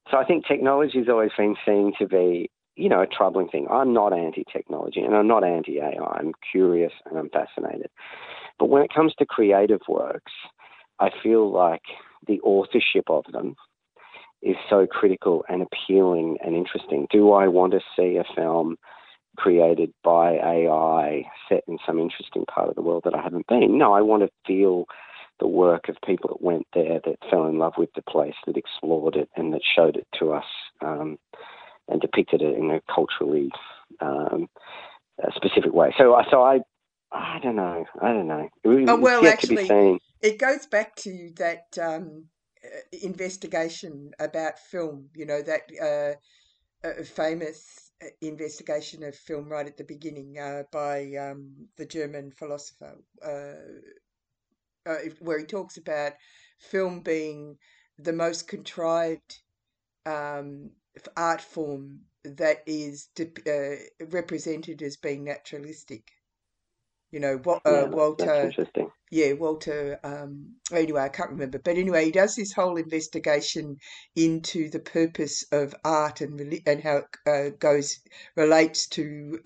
so 0.10 0.18
I 0.18 0.26
think 0.26 0.46
technology 0.46 1.00
has 1.00 1.10
always 1.10 1.32
been 1.38 1.56
seen 1.66 1.94
to 2.00 2.08
be, 2.08 2.50
you 2.76 2.90
know, 2.90 3.02
a 3.02 3.08
troubling 3.08 3.50
thing. 3.50 3.68
I'm 3.70 3.94
not 3.94 4.14
anti-technology 4.14 5.02
and 5.02 5.16
I'm 5.16 5.28
not 5.28 5.44
anti-AI. 5.44 6.00
I'm 6.02 6.34
curious 6.52 6.94
and 7.06 7.18
I'm 7.18 7.30
fascinated. 7.30 7.90
But 8.58 8.70
when 8.70 8.84
it 8.84 8.94
comes 8.94 9.14
to 9.20 9.26
creative 9.26 9.82
works, 9.88 10.32
I 11.00 11.10
feel 11.24 11.52
like 11.52 11.84
the 12.28 12.40
authorship 12.42 13.10
of 13.10 13.26
them 13.32 13.56
is 14.42 14.56
so 14.70 14.88
critical 14.88 15.44
and 15.50 15.62
appealing 15.62 16.38
and 16.44 16.56
interesting. 16.56 17.08
Do 17.12 17.32
I 17.34 17.48
want 17.48 17.74
to 17.74 17.80
see 17.96 18.18
a 18.18 18.24
film 18.36 18.78
created 19.38 19.94
by 20.04 20.34
AI 20.34 21.24
set 21.48 21.64
in 21.68 21.78
some 21.86 22.00
interesting 22.00 22.46
part 22.46 22.70
of 22.70 22.76
the 22.76 22.82
world 22.82 23.04
that 23.06 23.16
I 23.16 23.22
haven't 23.22 23.48
been? 23.48 23.78
No, 23.78 23.94
I 23.94 24.02
want 24.02 24.24
to 24.24 24.30
feel 24.46 24.86
the 25.40 25.48
work 25.48 25.90
of 25.90 25.98
people 26.06 26.30
that 26.30 26.42
went 26.42 26.68
there, 26.74 27.00
that 27.06 27.18
fell 27.30 27.48
in 27.48 27.58
love 27.58 27.74
with 27.78 27.90
the 27.96 28.02
place, 28.04 28.36
that 28.46 28.58
explored 28.58 29.16
it, 29.16 29.30
and 29.36 29.54
that 29.54 29.62
showed 29.76 29.98
it 29.98 30.08
to 30.20 30.34
us 30.34 30.46
um, 30.82 31.18
and 31.88 32.02
depicted 32.02 32.42
it 32.42 32.58
in 32.58 32.72
a 32.72 32.82
culturally 32.94 33.52
um, 34.02 34.48
a 35.24 35.32
specific 35.36 35.74
way. 35.74 35.94
So, 35.98 36.16
I- 36.16 36.30
so 36.32 36.44
I, 36.44 36.60
I 37.12 37.40
don't 37.42 37.56
know, 37.56 37.86
I 38.02 38.14
don't 38.14 38.28
know. 38.28 38.50
It, 38.64 38.90
Oh, 38.90 38.96
well, 39.02 39.28
actually, 39.28 39.70
it 40.22 40.40
goes 40.40 40.66
back 40.68 40.96
to 40.98 41.32
that 41.38 41.66
um, 41.82 42.26
uh, 42.64 42.98
investigation 43.04 44.12
about 44.20 44.60
film, 44.60 45.10
you 45.16 45.26
know, 45.26 45.42
that 45.42 45.62
uh, 45.82 46.88
uh, 46.88 47.04
famous 47.04 47.92
uh, 48.04 48.08
investigation 48.22 49.04
of 49.04 49.16
film 49.16 49.50
right 49.50 49.68
at 49.68 49.78
the 49.78 49.84
beginning 49.84 50.38
uh, 50.40 50.64
by 50.72 51.14
um, 51.16 51.52
the 51.78 51.86
German 51.86 52.32
philosopher, 52.32 52.98
uh, 53.26 53.80
uh, 54.90 54.98
where 55.20 55.40
he 55.40 55.46
talks 55.46 55.78
about 55.78 56.14
film 56.60 57.02
being 57.02 57.58
the 57.98 58.14
most 58.14 58.48
contrived 58.48 59.40
um, 60.06 60.72
art 61.16 61.42
form 61.42 62.02
that 62.24 62.64
is 62.66 63.10
uh, 63.20 63.76
represented 64.10 64.82
as 64.82 64.98
being 64.98 65.24
naturalistic. 65.24 66.04
You 67.12 67.20
know, 67.20 67.38
what 67.38 67.62
uh, 67.66 67.72
Yeah, 67.72 67.84
Walter. 67.86 68.26
That's 68.26 68.44
interesting. 68.44 68.92
Yeah, 69.12 69.34
Walter. 69.34 70.00
Um, 70.04 70.56
anyway, 70.72 71.02
I 71.02 71.10
can't 71.10 71.32
remember, 71.32 71.58
but 71.58 71.78
anyway, 71.78 72.06
he 72.06 72.12
does 72.12 72.36
this 72.36 72.54
whole 72.54 72.78
investigation 72.78 73.78
into 74.16 74.70
the 74.70 74.80
purpose 74.80 75.44
of 75.52 75.74
art 75.84 76.22
and 76.22 76.62
and 76.68 76.84
how 76.84 76.98
it 76.98 77.06
uh, 77.26 77.50
goes 77.58 78.00
relates 78.36 78.88
to 78.90 79.40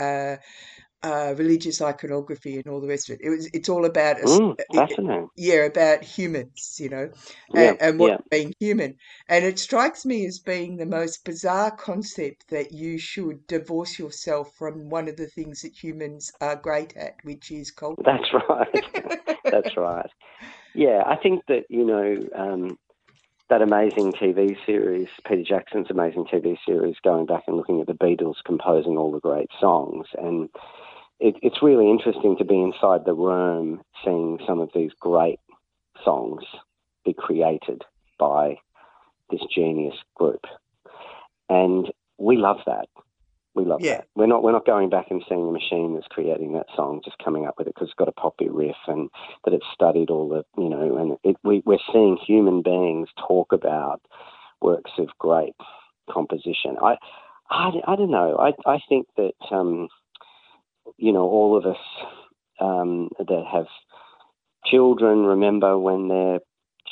uh, 1.03 1.33
religious 1.37 1.81
iconography 1.81 2.55
and 2.57 2.67
all 2.67 2.81
the 2.81 2.87
rest 2.87 3.09
of 3.09 3.15
it. 3.15 3.21
It 3.23 3.29
was. 3.29 3.49
It's 3.53 3.69
all 3.69 3.85
about. 3.85 4.17
Mm, 4.23 4.55
it- 4.57 4.67
fascinating. 4.75 5.29
yeah, 5.35 5.65
about 5.65 6.03
humans, 6.03 6.77
you 6.79 6.89
know, 6.89 7.09
Yeah, 7.53 7.71
and, 7.71 7.81
and 7.81 7.99
what 7.99 8.11
yeah. 8.11 8.17
being 8.29 8.53
human. 8.59 8.95
And 9.27 9.43
it 9.45 9.57
strikes 9.59 10.05
me 10.05 10.25
as 10.27 10.39
being 10.39 10.77
the 10.77 10.85
most 10.85 11.25
bizarre 11.25 11.71
concept 11.71 12.49
that 12.49 12.71
you 12.71 12.97
should 12.99 13.47
divorce 13.47 13.97
yourself 13.97 14.51
from 14.57 14.89
one 14.89 15.07
of 15.07 15.17
the 15.17 15.27
things 15.27 15.61
that 15.61 15.73
humans 15.83 16.31
are 16.39 16.55
great 16.55 16.95
at, 16.95 17.15
which 17.23 17.51
is 17.51 17.71
culture. 17.71 18.03
That's 18.05 18.29
right. 18.49 18.85
That's 19.51 19.75
right. 19.77 20.09
Yeah, 20.73 21.03
I 21.05 21.15
think 21.17 21.43
that 21.47 21.63
you 21.69 21.85
know 21.85 22.27
um, 22.35 22.77
that 23.49 23.61
amazing 23.61 24.13
TV 24.13 24.55
series, 24.65 25.07
Peter 25.27 25.43
Jackson's 25.47 25.91
amazing 25.91 26.25
TV 26.31 26.57
series, 26.65 26.95
going 27.03 27.25
back 27.25 27.43
and 27.47 27.57
looking 27.57 27.81
at 27.81 27.87
the 27.87 27.93
Beatles 27.93 28.35
composing 28.45 28.97
all 28.97 29.11
the 29.11 29.19
great 29.19 29.49
songs, 29.59 30.07
and 30.17 30.49
it, 31.23 31.35
it's 31.41 31.63
really 31.63 31.89
interesting 31.89 32.35
to 32.37 32.43
be 32.43 32.61
inside 32.61 33.05
the 33.05 33.13
room, 33.13 33.81
seeing 34.03 34.39
some 34.45 34.59
of 34.59 34.69
these 34.75 34.91
great 34.99 35.39
songs 36.03 36.43
be 37.05 37.13
created 37.13 37.81
by 38.19 38.57
this 39.31 39.39
genius 39.53 39.95
group, 40.15 40.41
and 41.49 41.91
we 42.17 42.35
love 42.35 42.57
that. 42.65 42.87
We 43.55 43.63
love 43.63 43.81
Yeah. 43.81 43.97
that. 43.97 44.07
We're 44.15 44.27
not 44.27 44.43
we're 44.43 44.51
not 44.51 44.65
going 44.65 44.89
back 44.89 45.07
and 45.11 45.23
seeing 45.29 45.45
the 45.45 45.51
machine 45.53 45.93
that's 45.93 46.07
creating 46.07 46.53
that 46.53 46.65
song, 46.75 46.99
just 47.05 47.17
coming 47.23 47.45
up 47.45 47.55
with 47.57 47.67
it 47.67 47.73
because 47.73 47.87
it's 47.87 47.97
got 47.97 48.09
a 48.09 48.11
poppy 48.11 48.49
riff 48.49 48.75
and 48.87 49.09
that 49.45 49.53
it's 49.53 49.65
studied 49.73 50.09
all 50.09 50.27
the 50.27 50.43
you 50.61 50.67
know, 50.69 50.97
and 50.97 51.17
it, 51.23 51.37
we 51.43 51.63
we're 51.65 51.77
seeing 51.93 52.17
human 52.17 52.61
beings 52.61 53.07
talk 53.17 53.53
about 53.53 54.01
works 54.61 54.91
of 54.97 55.07
great 55.19 55.55
composition. 56.09 56.75
I 56.81 56.97
I, 57.49 57.71
I 57.87 57.95
don't 57.95 58.11
know. 58.11 58.37
I 58.37 58.51
I 58.69 58.79
think 58.89 59.07
that 59.15 59.35
um, 59.51 59.87
you 60.97 61.11
know 61.11 61.23
all 61.23 61.57
of 61.57 61.65
us 61.65 61.77
um, 62.59 63.09
that 63.19 63.43
have 63.51 63.67
children 64.65 65.25
remember 65.25 65.77
when 65.77 66.07
their 66.07 66.39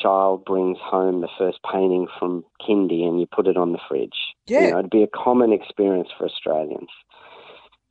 child 0.01 0.45
brings 0.45 0.77
home 0.81 1.21
the 1.21 1.29
first 1.37 1.59
painting 1.71 2.07
from 2.17 2.43
kindy 2.61 3.03
and 3.03 3.19
you 3.19 3.27
put 3.27 3.47
it 3.47 3.57
on 3.57 3.71
the 3.71 3.79
fridge. 3.87 4.35
Yeah. 4.47 4.61
You 4.61 4.71
know, 4.71 4.79
it'd 4.79 4.91
be 4.91 5.03
a 5.03 5.07
common 5.07 5.53
experience 5.53 6.09
for 6.17 6.25
Australians. 6.25 6.89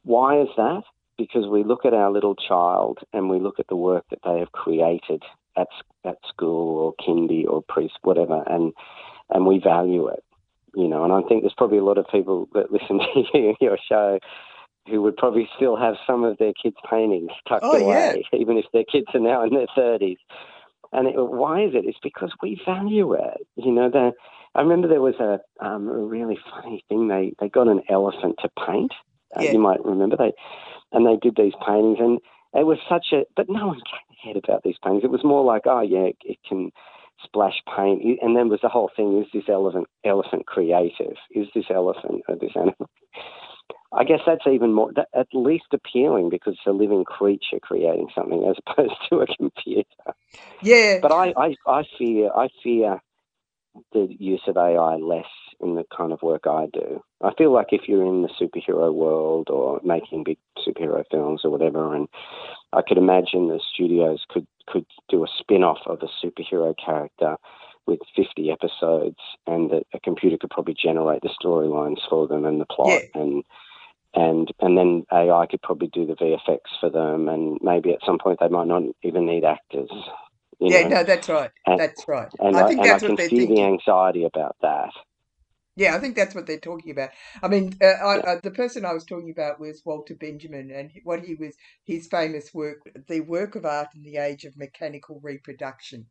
Why 0.03 0.41
is 0.41 0.49
that? 0.57 0.83
Because 1.19 1.47
we 1.47 1.63
look 1.63 1.85
at 1.85 1.95
our 1.95 2.11
little 2.11 2.35
child 2.35 2.99
and 3.13 3.29
we 3.29 3.39
look 3.39 3.61
at 3.61 3.69
the 3.69 3.77
work 3.77 4.05
that 4.11 4.21
they 4.25 4.39
have 4.39 4.53
created 4.53 5.23
at 5.57 5.69
at 6.05 6.17
school 6.27 6.79
or 6.79 6.95
kindy 7.07 7.47
or 7.47 7.63
priest 7.69 7.99
whatever, 8.03 8.43
and 8.47 8.73
and 9.29 9.47
we 9.47 9.59
value 9.59 10.09
it. 10.09 10.25
You 10.75 10.89
know, 10.89 11.05
and 11.05 11.13
I 11.13 11.21
think 11.29 11.43
there's 11.43 11.55
probably 11.57 11.79
a 11.79 11.85
lot 11.85 11.99
of 11.99 12.07
people 12.11 12.49
that 12.55 12.73
listen 12.73 12.99
to 13.15 13.39
you, 13.39 13.55
your 13.61 13.79
show 13.87 14.19
who 14.89 15.03
would 15.03 15.17
probably 15.17 15.49
still 15.57 15.77
have 15.77 15.95
some 16.07 16.25
of 16.25 16.39
their 16.39 16.53
kids' 16.61 16.77
paintings 16.89 17.31
tucked 17.49 17.65
Oh, 17.65 17.77
yeah. 17.77 18.11
away, 18.11 18.25
even 18.33 18.57
if 18.57 18.65
their 18.73 18.85
kids 18.85 19.07
are 19.15 19.21
now 19.21 19.43
in 19.45 19.51
their 19.55 19.67
thirties. 19.75 20.19
And 20.93 21.07
it, 21.07 21.15
why 21.17 21.63
is 21.63 21.75
it? 21.75 21.85
It's 21.87 21.99
because 22.03 22.33
we 22.43 22.61
value 22.67 23.13
it. 23.13 23.47
You 23.57 23.71
know, 23.71 23.89
the, 23.91 24.13
I 24.57 24.61
remember 24.63 24.89
there 24.89 25.01
was 25.01 25.15
a, 25.21 25.39
um, 25.65 25.89
a 25.89 25.97
really 25.99 26.39
funny 26.51 26.85
thing. 26.89 27.09
They 27.09 27.33
they 27.39 27.49
got 27.49 27.69
an 27.69 27.83
elephant 27.89 28.37
to 28.43 28.49
paint. 28.67 28.93
Uh, 29.39 29.43
Yeah. 29.43 29.53
You 29.53 29.59
might 29.61 29.85
remember 29.85 30.17
they, 30.17 30.33
and 30.93 31.07
they 31.07 31.17
did 31.17 31.37
these 31.37 31.53
paintings, 31.65 31.99
and 32.01 32.19
it 32.55 32.67
was 32.67 32.79
such 32.89 33.07
a. 33.13 33.23
But 33.37 33.49
no 33.49 33.69
one 33.69 33.81
cared 34.25 34.37
about 34.37 34.65
these 34.65 34.75
paintings. 34.83 35.05
It 35.05 35.11
was 35.13 35.23
more 35.23 35.45
like, 35.45 35.63
oh 35.67 35.83
yeah, 35.83 36.09
it, 36.11 36.17
it 36.25 36.39
can 36.49 36.73
splash 37.23 37.61
paint, 37.77 38.03
and 38.23 38.35
then 38.35 38.49
was 38.49 38.61
the 38.63 38.69
whole 38.69 38.91
thing: 38.97 39.21
is 39.23 39.29
this 39.33 39.49
elephant 39.49 39.87
elephant 40.05 40.47
creative? 40.47 41.15
Is 41.31 41.47
this 41.55 41.67
elephant 41.71 42.23
or 42.29 42.35
this 42.35 42.57
animal? 42.57 42.91
I 43.93 44.05
guess 44.05 44.21
that's 44.25 44.47
even 44.47 44.73
more, 44.73 44.93
that, 44.95 45.09
at 45.15 45.27
least 45.33 45.67
appealing 45.73 46.31
because 46.31 46.55
it's 46.55 46.67
a 46.67 46.71
living 46.71 47.05
creature 47.05 47.59
creating 47.61 48.09
something 48.15 48.45
as 48.45 48.57
opposed 48.67 48.95
to 49.09 49.21
a 49.21 49.27
computer. 49.27 50.15
Yeah. 50.63 50.99
But 51.03 51.13
I, 51.13 51.33
I, 51.37 51.55
I 51.67 51.83
fear, 51.99 52.31
I 52.35 52.49
fear 52.63 53.01
the 53.93 54.09
use 54.19 54.43
of 54.47 54.57
AI 54.57 54.97
less 54.97 55.27
in 55.61 55.75
the 55.75 55.85
kind 55.95 56.13
of 56.13 56.23
work 56.23 56.47
I 56.47 56.67
do. 56.73 57.03
I 57.23 57.33
feel 57.35 57.53
like 57.53 57.69
if 57.71 57.83
you're 57.87 58.07
in 58.07 58.23
the 58.23 58.29
superhero 58.29 58.93
world 58.95 59.49
or 59.51 59.81
making 59.85 60.25
big 60.25 60.39
superhero 60.67 61.05
films 61.11 61.43
or 61.45 61.51
whatever, 61.51 61.95
and 61.95 62.09
I 62.73 62.83
could 62.83 62.99
imagine 62.99 63.49
the 63.49 63.61
studios 63.73 64.25
could 64.29 64.47
could 64.67 64.87
do 65.09 65.25
a 65.25 65.29
spin-off 65.39 65.81
of 65.87 66.01
a 66.03 66.27
superhero 66.27 66.75
character 66.83 67.37
with 67.87 67.99
50 68.15 68.51
episodes, 68.51 69.19
and 69.47 69.71
that 69.71 69.85
a 69.93 70.01
computer 70.01 70.39
could 70.39 70.51
probably 70.51 70.77
generate 70.81 71.23
the 71.23 71.35
storylines 71.43 71.99
for 72.09 72.29
them 72.29 72.45
and 72.45 72.61
the 72.61 72.67
plot 72.67 73.03
and 73.15 73.43
and 74.15 74.49
and 74.61 74.77
then 74.77 75.05
AI 75.13 75.47
could 75.47 75.63
probably 75.63 75.89
do 75.89 76.07
the 76.07 76.15
VFX 76.15 76.61
for 76.81 76.91
them, 76.91 77.29
and 77.29 77.59
maybe 77.63 77.93
at 77.93 78.05
some 78.05 78.19
point 78.19 78.39
they 78.41 78.49
might 78.49 78.67
not 78.67 78.83
even 79.03 79.27
need 79.27 79.45
actors. 79.45 79.91
Yeah, 80.61 80.83
know? 80.83 80.89
no, 80.89 81.05
that's 81.05 81.29
right. 81.29 81.51
And- 81.67 81.81
That's 81.81 82.07
right. 82.09 82.29
And 82.39 82.57
I 82.57 82.65
I, 82.65 82.69
think 82.69 82.81
and 82.81 82.91
that's 82.91 83.03
I 83.03 83.09
what 83.09 83.17
can 83.17 83.17
they're 83.17 83.29
see 83.29 83.47
the 83.47 83.63
anxiety 83.63 84.25
about 84.25 84.57
that. 84.63 84.91
Yeah, 85.77 85.95
I 85.95 85.99
think 85.99 86.17
that's 86.17 86.35
what 86.35 86.47
they're 86.47 86.59
talking 86.59 86.91
about. 86.91 87.11
I 87.43 87.49
mean, 87.49 87.75
uh, 87.83 87.87
I, 87.87 88.19
uh, 88.19 88.41
the 88.43 88.51
person 88.51 88.85
I 88.85 88.93
was 88.93 89.05
talking 89.05 89.31
about 89.31 89.61
was 89.61 89.83
Walter 89.85 90.15
Benjamin, 90.15 90.71
and 90.71 90.91
what 91.05 91.25
he 91.25 91.35
was 91.35 91.55
his 91.85 92.07
famous 92.09 92.53
work, 92.53 92.79
the 93.09 93.21
work 93.21 93.55
of 93.55 93.65
art 93.65 93.89
in 93.95 94.03
the 94.03 94.19
age 94.19 94.45
of 94.45 94.59
mechanical 94.59 95.21
reproduction, 95.23 96.07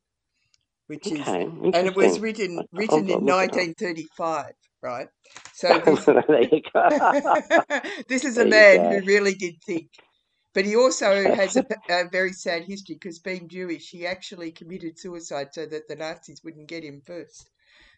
which 0.89 1.11
is, 1.11 1.37
Okay, 1.37 1.45
and 1.73 1.87
it 1.87 1.95
was 1.95 2.19
written 2.19 2.67
written 2.73 3.09
in 3.09 3.25
look 3.25 3.41
it 3.43 3.53
up. 3.53 3.69
1935, 3.75 4.53
right? 4.83 5.09
So 5.53 5.79
this, 5.79 6.09
there 6.27 6.43
you 6.43 6.61
go. 6.73 6.89
this 8.09 8.25
is 8.25 8.37
a 8.37 8.45
man 8.45 8.85
who 8.85 9.03
really 9.03 9.35
did 9.35 9.55
think. 9.65 9.89
But 10.53 10.65
he 10.65 10.75
also 10.75 11.29
has 11.31 11.57
a, 11.57 11.65
a 11.89 12.09
very 12.11 12.33
sad 12.33 12.65
history 12.65 12.95
because 12.95 13.19
being 13.19 13.47
Jewish, 13.49 13.89
he 13.89 14.07
actually 14.07 14.51
committed 14.51 14.99
suicide 14.99 15.49
so 15.53 15.65
that 15.67 15.87
the 15.87 15.95
Nazis 15.95 16.41
wouldn't 16.43 16.67
get 16.69 16.83
him 16.83 17.01
first. 17.05 17.49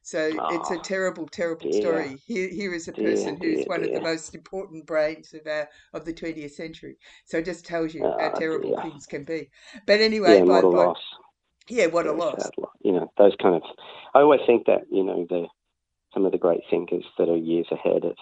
So 0.03 0.39
it's 0.49 0.71
a 0.71 0.77
Oh, 0.77 0.79
terrible, 0.79 1.27
terrible 1.27 1.71
dear. 1.71 1.71
story. 1.71 2.21
Here, 2.25 2.49
here 2.49 2.73
is 2.73 2.87
a 2.87 2.93
Dear, 2.95 3.33
person 3.33 3.37
who's 3.37 3.63
dear, 3.63 3.67
one 3.67 3.83
of 3.83 3.93
the 3.93 4.01
most 4.01 4.35
important 4.35 4.85
brains 4.87 5.33
of 5.33 5.47
our 5.47 5.69
of 5.93 6.05
the 6.05 6.13
20th 6.13 6.53
century. 6.53 6.97
So 7.25 7.37
it 7.37 7.45
just 7.45 7.65
tells 7.65 7.93
you 7.93 8.09
ah, 8.09 8.17
how 8.19 8.29
Oh, 8.35 8.39
terrible 8.39 8.61
dear. 8.61 8.81
things 8.81 9.05
can 9.05 9.23
be. 9.23 9.49
But 9.87 10.01
anyway, 10.01 10.39
yeah, 10.39 10.43
by, 10.45 10.61
what 10.61 10.63
a 10.63 10.67
by 10.71 10.87
loss. 10.87 10.99
Yeah, 11.67 11.87
what 11.87 12.07
a 12.07 12.11
loss. 12.11 12.43
sad. 12.43 12.51
You 12.83 12.91
know, 12.91 13.11
those 13.17 13.33
kind 13.41 13.55
of. 13.55 13.63
I 14.13 14.19
always 14.19 14.41
think 14.45 14.65
that 14.65 14.83
you 14.91 15.03
know 15.03 15.25
the 15.29 15.47
some 16.13 16.25
of 16.25 16.31
the 16.31 16.37
great 16.37 16.61
thinkers 16.69 17.05
that 17.17 17.29
are 17.29 17.37
years 17.37 17.67
ahead 17.71 18.05
of 18.05 18.15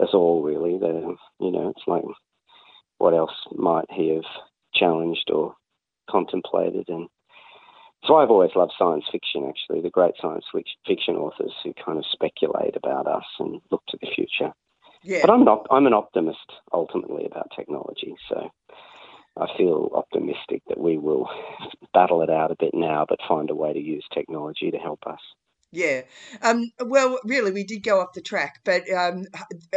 us 0.00 0.10
all. 0.12 0.42
Really, 0.42 0.78
the 0.78 1.16
you 1.38 1.50
know, 1.50 1.68
it's 1.68 1.86
like 1.86 2.04
what 2.98 3.14
else 3.14 3.34
might 3.52 3.86
he 3.90 4.14
have 4.14 4.24
challenged 4.74 5.30
or 5.32 5.54
contemplated 6.08 6.88
and. 6.88 7.08
So 8.06 8.16
I've 8.16 8.30
always 8.30 8.52
loved 8.56 8.72
science 8.78 9.04
fiction. 9.12 9.46
Actually, 9.46 9.82
the 9.82 9.90
great 9.90 10.14
science 10.18 10.46
fiction 10.86 11.16
authors 11.16 11.52
who 11.62 11.74
kind 11.84 11.98
of 11.98 12.06
speculate 12.10 12.74
about 12.74 13.06
us 13.06 13.26
and 13.38 13.60
look 13.70 13.82
to 13.88 13.98
the 14.00 14.08
future. 14.16 14.54
Yeah. 15.02 15.20
But 15.20 15.30
I'm 15.30 15.44
not. 15.44 15.66
I'm 15.70 15.86
an 15.86 15.92
optimist 15.92 16.38
ultimately 16.72 17.26
about 17.26 17.50
technology. 17.54 18.14
So 18.26 18.50
I 19.38 19.46
feel 19.56 19.90
optimistic 19.94 20.62
that 20.68 20.78
we 20.78 20.98
will 20.98 21.28
battle 21.94 22.22
it 22.22 22.30
out 22.30 22.50
a 22.50 22.56
bit 22.56 22.74
now, 22.74 23.06
but 23.08 23.18
find 23.28 23.50
a 23.50 23.54
way 23.54 23.72
to 23.72 23.80
use 23.80 24.04
technology 24.12 24.70
to 24.70 24.78
help 24.78 25.00
us. 25.06 25.20
Yeah. 25.72 26.02
Um, 26.42 26.70
well, 26.80 27.20
really, 27.24 27.52
we 27.52 27.62
did 27.64 27.84
go 27.84 28.00
off 28.00 28.12
the 28.14 28.20
track, 28.20 28.60
but 28.64 28.90
um, 28.90 29.24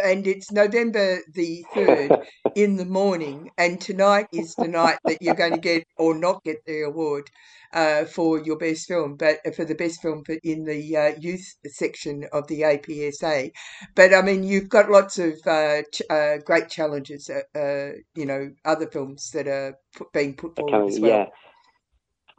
and 0.04 0.26
it's 0.26 0.52
November 0.52 1.20
the 1.34 1.64
third 1.74 2.18
in 2.56 2.78
the 2.78 2.86
morning, 2.86 3.52
and 3.60 3.80
tonight 3.80 4.28
is 4.34 4.56
the 4.56 4.68
night 4.68 4.98
that 5.06 5.22
you're 5.22 5.36
going 5.36 5.54
to 5.54 5.60
get 5.60 5.86
or 5.98 6.16
not 6.16 6.44
get 6.44 6.66
the 6.66 6.82
award 6.82 7.30
uh, 7.74 8.06
for 8.06 8.40
your 8.44 8.58
best 8.58 8.88
film, 8.88 9.18
but 9.18 9.38
uh, 9.46 9.52
for 9.52 9.66
the 9.66 9.76
best 9.76 10.02
film 10.02 10.24
for, 10.26 10.36
in 10.44 10.66
the 10.66 10.98
uh, 10.98 11.14
youth 11.20 11.46
section 11.68 12.26
of 12.34 12.48
the 12.48 12.62
APSA. 12.62 13.52
But 13.96 14.16
I 14.16 14.24
mean, 14.24 14.44
you've 14.44 14.70
got 14.70 14.90
lots 14.90 15.20
of 15.20 15.34
uh, 15.46 15.84
ch- 15.94 16.02
uh, 16.10 16.38
great 16.44 16.70
challenges. 16.70 17.30
Uh, 17.30 17.58
uh, 17.58 17.92
you 18.16 18.26
know, 18.26 18.50
other 18.66 18.88
films 18.88 19.30
that 19.34 19.48
are 19.48 19.78
put, 19.96 20.12
being 20.12 20.36
put 20.36 20.56
forward 20.56 20.88
as 20.88 21.00
well. 21.00 21.12
Yeah. 21.12 21.26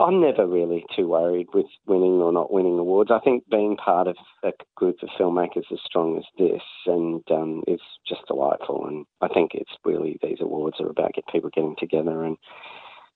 I'm 0.01 0.21
never 0.21 0.47
really 0.47 0.85
too 0.97 1.07
worried 1.07 1.47
with 1.55 1.67
winning 1.87 2.21
or 2.21 2.33
not 2.33 2.53
winning 2.53 2.79
awards. 2.79 3.11
I 3.13 3.21
think 3.21 3.49
being 3.49 3.77
part 3.77 4.09
of 4.09 4.17
a 4.43 4.53
group 4.75 4.97
of 5.03 5.09
filmmakers 5.19 5.71
as 5.73 5.79
strong 5.85 6.19
as 6.19 6.25
this 6.37 6.63
and 6.87 7.23
um, 7.31 7.63
is 7.69 7.81
just 8.07 8.27
delightful. 8.27 8.87
And 8.87 9.07
I 9.21 9.29
think 9.29 9.53
it's 9.55 9.71
really 9.85 10.19
these 10.21 10.39
awards 10.41 10.81
are 10.81 10.91
about 10.91 11.15
get 11.15 11.27
people 11.31 11.51
getting 11.55 11.77
together 11.79 12.25
and 12.25 12.37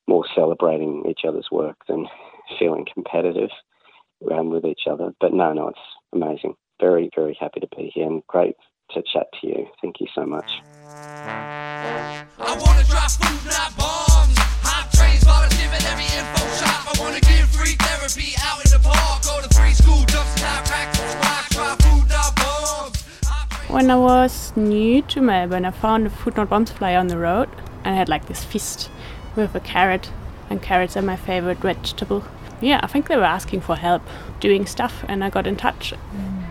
more 0.07 0.25
celebrating 0.35 1.05
each 1.09 1.23
other's 1.27 1.49
work 1.51 1.77
than 1.89 2.07
feeling 2.59 2.87
competitive 2.93 3.51
um, 4.33 4.51
with 4.51 4.65
each 4.65 4.83
other. 4.89 5.11
But 5.21 5.33
no, 5.33 5.53
no, 5.53 5.69
it's 5.69 5.79
amazing. 6.13 6.55
Very, 6.81 7.11
very 7.15 7.37
happy 7.41 7.59
to 7.59 7.69
be 7.77 7.91
here 7.93 8.07
and 8.07 8.23
great 8.29 8.55
to 8.93 9.03
chat 9.13 9.27
to 9.41 9.47
you. 9.49 9.67
Thank 9.83 9.97
you 10.01 10.07
so 10.15 10.25
much. 10.25 10.61
Wanna 16.99 17.21
get 17.21 17.47
free 17.47 17.77
therapy 17.79 18.35
out 18.43 18.65
in 18.65 18.71
the 18.71 18.81
park, 18.83 19.23
go 19.23 19.41
to 19.41 19.55
free 19.55 19.73
school, 19.73 20.05
try 20.07 20.27
food, 21.79 22.09
not 22.09 22.37
bombs. 22.37 23.03
When 23.69 23.91
I 23.91 23.97
was 23.97 24.53
new 24.57 25.03
to 25.03 25.21
Melbourne, 25.21 25.65
I 25.65 25.71
found 25.71 26.07
a 26.07 26.11
food 26.11 26.37
not 26.37 26.51
bombs 26.51 26.71
flyer 26.71 26.99
on 26.99 27.07
the 27.07 27.19
road 27.19 27.49
and 27.85 27.95
I 27.95 27.99
had 27.99 28.09
like 28.09 28.27
this 28.27 28.45
fist 28.45 28.91
with 29.35 29.55
a 29.55 29.61
carrot, 29.61 30.11
and 30.51 30.61
carrots 30.61 30.95
are 30.97 31.03
my 31.03 31.17
favorite 31.17 31.59
vegetable. 31.59 32.23
Yeah, 32.61 32.81
I 32.83 32.87
think 32.87 33.09
they 33.09 33.17
were 33.17 33.25
asking 33.25 33.63
for 33.63 33.77
help 33.77 34.03
doing 34.41 34.67
stuff, 34.67 35.05
and 35.09 35.25
I 35.25 35.31
got 35.31 35.47
in 35.47 35.57
touch. 35.57 35.95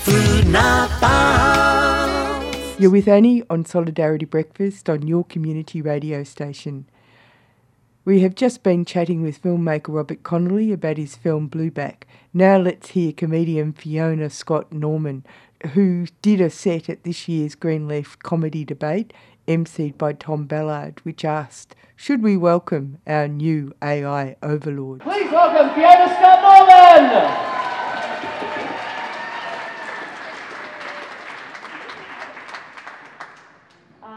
Food 0.03 0.47
Not 0.49 0.91
Bombs. 1.01 1.80
You're 2.81 2.91
with 2.91 3.09
Annie 3.09 3.43
on 3.51 3.67
Solidarity 3.67 4.25
Breakfast 4.25 4.89
on 4.89 5.07
your 5.07 5.23
community 5.25 5.83
radio 5.83 6.25
station. 6.25 6.87
We 8.07 8.21
have 8.23 8.35
just 8.35 8.63
been 8.63 8.87
chatting 8.87 9.21
with 9.21 9.43
filmmaker 9.43 9.89
Robert 9.95 10.23
Connolly 10.23 10.73
about 10.73 10.97
his 10.97 11.15
film 11.15 11.51
Blueback. 11.51 12.05
Now 12.33 12.57
let's 12.57 12.89
hear 12.93 13.13
comedian 13.13 13.75
Fiona 13.75 14.31
Scott 14.31 14.73
Norman 14.73 15.27
who 15.75 16.07
did 16.23 16.41
a 16.41 16.49
set 16.49 16.89
at 16.89 17.05
this 17.05 17.29
year's 17.29 17.55
Green 17.55 17.87
Left 17.87 18.23
comedy 18.23 18.65
debate, 18.65 19.13
emceed 19.47 19.99
by 19.99 20.15
Tom 20.15 20.47
Ballard, 20.47 21.01
which 21.03 21.23
asked, 21.23 21.75
Should 21.97 22.23
we 22.23 22.39
welcome 22.39 22.97
our 23.07 23.29
new 23.29 23.75
AI 23.83 24.37
overlord? 24.43 25.03
Please 25.03 25.31
welcome 25.31 25.75
Fiona 25.75 26.07
Scott 26.15 26.41
Norman! 26.41 27.61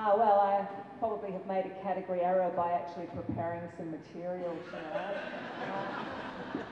Ah, 0.05 0.14
well, 0.18 0.39
I 0.39 0.68
probably 1.24 1.39
have 1.39 1.47
made 1.47 1.71
a 1.71 1.84
category 1.84 2.19
error 2.19 2.51
by 2.53 2.71
actually 2.74 3.05
preparing 3.15 3.61
some 3.78 3.89
material 3.91 4.57
tonight. 4.69 5.15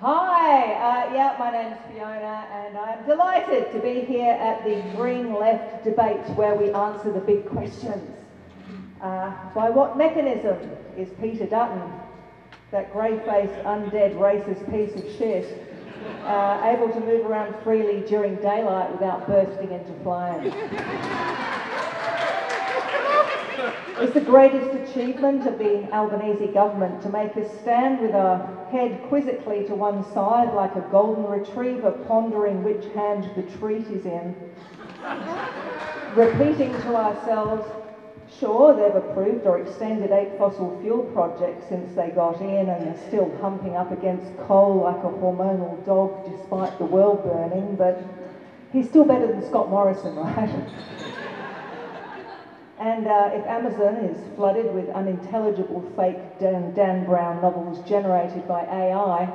Hi, 0.00 0.74
uh, 0.74 1.14
yeah, 1.14 1.34
my 1.38 1.50
name's 1.50 1.78
Fiona, 1.88 2.46
and 2.52 2.76
I'm 2.76 3.06
delighted 3.06 3.72
to 3.72 3.78
be 3.78 4.00
here 4.00 4.32
at 4.32 4.62
the 4.64 4.82
Green 4.94 5.32
Left 5.32 5.82
debate 5.82 6.26
where 6.36 6.54
we 6.54 6.70
answer 6.72 7.10
the 7.10 7.20
big 7.20 7.48
questions. 7.48 8.10
Uh, 9.00 9.32
by 9.54 9.70
what 9.70 9.96
mechanism 9.96 10.58
is 10.98 11.08
Peter 11.18 11.46
Dutton, 11.46 11.90
that 12.72 12.92
grey-faced, 12.92 13.64
undead, 13.64 14.14
racist 14.16 14.70
piece 14.70 14.94
of 14.94 15.10
shit, 15.16 15.58
uh, 16.24 16.60
able 16.64 16.92
to 16.92 17.00
move 17.00 17.24
around 17.24 17.54
freely 17.64 18.06
during 18.06 18.36
daylight 18.36 18.92
without 18.92 19.26
bursting 19.26 19.72
into 19.72 19.92
flames? 20.02 20.52
It's 23.98 24.12
the 24.12 24.20
greatest 24.20 24.74
achievement 24.74 25.46
of 25.46 25.56
the 25.56 25.90
Albanese 25.90 26.48
government 26.48 27.00
to 27.00 27.08
make 27.08 27.34
us 27.38 27.50
stand 27.60 27.98
with 28.02 28.14
our 28.14 28.36
head 28.70 29.02
quizzically 29.08 29.64
to 29.68 29.74
one 29.74 30.04
side 30.12 30.52
like 30.52 30.76
a 30.76 30.86
golden 30.92 31.24
retriever 31.24 31.92
pondering 32.06 32.62
which 32.62 32.84
hand 32.92 33.30
the 33.34 33.42
treat 33.58 33.86
is 33.86 34.04
in. 34.04 34.34
Repeating 36.14 36.72
to 36.82 36.94
ourselves, 36.94 37.66
sure, 38.38 38.74
they've 38.74 39.02
approved 39.02 39.46
or 39.46 39.60
extended 39.60 40.10
eight 40.10 40.36
fossil 40.36 40.78
fuel 40.82 41.04
projects 41.14 41.66
since 41.70 41.94
they 41.94 42.10
got 42.10 42.38
in 42.42 42.68
and 42.68 42.86
they're 42.86 43.08
still 43.08 43.34
humping 43.40 43.76
up 43.76 43.90
against 43.92 44.36
coal 44.46 44.76
like 44.76 44.98
a 44.98 45.16
hormonal 45.16 45.82
dog 45.86 46.30
despite 46.30 46.76
the 46.76 46.84
world 46.84 47.22
burning, 47.24 47.76
but 47.76 47.98
he's 48.74 48.86
still 48.86 49.06
better 49.06 49.26
than 49.26 49.42
Scott 49.46 49.70
Morrison, 49.70 50.14
right? 50.16 50.68
And 52.78 53.06
uh, 53.06 53.30
if 53.32 53.46
Amazon 53.46 53.96
is 53.96 54.18
flooded 54.36 54.72
with 54.74 54.90
unintelligible 54.90 55.82
fake 55.96 56.18
Dan, 56.38 56.74
Dan 56.74 57.04
Brown 57.06 57.40
novels 57.40 57.80
generated 57.88 58.46
by 58.46 58.64
AI, 58.64 59.32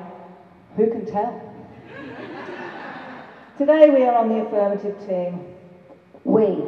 who 0.76 0.88
can 0.92 1.06
tell? 1.06 1.42
Today 3.58 3.89
we 3.89 4.04
are 4.04 4.16
on 4.16 4.30
the 4.30 4.39
affirmative 4.39 5.04
team. 5.06 5.42
We 6.24 6.68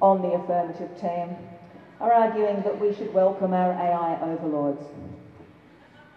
on 0.00 0.22
the 0.22 0.34
affirmative 0.34 0.96
team 1.00 1.36
are 2.00 2.12
arguing 2.12 2.62
that 2.62 2.78
we 2.78 2.92
should 2.92 3.12
welcome 3.14 3.52
our 3.52 3.72
AI 3.72 4.18
overlords. 4.22 4.84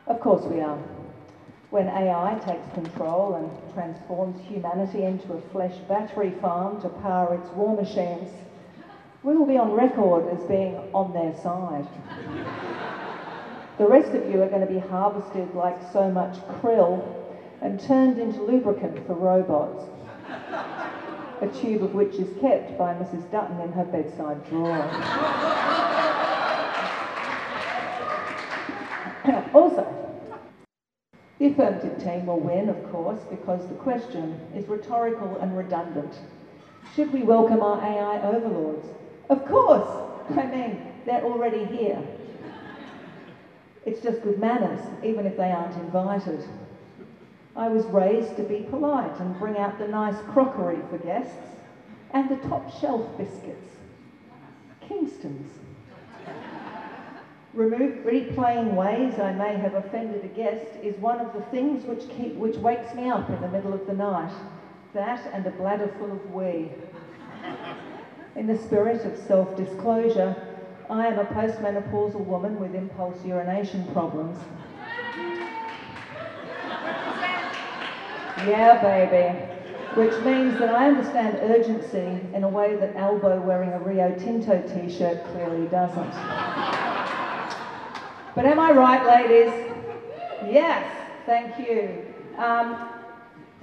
Of 0.08 0.20
course 0.20 0.46
we 0.46 0.62
are. 0.62 0.80
When 1.72 1.90
AI 1.90 2.36
takes 2.36 2.68
control 2.74 3.36
and 3.36 3.52
transforms 3.74 4.40
humanity 4.40 5.04
into 5.04 5.34
a 5.34 5.40
flesh 5.40 5.80
battery 5.88 6.32
farm 6.32 6.78
to 6.78 6.90
power 6.90 7.34
its 7.34 7.52
war 7.54 7.74
machines, 7.74 8.30
we 9.26 9.36
will 9.36 9.48
be 9.48 9.58
on 9.58 9.72
record 9.72 10.30
as 10.30 10.44
being 10.44 10.76
on 10.94 11.12
their 11.12 11.36
side. 11.42 11.88
the 13.80 13.88
rest 13.88 14.14
of 14.14 14.30
you 14.30 14.40
are 14.40 14.48
going 14.48 14.62
to 14.62 14.72
be 14.72 14.78
harvested 14.78 15.52
like 15.56 15.76
so 15.92 16.12
much 16.12 16.38
krill 16.62 17.04
and 17.62 17.80
turned 17.80 18.20
into 18.20 18.40
lubricant 18.44 19.04
for 19.08 19.16
robots. 19.16 19.90
A 21.42 21.48
tube 21.48 21.84
of 21.84 21.96
which 21.96 22.16
is 22.16 22.30
kept 22.40 22.78
by 22.78 22.94
Mrs. 22.94 23.30
Dutton 23.32 23.60
in 23.62 23.72
her 23.72 23.84
bedside 23.86 24.48
drawer. 24.48 24.78
also, 29.56 29.88
the 31.40 31.48
affirmative 31.48 31.98
team 32.04 32.28
will 32.28 32.40
win, 32.40 32.70
of 32.70 32.92
course, 32.92 33.22
because 33.32 33.68
the 33.68 33.76
question 33.76 34.40
is 34.56 34.68
rhetorical 34.68 35.36
and 35.42 35.58
redundant. 35.58 36.14
Should 36.96 37.12
we 37.12 37.24
welcome 37.24 37.62
our 37.62 37.82
AI 37.82 38.22
overlords? 38.22 38.88
Of 39.30 39.46
course. 39.46 39.88
I 40.38 40.46
mean, 40.46 40.94
they're 41.06 41.24
already 41.24 41.66
here. 41.66 42.02
It's 43.86 44.02
just 44.02 44.24
good 44.24 44.40
manners, 44.40 44.82
even 45.04 45.26
if 45.26 45.38
they 45.38 45.52
aren't 45.52 45.76
invited. 45.76 46.44
I 47.56 47.70
was 47.70 47.86
raised 47.86 48.36
to 48.38 48.44
be 48.44 48.66
polite 48.70 49.20
and 49.20 49.38
bring 49.40 49.58
out 49.58 49.78
the 49.80 49.88
nice 49.88 50.20
crockery 50.32 50.80
for 50.90 50.98
guests 50.98 51.56
and 52.12 52.30
the 52.30 52.48
top 52.48 52.70
shelf 52.80 53.06
biscuits. 53.18 53.76
Kingston's. 54.82 55.52
Remove 57.54 58.04
replaying 58.04 58.76
ways 58.76 59.18
I 59.20 59.32
may 59.32 59.56
have 59.56 59.76
offended 59.76 60.26
a 60.26 60.28
guest 60.28 60.68
is 60.84 60.98
one 60.98 61.20
of 61.22 61.32
the 61.34 61.42
things 61.44 61.86
which 61.86 62.10
keep 62.10 62.36
which 62.36 62.58
wakes 62.58 62.94
me 62.94 63.10
up 63.10 63.30
in 63.30 63.40
the 63.40 63.48
middle 63.48 63.74
of 63.74 63.88
the 63.88 63.94
night. 63.94 64.34
That 64.94 65.26
and 65.34 65.46
a 65.46 65.52
bladder 65.52 65.90
full 65.98 66.12
of 66.12 66.34
wee. 66.34 66.70
In 68.36 68.48
the 68.48 68.58
spirit 68.58 69.06
of 69.06 69.18
self 69.18 69.56
disclosure, 69.56 70.36
I 70.90 71.08
am 71.08 71.20
a 71.20 71.24
postmenopausal 71.24 72.26
woman 72.26 72.60
with 72.60 72.76
impulse 72.76 73.24
urination 73.24 73.88
problems. 73.94 74.38
Yeah, 78.46 78.82
baby. 78.82 79.40
Which 79.96 80.20
means 80.26 80.60
that 80.60 80.70
I 80.70 80.90
understand 80.90 81.40
urgency 81.44 82.20
in 82.34 82.44
a 82.44 82.50
way 82.50 82.76
that 82.76 82.94
Albo 82.98 83.40
wearing 83.40 83.72
a 83.72 83.80
Rio 83.80 84.12
Tinto 84.20 84.60
t 84.68 84.90
shirt 84.90 85.24
clearly 85.32 85.66
doesn't. 85.68 86.14
But 88.36 88.46
am 88.46 88.60
I 88.60 88.72
right, 88.72 89.06
ladies? 89.06 89.54
Yes, 90.46 90.86
thank 91.26 91.58
you. 91.58 92.04
Um, 92.38 92.76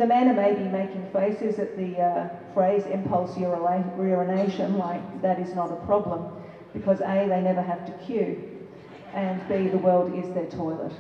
the 0.03 0.09
men 0.09 0.35
may 0.35 0.53
be 0.53 0.65
making 0.65 1.07
faces 1.13 1.61
at 1.61 1.77
the 1.77 2.01
uh, 2.01 2.29
phrase 2.55 2.85
impulse 2.87 3.39
urination, 3.39 4.77
like 4.77 5.23
that 5.23 5.39
is 5.39 5.55
not 5.55 5.71
a 5.71 5.77
problem, 5.87 6.43
because 6.73 7.01
A, 7.03 7.29
they 7.29 7.41
never 7.41 7.63
have 7.63 7.87
to 7.87 7.93
queue, 8.05 8.67
and 9.15 9.41
B, 9.49 9.69
the 9.69 9.79
world 9.79 10.13
is 10.13 10.35
their 10.35 10.47
toilet. 10.47 10.91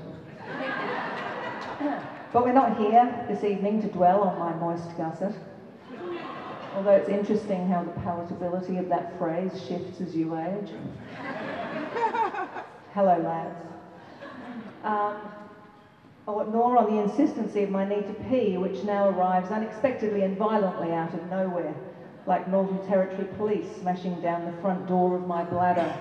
but 2.32 2.44
we're 2.44 2.53
not 2.53 2.78
here 2.78 3.26
this 3.28 3.42
evening 3.42 3.82
to 3.82 3.88
dwell 3.88 4.20
on 4.20 4.38
my 4.38 4.55
moist 4.55 4.96
gusset. 4.96 5.34
Although 6.76 6.92
it's 6.92 7.09
interesting 7.09 7.66
how 7.66 7.82
the 7.82 7.90
palatability 8.03 8.78
of 8.78 8.88
that 8.90 9.18
phrase 9.18 9.50
shifts 9.66 10.00
as 10.00 10.14
you 10.14 10.38
age. 10.38 10.70
Hello, 12.94 13.18
lads. 13.18 13.66
Um, 14.84 15.16
Oh, 16.28 16.44
nor 16.52 16.78
on 16.78 16.94
the 16.94 17.02
insistency 17.02 17.64
of 17.64 17.70
my 17.70 17.88
need 17.88 18.06
to 18.06 18.14
pee, 18.30 18.56
which 18.56 18.84
now 18.84 19.08
arrives 19.08 19.50
unexpectedly 19.50 20.22
and 20.22 20.36
violently 20.36 20.92
out 20.92 21.12
of 21.12 21.28
nowhere, 21.28 21.74
like 22.26 22.48
Northern 22.48 22.78
Territory 22.86 23.26
police 23.36 23.66
smashing 23.80 24.20
down 24.20 24.44
the 24.44 24.62
front 24.62 24.86
door 24.86 25.16
of 25.16 25.26
my 25.26 25.42
bladder, 25.42 25.92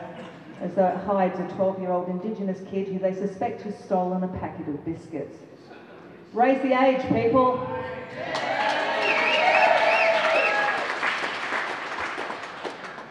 as 0.61 0.75
though 0.75 0.85
it 0.85 0.97
hides 0.97 1.39
a 1.39 1.43
12-year-old 1.55 2.07
Indigenous 2.07 2.61
kid 2.69 2.87
who 2.89 2.99
they 2.99 3.15
suspect 3.15 3.63
has 3.63 3.75
stolen 3.83 4.23
a 4.23 4.27
packet 4.27 4.67
of 4.67 4.85
biscuits. 4.85 5.37
Raise 6.33 6.61
the 6.61 6.79
age, 6.79 7.01
people. 7.07 7.57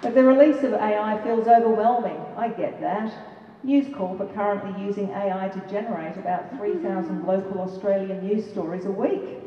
But 0.01 0.15
the 0.15 0.23
release 0.25 0.63
of 0.63 0.75
AI 0.75 1.21
feels 1.25 1.49
overwhelming. 1.49 2.25
I 2.37 2.49
get 2.51 2.81
that. 2.81 3.30
News 3.63 3.95
Corp 3.95 4.21
are 4.21 4.33
currently 4.33 4.83
using 4.83 5.11
AI 5.11 5.49
to 5.49 5.61
generate 5.71 6.17
about 6.17 6.57
3,000 6.57 7.27
local 7.27 7.61
Australian 7.61 8.27
news 8.27 8.51
stories 8.51 8.87
a 8.87 8.91
week. 8.91 9.39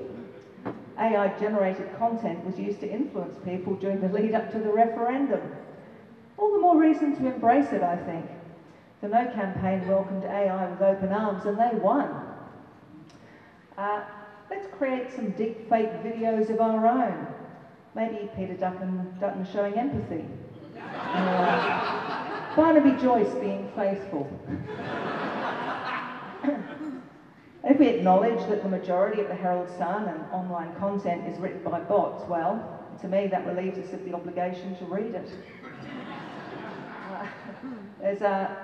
AI 1.00 1.40
generated 1.40 1.92
content 1.98 2.46
was 2.46 2.60
used 2.60 2.80
to 2.82 2.90
influence 2.90 3.36
people 3.44 3.74
during 3.76 4.00
the 4.00 4.10
lead 4.10 4.36
up 4.36 4.52
to 4.52 4.60
the 4.60 4.72
referendum. 4.72 5.42
All 6.38 6.54
the 6.54 6.60
more 6.60 6.78
reason 6.78 7.16
to 7.18 7.34
embrace 7.34 7.72
it, 7.74 7.82
I 7.82 7.96
think. 8.06 8.26
The 9.02 9.08
No 9.08 9.26
campaign 9.34 9.88
welcomed 9.88 10.26
AI 10.26 10.68
with 10.70 10.82
open 10.82 11.12
arms 11.12 11.46
and 11.46 11.58
they 11.58 11.76
won. 11.76 12.08
Uh, 13.76 14.02
let's 14.52 14.68
create 14.78 15.12
some 15.16 15.32
deep 15.32 15.68
fake 15.68 15.92
videos 16.04 16.52
of 16.52 16.62
our 16.62 16.86
own. 16.86 17.28
Maybe 17.96 18.30
Peter 18.36 18.54
Dutton, 18.54 19.18
Dutton 19.20 19.46
showing 19.52 19.74
empathy. 19.74 20.26
Uh, 21.04 22.23
Barnaby 22.56 23.02
Joyce 23.02 23.34
being 23.36 23.68
faithful. 23.76 24.30
if 27.64 27.80
we 27.80 27.88
acknowledge 27.88 28.46
that 28.46 28.62
the 28.62 28.70
majority 28.70 29.22
of 29.22 29.28
the 29.28 29.36
Herald 29.36 29.70
Sun 29.78 30.08
and 30.08 30.24
online 30.32 30.72
content 30.76 31.28
is 31.28 31.40
written 31.40 31.62
by 31.64 31.80
bots, 31.80 32.28
well, 32.28 32.62
to 33.02 33.08
me 33.08 33.28
that 33.28 33.48
relieves 33.48 33.80
us 33.80 33.92
of 33.94 34.06
the 34.06 34.14
obligation 34.14 34.76
to 34.76 34.86
read 34.86 35.16
it. 35.16 35.36
There's 38.00 38.22
a 38.22 38.56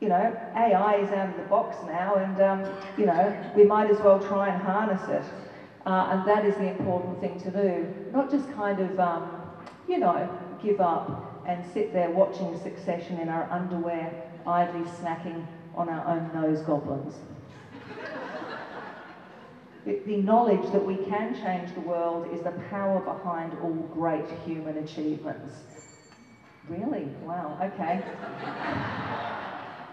you 0.00 0.08
know, 0.08 0.36
AI 0.54 0.96
is 0.96 1.10
out 1.10 1.30
of 1.30 1.36
the 1.36 1.42
box 1.42 1.82
now, 1.82 2.16
and 2.16 2.38
um, 2.38 2.64
you 2.98 3.06
know, 3.06 3.34
we 3.54 3.64
might 3.64 3.88
as 3.88 4.02
well 4.02 4.18
try 4.18 4.48
and 4.48 4.58
harness 4.60 5.08
it. 5.08 5.24
Uh, 5.86 6.08
and 6.10 6.26
that 6.26 6.44
is 6.44 6.56
the 6.56 6.68
important 6.68 7.18
thing 7.18 7.38
to 7.38 7.50
do. 7.50 7.88
Not 8.12 8.28
just 8.30 8.46
kind 8.50 8.78
of, 8.78 8.98
um, 9.00 9.40
you 9.88 9.98
know, 9.98 10.28
give 10.60 10.80
up 10.80 11.08
and 11.46 11.64
sit 11.72 11.92
there 11.92 12.10
watching 12.10 12.58
Succession 12.60 13.18
in 13.18 13.28
our 13.28 13.50
underwear, 13.50 14.30
idly 14.46 14.82
snacking 14.90 15.46
on 15.74 15.88
our 15.88 16.06
own 16.06 16.30
nose 16.34 16.60
goblins. 16.62 17.14
the, 19.84 20.16
knowledge 20.16 20.72
that 20.72 20.84
we 20.84 20.96
can 20.96 21.34
change 21.34 21.72
the 21.74 21.80
world 21.80 22.28
is 22.32 22.42
the 22.42 22.52
power 22.70 23.00
behind 23.00 23.52
all 23.62 23.74
great 23.94 24.28
human 24.44 24.78
achievements. 24.78 25.54
Really? 26.68 27.04
Wow, 27.24 27.58
okay. 27.62 28.02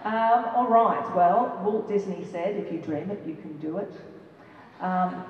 Um, 0.04 0.43
all 0.54 0.68
right, 0.68 1.16
well, 1.16 1.62
Walt 1.64 1.88
Disney 1.88 2.28
said, 2.30 2.58
if 2.58 2.70
you 2.74 2.80
dream 2.80 3.10
it, 3.10 3.26
you 3.26 3.36
can 3.36 3.58
do 3.60 3.78
it. 3.78 3.89
Um, 4.82 5.24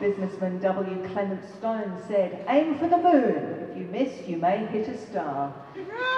businessman 0.00 0.58
W. 0.60 1.06
Clement 1.08 1.42
Stone 1.56 1.92
said, 2.06 2.44
aim 2.48 2.78
for 2.78 2.88
the 2.88 2.98
moon. 2.98 3.66
If 3.70 3.76
you 3.76 3.84
miss, 3.86 4.28
you 4.28 4.36
may 4.36 4.66
hit 4.66 4.88
a 4.88 4.96
star. 4.96 5.52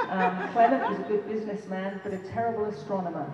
Um, 0.08 0.48
Clement 0.52 0.88
was 0.88 0.98
a 0.98 1.02
good 1.02 1.26
businessman, 1.28 2.00
but 2.02 2.12
a 2.12 2.18
terrible 2.18 2.66
astronomer. 2.66 3.32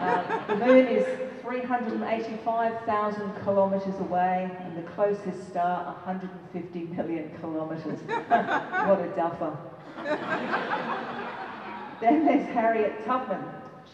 Um, 0.00 0.24
the 0.48 0.56
moon 0.66 0.86
is 0.86 1.06
385,000 1.42 3.34
kilometres 3.44 3.98
away, 4.00 4.50
and 4.60 4.76
the 4.76 4.82
closest 4.90 5.48
star 5.48 5.84
150 5.84 6.80
million 6.96 7.30
kilometres. 7.40 8.00
what 8.28 9.00
a 9.00 9.12
duffer. 9.16 9.56
Then 12.00 12.26
there's 12.26 12.46
Harriet 12.48 12.92
Tubman. 13.06 13.40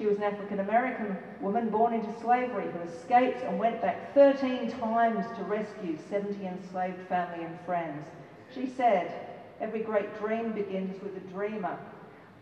She 0.01 0.07
was 0.07 0.17
an 0.17 0.23
African 0.23 0.61
American 0.61 1.15
woman 1.43 1.69
born 1.69 1.93
into 1.93 2.11
slavery 2.23 2.67
who 2.73 2.79
escaped 2.81 3.43
and 3.43 3.59
went 3.59 3.83
back 3.83 4.15
13 4.15 4.71
times 4.71 5.27
to 5.37 5.45
rescue 5.45 5.99
70 6.09 6.47
enslaved 6.47 7.07
family 7.07 7.45
and 7.45 7.55
friends. 7.67 8.09
She 8.55 8.67
said, 8.67 9.13
Every 9.61 9.81
great 9.81 10.19
dream 10.19 10.53
begins 10.53 10.99
with 11.03 11.15
a 11.19 11.21
dreamer. 11.31 11.79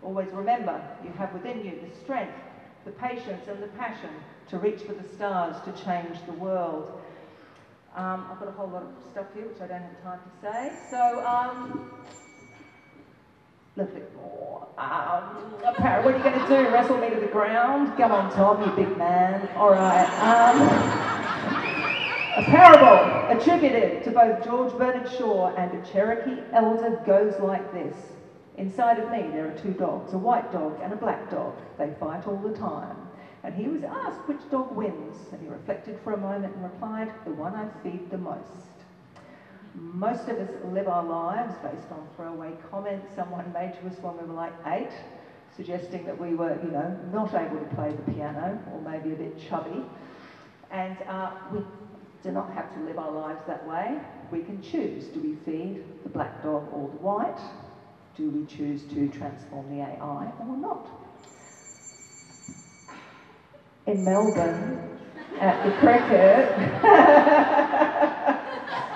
Always 0.05 0.29
remember, 0.29 0.81
you 1.03 1.11
have 1.11 1.35
within 1.35 1.65
you 1.65 1.81
the 1.83 1.93
strength, 2.05 2.39
the 2.85 2.93
patience, 2.93 3.49
and 3.49 3.61
the 3.61 3.67
passion 3.67 4.11
to 4.51 4.59
reach 4.59 4.83
for 4.83 4.93
the 4.93 5.09
stars 5.17 5.57
to 5.65 5.73
change 5.73 6.17
the 6.27 6.35
world. 6.35 7.01
Um, 7.97 8.25
I've 8.31 8.39
got 8.39 8.47
a 8.47 8.53
whole 8.53 8.69
lot 8.69 8.85
of 8.85 8.91
stuff 9.11 9.27
here 9.35 9.47
which 9.47 9.61
I 9.61 9.67
don't 9.67 9.83
have 9.83 10.03
time 10.05 10.21
to 10.21 10.41
say. 10.41 10.73
So, 10.91 11.27
um, 11.27 11.91
Lovely. 13.79 14.03
Um, 14.77 15.23
a 15.65 15.73
parrot, 15.77 16.05
what 16.05 16.13
are 16.13 16.19
you 16.19 16.25
going 16.25 16.37
to 16.37 16.49
do? 16.49 16.69
Wrestle 16.75 16.99
me 16.99 17.11
to 17.11 17.21
the 17.21 17.29
ground? 17.29 17.97
Come 17.97 18.11
on, 18.11 18.33
Tom, 18.33 18.61
you 18.61 18.75
big 18.75 18.99
man. 18.99 19.49
All 19.55 19.71
right. 19.71 20.09
Um, 20.19 20.61
a 22.39 22.43
parable 22.43 23.39
attributed 23.39 24.03
to 24.03 24.11
both 24.11 24.45
George 24.45 24.73
Bernard 24.73 25.09
Shaw 25.09 25.55
and 25.55 25.81
a 25.81 25.87
Cherokee 25.87 26.43
elder 26.53 27.01
goes 27.07 27.39
like 27.41 27.73
this. 27.73 27.95
Inside 28.57 28.99
of 28.99 29.13
me, 29.13 29.29
there 29.31 29.47
are 29.47 29.57
two 29.57 29.75
dogs, 29.75 30.13
a 30.13 30.19
white 30.19 30.51
dog 30.51 30.77
and 30.83 30.93
a 30.93 30.97
black 30.97 31.31
dog. 31.31 31.55
They 31.79 31.95
fight 32.01 32.27
all 32.27 32.39
the 32.39 32.59
time. 32.59 32.97
And 33.45 33.55
he 33.55 33.69
was 33.69 33.85
asked 33.85 34.27
which 34.27 34.41
dog 34.51 34.75
wins, 34.75 35.19
and 35.31 35.41
he 35.41 35.47
reflected 35.47 36.01
for 36.03 36.15
a 36.15 36.17
moment 36.17 36.53
and 36.53 36.65
replied, 36.65 37.13
The 37.25 37.31
one 37.31 37.55
I 37.55 37.69
feed 37.85 38.11
the 38.11 38.19
most. 38.19 38.68
Most 39.75 40.29
of 40.29 40.39
us 40.39 40.49
live 40.73 40.89
our 40.89 41.05
lives 41.05 41.55
based 41.63 41.91
on 41.91 42.07
throwaway 42.17 42.53
comments 42.71 43.07
someone 43.15 43.53
made 43.53 43.75
to 43.81 43.87
us 43.87 43.95
when 44.03 44.17
we 44.17 44.25
were 44.25 44.35
like 44.35 44.53
eight, 44.67 44.91
suggesting 45.57 46.05
that 46.07 46.19
we 46.19 46.35
were, 46.35 46.59
you 46.63 46.71
know, 46.71 46.97
not 47.13 47.35
able 47.35 47.59
to 47.59 47.75
play 47.75 47.93
the 47.93 48.13
piano 48.13 48.59
or 48.73 48.81
maybe 48.81 49.13
a 49.13 49.17
bit 49.17 49.39
chubby. 49.49 49.85
And 50.71 50.97
uh, 51.09 51.31
we 51.53 51.61
do 52.23 52.33
not 52.33 52.51
have 52.53 52.73
to 52.75 52.81
live 52.81 52.99
our 52.99 53.11
lives 53.13 53.41
that 53.47 53.67
way. 53.67 53.99
We 54.31 54.43
can 54.43 54.61
choose. 54.63 55.05
Do 55.07 55.21
we 55.21 55.35
feed 55.45 55.83
the 56.03 56.09
black 56.09 56.43
dog 56.43 56.65
or 56.73 56.89
the 56.89 56.97
white? 56.97 57.39
Do 58.17 58.31
we 58.31 58.45
choose 58.47 58.83
to 58.95 59.09
transform 59.09 59.69
the 59.71 59.83
AI 59.83 60.33
or 60.41 60.57
not? 60.57 60.87
In 63.87 64.05
Melbourne, 64.05 64.79
at 65.41 65.65
the 65.65 65.71
cricket, 65.79 66.83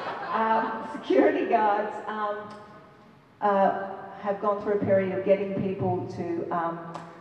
security 1.13 1.45
guards 1.45 1.95
um, 2.07 2.39
uh, 3.43 3.91
have 4.23 4.41
gone 4.41 4.63
through 4.63 4.81
a 4.81 4.85
period 4.85 5.19
of 5.19 5.23
getting 5.27 5.53
people 5.63 6.07
to 6.17 6.49
um, 6.51 6.79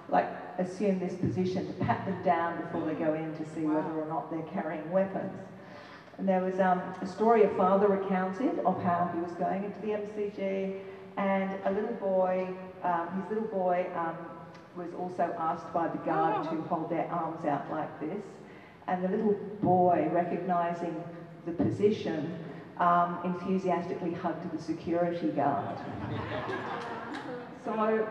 like 0.08 0.30
assume 0.60 0.98
this 0.98 1.16
position, 1.16 1.68
to 1.68 1.74
pat 1.74 2.06
them 2.06 2.24
down 2.24 2.62
before 2.62 2.86
they 2.86 2.94
go 2.94 3.14
in 3.16 3.36
to 3.36 3.44
see 3.54 3.66
whether 3.66 3.92
or 3.92 4.06
not 4.08 4.32
they're 4.32 4.54
carrying 4.54 4.89
weapons. 4.92 5.38
And 6.18 6.26
there 6.26 6.42
was 6.42 6.58
um, 6.62 6.82
a 7.02 7.06
story 7.06 7.44
a 7.44 7.50
father 7.50 7.88
recounted 7.88 8.60
of 8.60 8.82
how 8.82 9.12
he 9.14 9.20
was 9.20 9.34
going 9.34 9.66
into 9.66 9.82
the 9.82 9.88
MCG, 9.88 10.80
and 11.18 11.52
a 11.66 11.72
little 11.72 11.96
boy, 11.96 12.48
um, 12.84 13.22
his 13.22 13.30
little 13.30 13.50
boy, 13.50 13.88
um, 13.96 14.16
was 14.78 14.94
also 14.98 15.36
asked 15.38 15.74
by 15.74 15.89
the 15.89 15.98
guard 15.98 16.50
to 16.50 16.62
hold 16.70 16.89
their 16.89 17.12
arms 17.12 17.44
out 17.46 17.70
like 17.70 18.00
this. 18.00 18.24
And 18.88 19.04
the 19.04 19.10
little 19.10 19.34
boy, 19.62 20.08
recognising 20.14 20.96
the 21.46 21.52
position, 21.52 22.38
um, 22.80 23.19
enthusiastically 23.24 24.13
hugged 24.13 24.51
the 24.55 24.61
security 24.61 25.30
guard. 25.30 25.78
so 27.65 28.07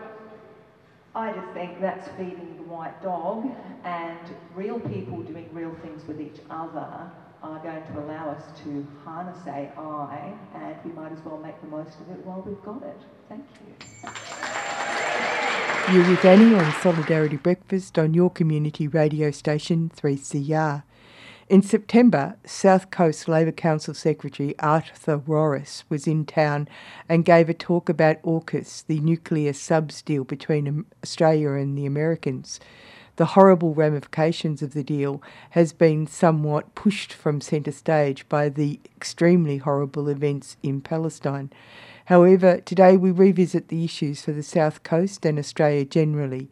I 1.13 1.33
just 1.33 1.51
think 1.53 1.81
that's 1.81 2.07
feeding 2.17 2.55
the 2.57 2.63
white 2.63 3.01
dog, 3.03 3.45
and 3.83 4.19
real 4.55 4.79
people 4.79 5.21
doing 5.23 5.49
real 5.51 5.75
things 5.81 6.07
with 6.07 6.21
each 6.21 6.39
other 6.49 7.11
are 7.43 7.59
going 7.59 7.83
to 7.83 7.99
allow 7.99 8.29
us 8.29 8.43
to 8.63 8.85
harness 9.03 9.39
AI, 9.47 10.33
and 10.55 10.75
we 10.85 10.91
might 10.91 11.11
as 11.11 11.19
well 11.25 11.39
make 11.39 11.59
the 11.61 11.67
most 11.67 11.99
of 11.99 12.09
it 12.11 12.25
while 12.25 12.41
we've 12.45 12.63
got 12.63 12.83
it. 12.83 12.97
Thank 13.27 13.43
you. 13.65 13.73
You're 15.91 16.09
with 16.09 16.23
Annie 16.23 16.55
on 16.55 16.73
Solidarity 16.81 17.37
Breakfast 17.37 17.97
on 17.97 18.13
your 18.13 18.29
community 18.29 18.87
radio 18.87 19.31
station 19.31 19.91
3CR. 19.93 20.83
In 21.51 21.61
September, 21.61 22.37
South 22.45 22.91
Coast 22.91 23.27
Labor 23.27 23.51
Council 23.51 23.93
Secretary 23.93 24.57
Arthur 24.59 25.17
Rorris 25.17 25.83
was 25.89 26.07
in 26.07 26.23
town 26.23 26.69
and 27.09 27.25
gave 27.25 27.49
a 27.49 27.53
talk 27.53 27.89
about 27.89 28.21
AUKUS, 28.23 28.85
the 28.87 29.01
nuclear 29.01 29.51
subs 29.51 30.01
deal 30.01 30.23
between 30.23 30.85
Australia 31.03 31.51
and 31.51 31.77
the 31.77 31.85
Americans. 31.85 32.61
The 33.17 33.25
horrible 33.25 33.73
ramifications 33.73 34.61
of 34.61 34.73
the 34.73 34.81
deal 34.81 35.21
has 35.49 35.73
been 35.73 36.07
somewhat 36.07 36.73
pushed 36.73 37.11
from 37.11 37.41
centre 37.41 37.73
stage 37.73 38.29
by 38.29 38.47
the 38.47 38.79
extremely 38.95 39.57
horrible 39.57 40.07
events 40.07 40.55
in 40.63 40.79
Palestine. 40.79 41.51
However, 42.05 42.61
today 42.61 42.95
we 42.95 43.11
revisit 43.11 43.67
the 43.67 43.83
issues 43.83 44.21
for 44.21 44.31
the 44.31 44.41
South 44.41 44.83
Coast 44.83 45.25
and 45.25 45.37
Australia 45.37 45.83
generally 45.83 46.49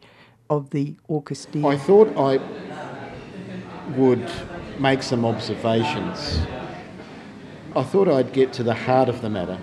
of 0.50 0.68
the 0.68 0.96
AUKUS 1.08 1.50
deal. 1.50 1.66
I 1.66 1.78
thought 1.78 2.14
I 2.18 2.36
would 3.96 4.30
make 4.80 5.02
some 5.02 5.26
observations. 5.26 6.40
I 7.76 7.82
thought 7.82 8.08
I'd 8.08 8.32
get 8.32 8.54
to 8.54 8.62
the 8.62 8.74
heart 8.74 9.10
of 9.10 9.20
the 9.20 9.28
matter, 9.28 9.58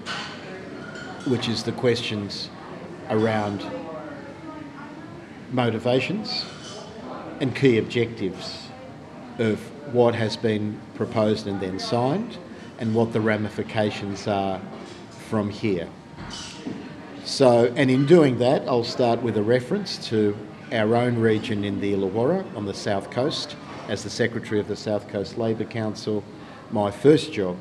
which 1.26 1.50
is 1.50 1.64
the 1.64 1.72
questions 1.72 2.50
around 3.10 3.66
motivations 5.52 6.46
and 7.42 7.56
key 7.56 7.80
objectives 7.80 8.68
of 9.40 9.60
what 9.92 10.14
has 10.14 10.38
been 10.38 10.80
proposed 10.94 11.48
and 11.48 11.60
then 11.60 11.80
signed 11.80 12.38
and 12.78 12.94
what 12.94 13.12
the 13.12 13.20
ramifications 13.22 14.28
are 14.28 14.62
from 15.10 15.50
here. 15.50 15.90
So, 17.24 17.74
and 17.76 17.90
in 17.90 18.06
doing 18.06 18.38
that, 18.38 18.68
I'll 18.68 18.84
start 18.84 19.24
with 19.24 19.36
a 19.36 19.44
reference 19.44 19.98
to 20.10 20.38
our 20.72 20.96
own 20.96 21.18
region 21.18 21.64
in 21.64 21.82
the 21.82 21.94
Illawarra 21.94 22.56
on 22.56 22.66
the 22.68 22.74
south 22.76 23.10
coast. 23.10 23.56
As 23.88 24.04
the 24.04 24.10
Secretary 24.10 24.60
of 24.60 24.68
the 24.68 24.76
South 24.76 25.08
Coast 25.08 25.38
Labor 25.38 25.64
Council, 25.64 26.22
my 26.72 26.92
first 26.92 27.32
job 27.32 27.58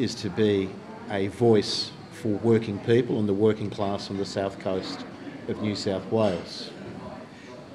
is 0.00 0.12
to 0.16 0.28
be 0.28 0.68
a 1.10 1.28
voice 1.28 1.92
for 2.10 2.30
working 2.38 2.80
people 2.80 3.20
and 3.20 3.28
the 3.28 3.34
working 3.34 3.70
class 3.70 4.10
on 4.10 4.16
the 4.16 4.24
south 4.24 4.58
coast 4.58 5.04
of 5.46 5.62
New 5.62 5.76
South 5.76 6.10
Wales. 6.10 6.70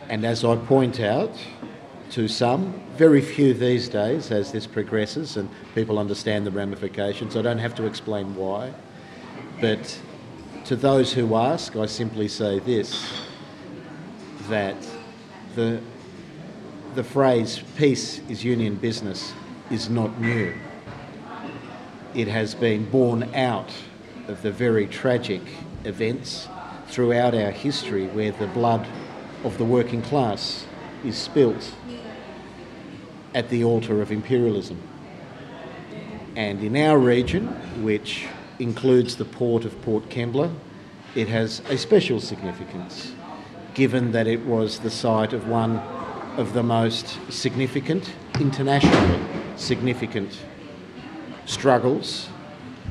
And 0.09 0.25
as 0.25 0.43
I 0.43 0.57
point 0.57 0.99
out 0.99 1.32
to 2.11 2.27
some, 2.27 2.82
very 2.97 3.21
few 3.21 3.53
these 3.53 3.88
days 3.88 4.30
as 4.30 4.51
this 4.51 4.67
progresses 4.67 5.38
and 5.38 5.49
people 5.73 5.97
understand 5.97 6.45
the 6.45 6.51
ramifications, 6.51 7.38
I 7.38 7.41
don't 7.41 7.59
have 7.59 7.75
to 7.75 7.86
explain 7.86 8.36
why. 8.36 8.73
But 9.61 9.97
to 10.65 10.75
those 10.75 11.13
who 11.13 11.34
ask, 11.36 11.77
I 11.77 11.86
simply 11.86 12.27
say 12.27 12.59
this 12.59 13.09
that 14.49 14.75
the, 15.55 15.80
the 16.95 17.03
phrase 17.03 17.61
peace 17.77 18.19
is 18.29 18.43
union 18.43 18.75
business 18.75 19.33
is 19.69 19.89
not 19.89 20.19
new. 20.19 20.53
It 22.15 22.27
has 22.27 22.55
been 22.55 22.89
born 22.89 23.23
out 23.35 23.69
of 24.27 24.41
the 24.41 24.51
very 24.51 24.87
tragic 24.87 25.41
events 25.83 26.47
throughout 26.87 27.35
our 27.35 27.51
history 27.51 28.07
where 28.07 28.31
the 28.31 28.47
blood 28.47 28.87
of 29.43 29.57
the 29.57 29.65
working 29.65 30.01
class 30.01 30.65
is 31.05 31.17
spilt 31.17 31.73
at 33.35 33.49
the 33.49 33.63
altar 33.63 34.01
of 34.01 34.11
imperialism. 34.11 34.81
And 36.35 36.63
in 36.63 36.75
our 36.75 36.97
region, 36.97 37.47
which 37.83 38.25
includes 38.57 39.15
the 39.15 39.25
port 39.25 39.65
of 39.65 39.79
Port 39.83 40.09
Kembla, 40.09 40.53
it 41.15 41.27
has 41.27 41.61
a 41.69 41.77
special 41.77 42.19
significance, 42.19 43.13
given 43.75 44.11
that 44.11 44.27
it 44.27 44.45
was 44.45 44.79
the 44.79 44.89
site 44.89 45.33
of 45.33 45.47
one 45.47 45.81
of 46.39 46.53
the 46.53 46.63
most 46.63 47.19
significant, 47.29 48.13
internationally 48.39 49.19
significant 49.57 50.39
struggles 51.45 52.29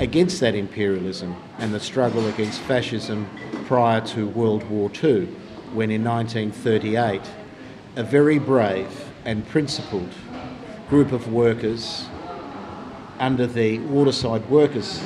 against 0.01 0.39
that 0.41 0.55
imperialism 0.55 1.35
and 1.57 1.73
the 1.73 1.81
struggle 1.81 2.29
against 2.29 2.61
fascism 2.61 3.27
prior 3.65 4.03
to 4.03 4.29
World 4.29 4.69
War 4.69 4.91
II, 5.03 5.25
when 5.73 5.91
in 5.91 6.05
1938 6.05 7.23
a 7.97 8.03
very 8.03 8.39
brave 8.39 9.09
and 9.25 9.49
principled 9.49 10.13
group 10.91 11.11
of 11.11 11.33
workers 11.33 12.05
under 13.19 13.47
the 13.47 13.79
Waterside 13.79 14.47
Workers 14.51 15.03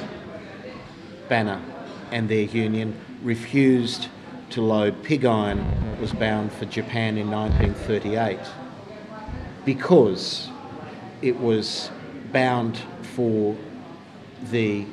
banner 1.29 1.63
and 2.11 2.29
their 2.29 2.47
union 2.47 2.99
refused 3.23 4.09
to 4.53 4.61
load 4.61 5.03
pig 5.03 5.25
iron 5.25 5.99
was 6.01 6.13
bound 6.13 6.53
for 6.53 6.67
Japan 6.67 7.17
in 7.17 7.31
1938 7.31 8.39
because 9.65 10.51
it 11.23 11.39
was 11.39 11.91
bound 12.33 12.79
for 13.15 13.57
the 14.51 14.85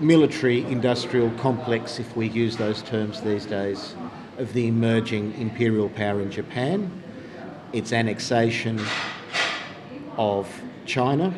military 0.00 0.64
industrial 0.64 1.30
complex, 1.38 1.98
if 2.00 2.16
we 2.16 2.28
use 2.28 2.56
those 2.56 2.82
terms 2.82 3.20
these 3.20 3.46
days, 3.46 3.94
of 4.38 4.52
the 4.52 4.66
emerging 4.66 5.34
imperial 5.40 5.88
power 5.88 6.20
in 6.20 6.30
Japan, 6.30 7.02
its 7.72 7.92
annexation 7.92 8.80
of 10.16 10.48
China, 10.84 11.32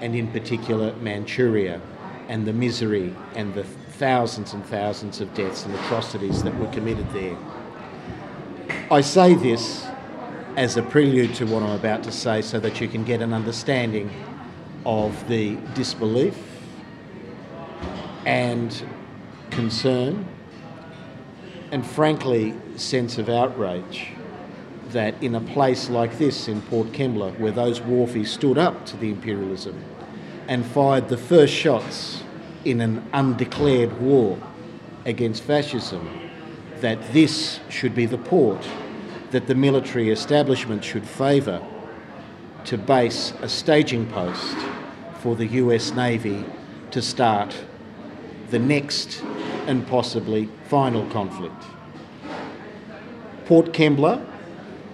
and 0.00 0.14
in 0.14 0.28
particular 0.28 0.94
Manchuria, 0.96 1.80
and 2.28 2.46
the 2.46 2.52
misery 2.52 3.14
and 3.34 3.54
the 3.54 3.64
thousands 3.98 4.52
and 4.52 4.64
thousands 4.66 5.20
of 5.20 5.32
deaths 5.34 5.64
and 5.64 5.74
atrocities 5.74 6.42
that 6.42 6.54
were 6.58 6.68
committed 6.68 7.10
there. 7.12 7.36
I 8.90 9.00
say 9.00 9.34
this 9.34 9.86
as 10.56 10.76
a 10.76 10.82
prelude 10.82 11.34
to 11.36 11.46
what 11.46 11.62
I'm 11.62 11.72
about 11.72 12.02
to 12.04 12.12
say 12.12 12.42
so 12.42 12.60
that 12.60 12.80
you 12.80 12.88
can 12.88 13.04
get 13.04 13.20
an 13.22 13.32
understanding 13.32 14.10
of 14.84 15.28
the 15.28 15.56
disbelief 15.74 16.36
and 18.24 18.84
concern 19.50 20.26
and 21.72 21.86
frankly 21.86 22.54
sense 22.76 23.18
of 23.18 23.28
outrage 23.28 24.08
that 24.90 25.20
in 25.22 25.34
a 25.34 25.40
place 25.40 25.90
like 25.90 26.18
this 26.18 26.48
in 26.48 26.62
Port 26.62 26.88
Kembla 26.88 27.38
where 27.38 27.52
those 27.52 27.80
wharfies 27.80 28.28
stood 28.28 28.58
up 28.58 28.86
to 28.86 28.96
the 28.96 29.10
imperialism 29.10 29.82
and 30.48 30.64
fired 30.64 31.08
the 31.08 31.16
first 31.16 31.52
shots 31.52 32.22
in 32.66 32.80
an 32.80 33.08
undeclared 33.12 34.00
war 34.00 34.36
against 35.04 35.42
fascism 35.44 36.30
that 36.80 37.12
this 37.12 37.60
should 37.68 37.94
be 37.94 38.06
the 38.06 38.18
port 38.18 38.68
that 39.30 39.46
the 39.46 39.54
military 39.54 40.10
establishment 40.10 40.82
should 40.82 41.06
favour 41.06 41.64
to 42.64 42.76
base 42.76 43.32
a 43.40 43.48
staging 43.48 44.04
post 44.08 44.56
for 45.20 45.36
the 45.36 45.46
US 45.46 45.92
Navy 45.92 46.44
to 46.90 47.00
start 47.00 47.56
the 48.50 48.58
next 48.58 49.22
and 49.68 49.86
possibly 49.86 50.48
final 50.64 51.08
conflict. 51.10 51.62
Port 53.46 53.66
Kembla 53.66 54.24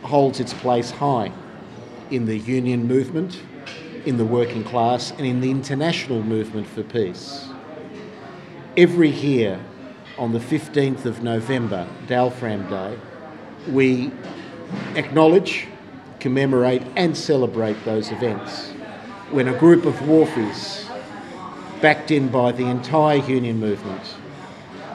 holds 0.02 0.40
its 0.40 0.52
place 0.52 0.90
high 0.90 1.32
in 2.10 2.26
the 2.26 2.36
union 2.36 2.86
movement, 2.86 3.40
in 4.04 4.18
the 4.18 4.26
working 4.26 4.62
class, 4.62 5.10
and 5.12 5.26
in 5.26 5.40
the 5.40 5.50
international 5.50 6.22
movement 6.22 6.66
for 6.66 6.82
peace. 6.82 7.51
Every 8.74 9.10
year 9.10 9.60
on 10.16 10.32
the 10.32 10.38
15th 10.38 11.04
of 11.04 11.22
November, 11.22 11.86
Dalfram 12.06 12.70
Day, 12.70 12.98
we 13.70 14.10
acknowledge, 14.94 15.66
commemorate, 16.20 16.82
and 16.96 17.14
celebrate 17.14 17.84
those 17.84 18.10
events 18.10 18.70
when 19.30 19.46
a 19.46 19.58
group 19.58 19.84
of 19.84 19.94
wharfies, 19.96 20.88
backed 21.82 22.10
in 22.10 22.28
by 22.28 22.50
the 22.50 22.64
entire 22.64 23.18
union 23.18 23.60
movement, 23.60 24.14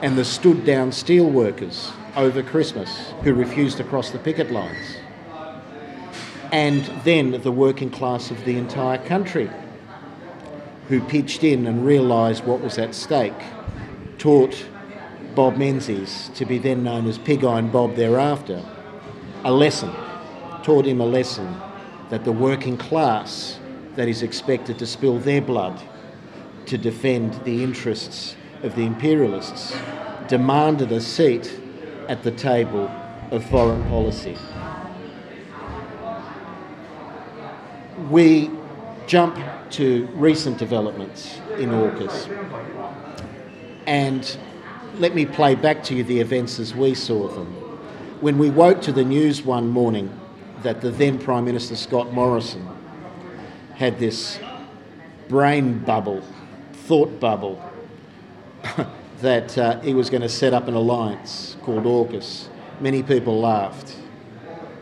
and 0.02 0.18
the 0.18 0.26
stood 0.26 0.66
down 0.66 0.90
steelworkers 0.90 1.92
over 2.16 2.42
Christmas 2.42 3.14
who 3.22 3.36
refused 3.36 3.78
to 3.78 3.84
cross 3.84 4.10
the 4.10 4.18
picket 4.18 4.50
lines, 4.50 4.98
and 6.52 6.84
then 7.04 7.40
the 7.44 7.52
working 7.52 7.92
class 7.92 8.32
of 8.32 8.44
the 8.44 8.58
entire 8.58 8.98
country 8.98 9.52
who 10.88 11.00
pitched 11.02 11.44
in 11.44 11.68
and 11.68 11.86
realised 11.86 12.44
what 12.44 12.60
was 12.60 12.80
at 12.80 12.96
stake, 12.96 13.34
taught 14.18 14.66
Bob 15.36 15.58
Menzies, 15.58 16.32
to 16.36 16.46
be 16.46 16.58
then 16.58 16.84
known 16.84 17.08
as 17.08 17.18
Pig 17.18 17.44
Iron 17.44 17.70
Bob 17.70 17.96
thereafter, 17.96 18.64
a 19.44 19.52
lesson, 19.52 19.94
taught 20.64 20.86
him 20.86 21.00
a 21.00 21.06
lesson 21.06 21.56
that 22.10 22.24
the 22.24 22.32
working 22.32 22.78
class 22.78 23.60
that 23.96 24.08
is 24.08 24.24
expected 24.24 24.80
to 24.80 24.86
spill 24.86 25.20
their 25.20 25.42
blood 25.42 25.80
to 26.66 26.78
defend 26.78 27.34
the 27.46 27.64
interests 27.64 28.36
of 28.64 28.76
the 28.76 28.82
imperialists 28.82 29.76
demanded 30.28 30.92
a 30.92 31.00
seat 31.00 31.60
at 32.08 32.24
the 32.24 32.32
table 32.32 32.90
of 33.32 33.46
foreign 33.46 33.84
policy. 33.90 34.38
We 38.10 38.50
jump 39.06 39.38
to 39.72 40.08
recent 40.14 40.58
developments 40.58 41.40
in 41.58 41.70
AUKUS 41.70 42.28
and 43.88 44.38
let 45.00 45.16
me 45.16 45.26
play 45.26 45.56
back 45.56 45.82
to 45.86 45.96
you 45.96 46.04
the 46.04 46.20
events 46.20 46.60
as 46.60 46.76
we 46.76 46.94
saw 46.94 47.28
them. 47.30 47.48
When 48.22 48.38
we 48.38 48.50
woke 48.50 48.82
to 48.84 48.92
the 48.92 49.04
news 49.04 49.42
one 49.42 49.70
morning 49.70 50.12
that 50.62 50.82
the 50.82 50.92
then 50.92 51.18
Prime 51.18 51.46
Minister 51.46 51.76
Scott 51.76 52.12
Morrison 52.14 52.68
had 53.76 53.98
this 53.98 54.40
brain 55.30 55.80
bubble, 55.80 56.22
thought 56.74 57.20
bubble, 57.20 57.64
that 59.22 59.58
uh, 59.58 59.80
he 59.82 59.94
was 59.94 60.10
going 60.10 60.22
to 60.22 60.30
set 60.30 60.54
up 60.54 60.68
an 60.68 60.74
alliance 60.74 61.56
called 61.62 61.84
AUKUS. 61.86 62.50
Many 62.82 63.04
people 63.04 63.40
laughed. 63.40 63.96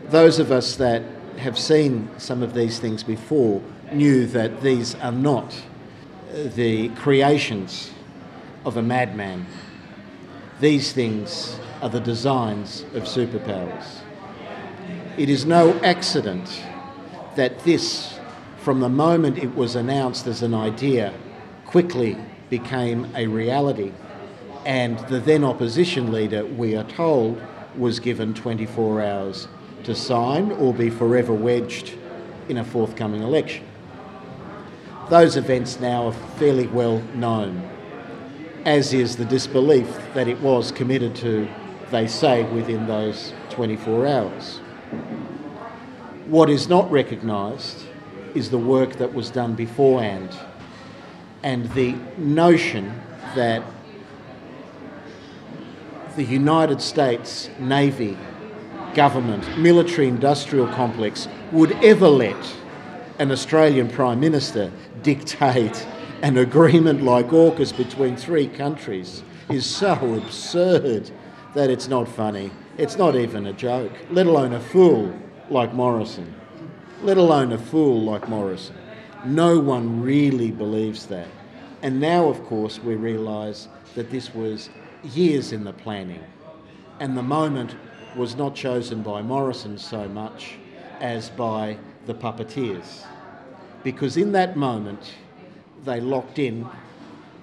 Those 0.08 0.38
of 0.38 0.50
us 0.50 0.76
that 0.76 1.02
have 1.38 1.58
seen 1.58 2.08
some 2.18 2.42
of 2.42 2.54
these 2.54 2.78
things 2.78 3.02
before 3.02 3.62
knew 3.92 4.26
that 4.26 4.62
these 4.62 4.94
are 4.96 5.12
not 5.12 5.54
the 6.32 6.88
creations 6.90 7.92
of 8.66 8.76
a 8.76 8.82
madman. 8.82 9.46
These 10.60 10.92
things 10.92 11.58
are 11.80 11.88
the 11.88 12.00
designs 12.00 12.82
of 12.92 13.04
superpowers. 13.04 14.00
It 15.16 15.30
is 15.30 15.46
no 15.46 15.72
accident 15.80 16.62
that 17.36 17.60
this 17.60 18.16
from 18.66 18.80
the 18.80 18.88
moment 18.88 19.38
it 19.38 19.54
was 19.54 19.76
announced 19.76 20.26
as 20.26 20.42
an 20.42 20.52
idea, 20.52 21.14
quickly 21.66 22.16
became 22.50 23.06
a 23.14 23.24
reality. 23.28 23.92
And 24.64 24.98
the 25.06 25.20
then 25.20 25.44
opposition 25.44 26.10
leader, 26.10 26.44
we 26.44 26.74
are 26.74 26.82
told, 26.82 27.40
was 27.76 28.00
given 28.00 28.34
24 28.34 29.02
hours 29.02 29.46
to 29.84 29.94
sign 29.94 30.50
or 30.50 30.74
be 30.74 30.90
forever 30.90 31.32
wedged 31.32 31.94
in 32.48 32.56
a 32.56 32.64
forthcoming 32.64 33.22
election. 33.22 33.64
Those 35.10 35.36
events 35.36 35.78
now 35.78 36.08
are 36.08 36.12
fairly 36.12 36.66
well 36.66 36.98
known. 37.14 37.70
As 38.66 38.92
is 38.92 39.16
the 39.16 39.24
disbelief 39.24 39.88
that 40.12 40.26
it 40.26 40.40
was 40.40 40.72
committed 40.72 41.14
to, 41.14 41.48
they 41.92 42.08
say, 42.08 42.42
within 42.52 42.84
those 42.88 43.32
24 43.50 44.06
hours. 44.08 44.58
What 46.26 46.50
is 46.50 46.68
not 46.68 46.90
recognised 46.90 47.86
is 48.34 48.50
the 48.50 48.58
work 48.58 48.94
that 48.94 49.14
was 49.14 49.30
done 49.30 49.54
beforehand 49.54 50.36
and 51.44 51.70
the 51.74 51.94
notion 52.18 53.00
that 53.36 53.62
the 56.16 56.24
United 56.24 56.82
States 56.82 57.48
Navy 57.60 58.18
government 58.94 59.56
military 59.58 60.08
industrial 60.08 60.66
complex 60.68 61.28
would 61.52 61.70
ever 61.84 62.08
let 62.08 62.56
an 63.20 63.30
Australian 63.30 63.88
Prime 63.88 64.18
Minister 64.18 64.72
dictate 65.04 65.86
an 66.22 66.38
agreement 66.38 67.02
like 67.02 67.28
AUKUS 67.28 67.76
between 67.76 68.16
three 68.16 68.48
countries 68.48 69.22
is 69.50 69.66
so 69.66 70.14
absurd 70.14 71.10
that 71.54 71.70
it's 71.70 71.88
not 71.88 72.08
funny. 72.08 72.50
It's 72.78 72.96
not 72.96 73.16
even 73.16 73.46
a 73.46 73.52
joke, 73.52 73.92
let 74.10 74.26
alone 74.26 74.54
a 74.54 74.60
fool 74.60 75.14
like 75.50 75.74
Morrison. 75.74 76.34
Let 77.02 77.18
alone 77.18 77.52
a 77.52 77.58
fool 77.58 78.02
like 78.02 78.28
Morrison. 78.28 78.76
No 79.24 79.58
one 79.58 80.00
really 80.02 80.50
believes 80.50 81.06
that. 81.06 81.28
And 81.82 82.00
now, 82.00 82.28
of 82.28 82.42
course, 82.44 82.78
we 82.78 82.94
realise 82.94 83.68
that 83.94 84.10
this 84.10 84.34
was 84.34 84.70
years 85.04 85.52
in 85.52 85.64
the 85.64 85.72
planning. 85.72 86.24
And 86.98 87.16
the 87.16 87.22
moment 87.22 87.76
was 88.16 88.36
not 88.36 88.54
chosen 88.54 89.02
by 89.02 89.20
Morrison 89.20 89.76
so 89.76 90.08
much 90.08 90.54
as 91.00 91.28
by 91.28 91.76
the 92.06 92.14
puppeteers. 92.14 93.04
Because 93.84 94.16
in 94.16 94.32
that 94.32 94.56
moment, 94.56 95.12
they 95.86 96.00
locked 96.00 96.38
in 96.38 96.68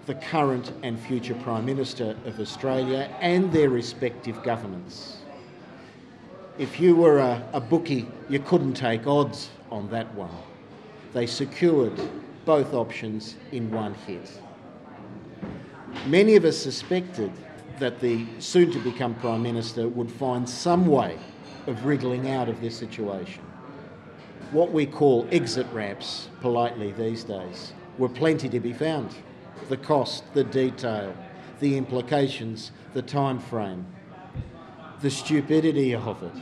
the 0.05 0.15
current 0.15 0.71
and 0.83 0.99
future 0.99 1.33
Prime 1.35 1.65
Minister 1.65 2.15
of 2.25 2.39
Australia 2.39 3.09
and 3.21 3.51
their 3.53 3.69
respective 3.69 4.43
governments. 4.43 5.17
If 6.57 6.79
you 6.79 6.95
were 6.95 7.19
a, 7.19 7.41
a, 7.53 7.61
bookie, 7.61 8.07
you 8.29 8.39
couldn't 8.39 8.73
take 8.73 9.07
odds 9.07 9.49
on 9.71 9.89
that 9.89 10.13
one. 10.13 10.29
They 11.13 11.25
secured 11.25 11.93
both 12.45 12.73
options 12.73 13.35
in 13.51 13.71
one 13.71 13.93
hit. 13.93 14.29
Many 16.05 16.35
of 16.35 16.43
us 16.43 16.57
suspected 16.57 17.31
that 17.79 18.01
the 18.01 18.25
soon 18.39 18.71
to 18.71 18.79
become 18.79 19.15
Prime 19.15 19.41
Minister 19.41 19.87
would 19.87 20.11
find 20.11 20.47
some 20.47 20.85
way 20.85 21.17
of 21.65 21.85
wriggling 21.85 22.29
out 22.29 22.49
of 22.49 22.59
this 22.59 22.77
situation. 22.77 23.41
What 24.51 24.71
we 24.71 24.85
call 24.85 25.27
exit 25.31 25.65
ramps, 25.71 26.27
politely 26.41 26.91
these 26.91 27.23
days, 27.23 27.73
were 27.97 28.09
plenty 28.09 28.49
to 28.49 28.59
be 28.59 28.73
found. 28.73 29.15
The 29.69 29.77
cost, 29.77 30.23
the 30.33 30.43
detail, 30.43 31.15
the 31.59 31.77
implications, 31.77 32.71
the 32.93 33.01
time 33.01 33.39
frame, 33.39 33.85
the 35.01 35.09
stupidity 35.09 35.95
of 35.95 36.21
it. 36.23 36.33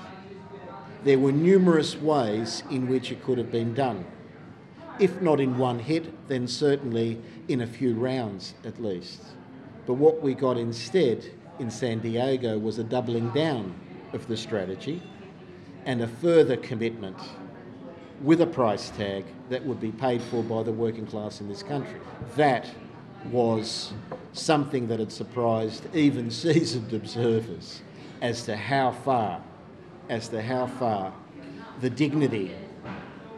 There 1.03 1.19
were 1.19 1.31
numerous 1.31 1.95
ways 1.95 2.63
in 2.69 2.87
which 2.87 3.11
it 3.11 3.23
could 3.23 3.37
have 3.37 3.51
been 3.51 3.73
done. 3.73 4.05
If 4.99 5.21
not 5.21 5.39
in 5.39 5.57
one 5.57 5.79
hit, 5.79 6.27
then 6.27 6.47
certainly 6.47 7.19
in 7.47 7.61
a 7.61 7.67
few 7.67 7.95
rounds 7.95 8.53
at 8.63 8.81
least. 8.81 9.21
But 9.87 9.95
what 9.95 10.21
we 10.21 10.35
got 10.35 10.57
instead 10.57 11.25
in 11.59 11.71
San 11.71 11.99
Diego 11.99 12.57
was 12.57 12.77
a 12.77 12.83
doubling 12.83 13.29
down 13.31 13.73
of 14.13 14.27
the 14.27 14.37
strategy 14.37 15.01
and 15.85 16.01
a 16.01 16.07
further 16.07 16.57
commitment 16.57 17.17
with 18.23 18.41
a 18.41 18.47
price 18.47 18.89
tag 18.91 19.25
that 19.49 19.65
would 19.65 19.79
be 19.79 19.91
paid 19.91 20.21
for 20.21 20.43
by 20.43 20.63
the 20.63 20.71
working 20.71 21.05
class 21.05 21.41
in 21.41 21.47
this 21.47 21.63
country. 21.63 21.99
That 22.35 22.69
was 23.31 23.93
something 24.33 24.87
that 24.87 24.99
had 24.99 25.11
surprised 25.11 25.93
even 25.95 26.29
seasoned 26.31 26.93
observers 26.93 27.81
as 28.21 28.43
to 28.43 28.55
how 28.55 28.91
far, 28.91 29.41
as 30.09 30.27
to 30.29 30.41
how 30.41 30.67
far 30.67 31.13
the 31.79 31.89
dignity 31.89 32.55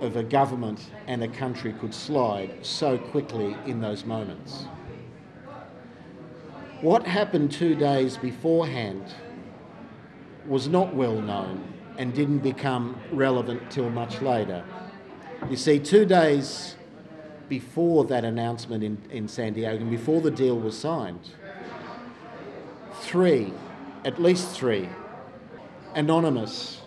of 0.01 0.17
a 0.17 0.23
government 0.23 0.91
and 1.07 1.23
a 1.23 1.27
country 1.29 1.71
could 1.73 1.93
slide 1.93 2.53
so 2.61 2.97
quickly 2.97 3.55
in 3.65 3.79
those 3.79 4.03
moments. 4.03 4.65
What 6.81 7.07
happened 7.07 7.53
two 7.53 7.75
days 7.75 8.17
beforehand 8.17 9.13
was 10.45 10.67
not 10.67 10.93
well 10.93 11.21
known 11.21 11.73
and 11.97 12.13
didn't 12.13 12.39
become 12.39 12.99
relevant 13.11 13.69
till 13.71 13.89
much 13.89 14.21
later. 14.21 14.63
You 15.49 15.57
see, 15.57 15.79
two 15.79 16.05
days 16.05 16.75
before 17.49 18.05
that 18.05 18.23
announcement 18.23 18.83
in, 18.83 18.97
in 19.11 19.27
San 19.27 19.53
Diego 19.53 19.81
and 19.81 19.91
before 19.91 20.21
the 20.21 20.31
deal 20.31 20.57
was 20.57 20.77
signed, 20.77 21.19
three, 23.01 23.53
at 24.05 24.21
least 24.21 24.49
three, 24.49 24.89
anonymous 25.95 26.81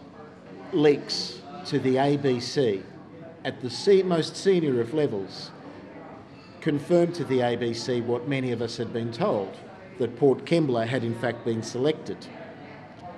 leaks 0.73 1.41
to 1.67 1.79
the 1.79 1.97
ABC 1.97 2.83
at 3.45 3.61
the 3.61 4.03
most 4.03 4.37
senior 4.37 4.81
of 4.81 4.93
levels 4.93 5.51
confirmed 6.61 7.15
to 7.15 7.25
the 7.25 7.39
ABC 7.39 8.05
what 8.05 8.27
many 8.27 8.51
of 8.51 8.61
us 8.61 8.77
had 8.77 8.93
been 8.93 9.13
told 9.13 9.57
that 9.99 10.17
Port 10.17 10.45
Kembla 10.45 10.85
had 10.87 11.05
in 11.05 11.15
fact 11.15 11.45
been 11.45 11.63
selected 11.63 12.27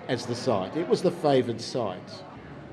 as 0.09 0.27
the 0.27 0.35
site. 0.35 0.77
It 0.77 0.89
was 0.89 1.03
the 1.03 1.11
favoured 1.11 1.61
site. 1.61 2.23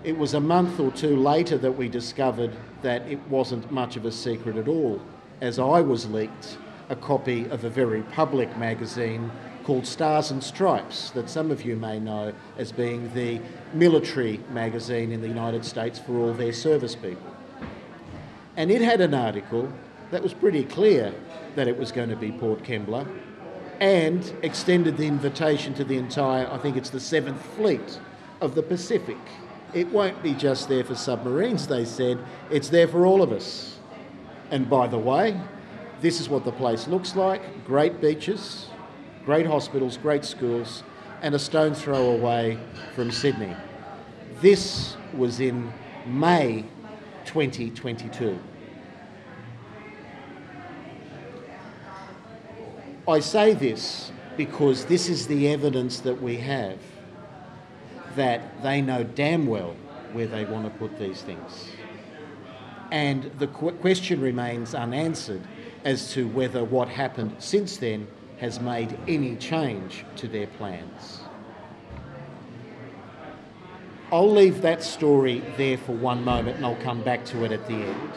It 0.03 0.17
was 0.17 0.33
a 0.33 0.39
month 0.39 0.79
or 0.79 0.91
two 0.91 1.15
later 1.15 1.57
that 1.57 1.71
we 1.71 1.89
discovered 1.89 2.55
that 2.81 3.01
it 3.07 3.19
wasn't 3.27 3.71
much 3.71 3.97
of 3.97 4.05
a 4.05 4.11
secret 4.11 4.55
at 4.55 4.67
all, 4.67 5.01
as 5.41 5.59
I 5.59 5.81
was 5.81 6.09
leaked 6.09 6.57
a 6.89 6.95
copy 6.95 7.45
of 7.49 7.63
a 7.63 7.69
very 7.69 8.03
public 8.03 8.55
magazine 8.57 9.31
called 9.63 9.88
Stars 9.88 10.29
and 10.29 10.43
Stripes, 10.43 11.09
that 11.11 11.29
some 11.29 11.49
of 11.49 11.65
you 11.65 11.75
may 11.75 11.99
know 11.99 12.31
as 12.57 12.71
being 12.71 13.11
the 13.15 13.41
military 13.73 14.39
magazine 14.51 15.11
in 15.11 15.21
the 15.21 15.27
United 15.27 15.65
States 15.65 15.97
for 15.97 16.19
all 16.19 16.33
their 16.33 16.53
service 16.53 16.95
people. 16.95 17.36
And 18.55 18.69
it 18.69 18.81
had 18.81 19.01
an 19.01 19.15
article 19.15 19.73
that 20.11 20.21
was 20.21 20.33
pretty 20.33 20.63
clear 20.63 21.13
that 21.55 21.67
it 21.67 21.77
was 21.77 21.91
going 21.91 22.09
to 22.09 22.15
be 22.15 22.31
Port 22.31 22.63
Kembla 22.63 23.07
and 23.80 24.34
extended 24.41 24.97
the 24.97 25.07
invitation 25.07 25.73
to 25.76 25.84
the 25.84 25.97
entire, 25.97 26.47
I 26.51 26.57
think 26.57 26.78
it's 26.78 26.89
the 26.89 26.99
Seventh 26.99 27.41
Fleet 27.55 27.99
of 28.41 28.55
the 28.55 28.63
Pacific. 28.63 29.17
It 29.73 29.88
won't 29.89 30.21
be 30.23 30.34
just 30.34 30.69
there 30.69 30.84
for 30.84 30.95
submarines, 30.95 31.67
they 31.67 31.86
said, 31.86 32.19
it's 32.49 32.69
there 32.69 32.88
for 32.88 33.05
all 33.05 33.21
of 33.21 33.32
us. 33.32 33.78
And 34.51 34.70
by 34.70 34.87
the 34.87 34.97
way, 34.97 35.39
this 36.01 36.20
is 36.20 36.29
what 36.29 36.45
the 36.45 36.51
place 36.51 36.87
looks 36.87 37.16
like 37.16 37.66
great 37.66 38.00
beaches, 38.00 38.67
great 39.25 39.45
hospitals, 39.45 39.97
great 39.97 40.24
schools, 40.24 40.83
and 41.21 41.33
a 41.33 41.39
stone's 41.39 41.82
throw 41.82 42.12
away 42.12 42.59
from 42.93 43.12
Sydney. 43.12 43.55
This 44.41 44.95
was 45.13 45.39
in 45.39 45.74
May 46.05 46.66
2022. 47.25 48.37
I 53.07 53.19
say 53.19 53.53
this 53.53 54.11
because 54.36 54.86
this 54.86 55.09
is 55.09 55.27
the 55.27 55.49
evidence 55.49 55.99
that 55.99 56.21
we 56.21 56.37
have 56.37 56.79
that 58.15 58.63
they 58.63 58.82
know 58.82 59.03
damn 59.03 59.45
well 59.45 59.75
where 60.13 60.25
they 60.25 60.43
want 60.45 60.65
to 60.65 60.71
put 60.79 60.97
these 60.97 61.21
things. 61.21 61.67
And 62.91 63.25
the 63.37 63.47
qu- 63.47 63.73
question 63.73 64.21
remains 64.21 64.73
unanswered 64.73 65.43
as 65.83 66.13
to 66.13 66.27
whether 66.27 66.63
what 66.63 66.87
happened 66.87 67.36
since 67.37 67.77
then 67.77 68.07
has 68.39 68.59
made 68.59 68.97
any 69.07 69.36
change 69.36 70.03
to 70.15 70.27
their 70.27 70.47
plans. 70.47 71.19
I'll 74.11 74.32
leave 74.32 74.63
that 74.63 74.83
story 74.83 75.43
there 75.57 75.77
for 75.77 75.91
one 75.91 76.23
moment 76.23 76.57
and 76.57 76.65
I'll 76.65 76.75
come 76.77 77.03
back 77.03 77.23
to 77.25 77.43
it 77.43 77.51
at 77.51 77.67
the 77.67 77.75
end 77.75 78.11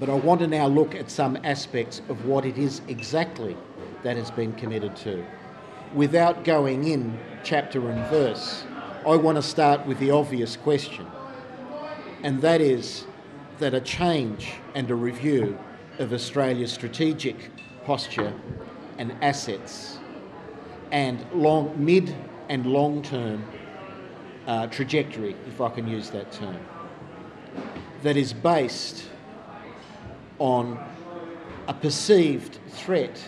but 0.00 0.08
I 0.08 0.14
want 0.14 0.40
to 0.40 0.46
now 0.46 0.66
look 0.66 0.94
at 0.94 1.10
some 1.10 1.38
aspects 1.44 2.00
of 2.08 2.24
what 2.24 2.46
it 2.46 2.56
is 2.56 2.80
exactly 2.88 3.54
that 4.02 4.16
has 4.16 4.30
been 4.30 4.54
committed 4.54 4.96
to. 4.96 5.24
Without 5.94 6.42
going 6.42 6.84
in 6.88 7.20
chapter 7.44 7.90
and 7.90 8.08
verse, 8.08 8.64
I 9.06 9.16
want 9.16 9.36
to 9.36 9.42
start 9.42 9.86
with 9.86 9.98
the 9.98 10.10
obvious 10.10 10.56
question, 10.56 11.06
and 12.22 12.40
that 12.40 12.62
is 12.62 13.04
that 13.58 13.74
a 13.74 13.80
change 13.80 14.54
and 14.74 14.90
a 14.90 14.94
review 14.94 15.58
of 15.98 16.14
Australia's 16.14 16.72
strategic 16.72 17.50
posture 17.84 18.32
and 18.96 19.14
assets 19.20 19.98
and 20.92 21.24
long, 21.34 21.74
mid 21.76 22.14
and 22.48 22.64
long 22.64 23.02
term 23.02 23.44
uh, 24.46 24.66
trajectory, 24.68 25.36
if 25.46 25.60
I 25.60 25.68
can 25.68 25.86
use 25.86 26.08
that 26.10 26.32
term, 26.32 26.58
that 28.02 28.16
is 28.16 28.32
based 28.32 29.04
on 30.40 30.82
a 31.68 31.74
perceived 31.74 32.58
threat 32.70 33.22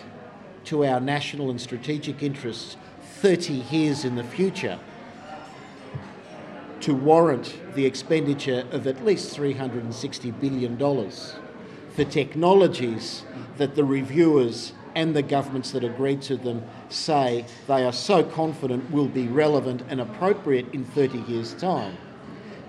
to 0.65 0.85
our 0.85 0.99
national 0.99 1.51
and 1.51 1.61
strategic 1.61 2.23
interests 2.23 2.77
30 3.21 3.53
years 3.53 4.05
in 4.05 4.17
the 4.17 4.25
future 4.25 4.81
to 6.81 6.95
warrant 6.95 7.57
the 7.75 7.87
expenditure 7.87 8.67
of 8.73 8.89
at 8.89 9.05
least 9.05 9.37
$360 9.37 10.41
billion 10.41 10.77
for 11.95 12.05
technologies 12.05 13.23
that 13.59 13.77
the 13.77 13.85
reviewers 13.85 14.73
and 14.95 15.15
the 15.15 15.23
governments 15.23 15.71
that 15.71 15.85
agreed 15.85 16.21
to 16.21 16.37
them 16.37 16.63
say 16.89 17.45
they 17.69 17.85
are 17.85 17.93
so 17.93 18.25
confident 18.25 18.91
will 18.91 19.09
be 19.09 19.29
relevant 19.29 19.83
and 19.89 20.01
appropriate 20.01 20.67
in 20.73 20.85
30 20.85 21.19
years' 21.21 21.55
time. 21.55 21.97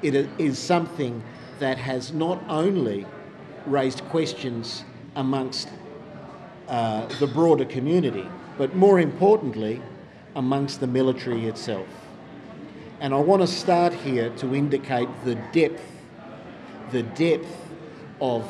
It 0.01 0.29
is 0.37 0.59
something 0.59 1.23
that 1.59 1.77
has 1.77 2.13
not 2.13 2.43
only 2.47 3.05
raised 3.65 4.03
questions 4.05 4.83
amongst 5.15 5.69
uh, 6.67 7.05
the 7.19 7.27
broader 7.27 7.65
community, 7.65 8.27
but 8.57 8.75
more 8.75 8.99
importantly, 8.99 9.81
amongst 10.35 10.79
the 10.79 10.87
military 10.87 11.45
itself. 11.45 11.87
And 12.99 13.13
I 13.13 13.19
want 13.19 13.41
to 13.41 13.47
start 13.47 13.93
here 13.93 14.29
to 14.37 14.55
indicate 14.55 15.09
the 15.25 15.35
depth, 15.51 15.83
the 16.91 17.03
depth 17.03 17.53
of 18.21 18.49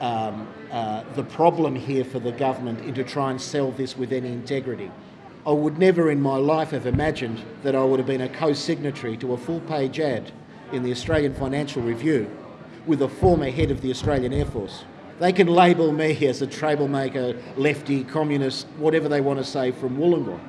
um, 0.00 0.48
uh, 0.70 1.04
the 1.14 1.22
problem 1.22 1.76
here 1.76 2.04
for 2.04 2.18
the 2.18 2.32
government 2.32 2.80
and 2.80 2.94
to 2.96 3.04
try 3.04 3.30
and 3.30 3.40
sell 3.40 3.70
this 3.70 3.96
with 3.96 4.12
any 4.12 4.32
integrity. 4.32 4.90
I 5.46 5.52
would 5.52 5.78
never 5.78 6.10
in 6.10 6.20
my 6.20 6.36
life 6.36 6.70
have 6.70 6.86
imagined 6.86 7.42
that 7.62 7.76
I 7.76 7.84
would 7.84 7.98
have 7.98 8.06
been 8.06 8.20
a 8.20 8.28
co 8.28 8.52
signatory 8.52 9.16
to 9.18 9.34
a 9.34 9.36
full 9.36 9.60
page 9.60 10.00
ad 10.00 10.32
in 10.72 10.82
the 10.82 10.90
Australian 10.90 11.34
Financial 11.34 11.82
Review 11.82 12.30
with 12.86 13.02
a 13.02 13.08
former 13.08 13.50
head 13.50 13.70
of 13.70 13.80
the 13.80 13.90
Australian 13.90 14.32
Air 14.32 14.46
Force. 14.46 14.84
They 15.18 15.32
can 15.32 15.46
label 15.46 15.92
me 15.92 16.26
as 16.26 16.42
a 16.42 16.46
troublemaker, 16.46 17.40
lefty, 17.56 18.04
communist, 18.04 18.66
whatever 18.76 19.08
they 19.08 19.20
want 19.20 19.38
to 19.38 19.44
say 19.44 19.70
from 19.70 19.96
Wollongong. 19.96 20.40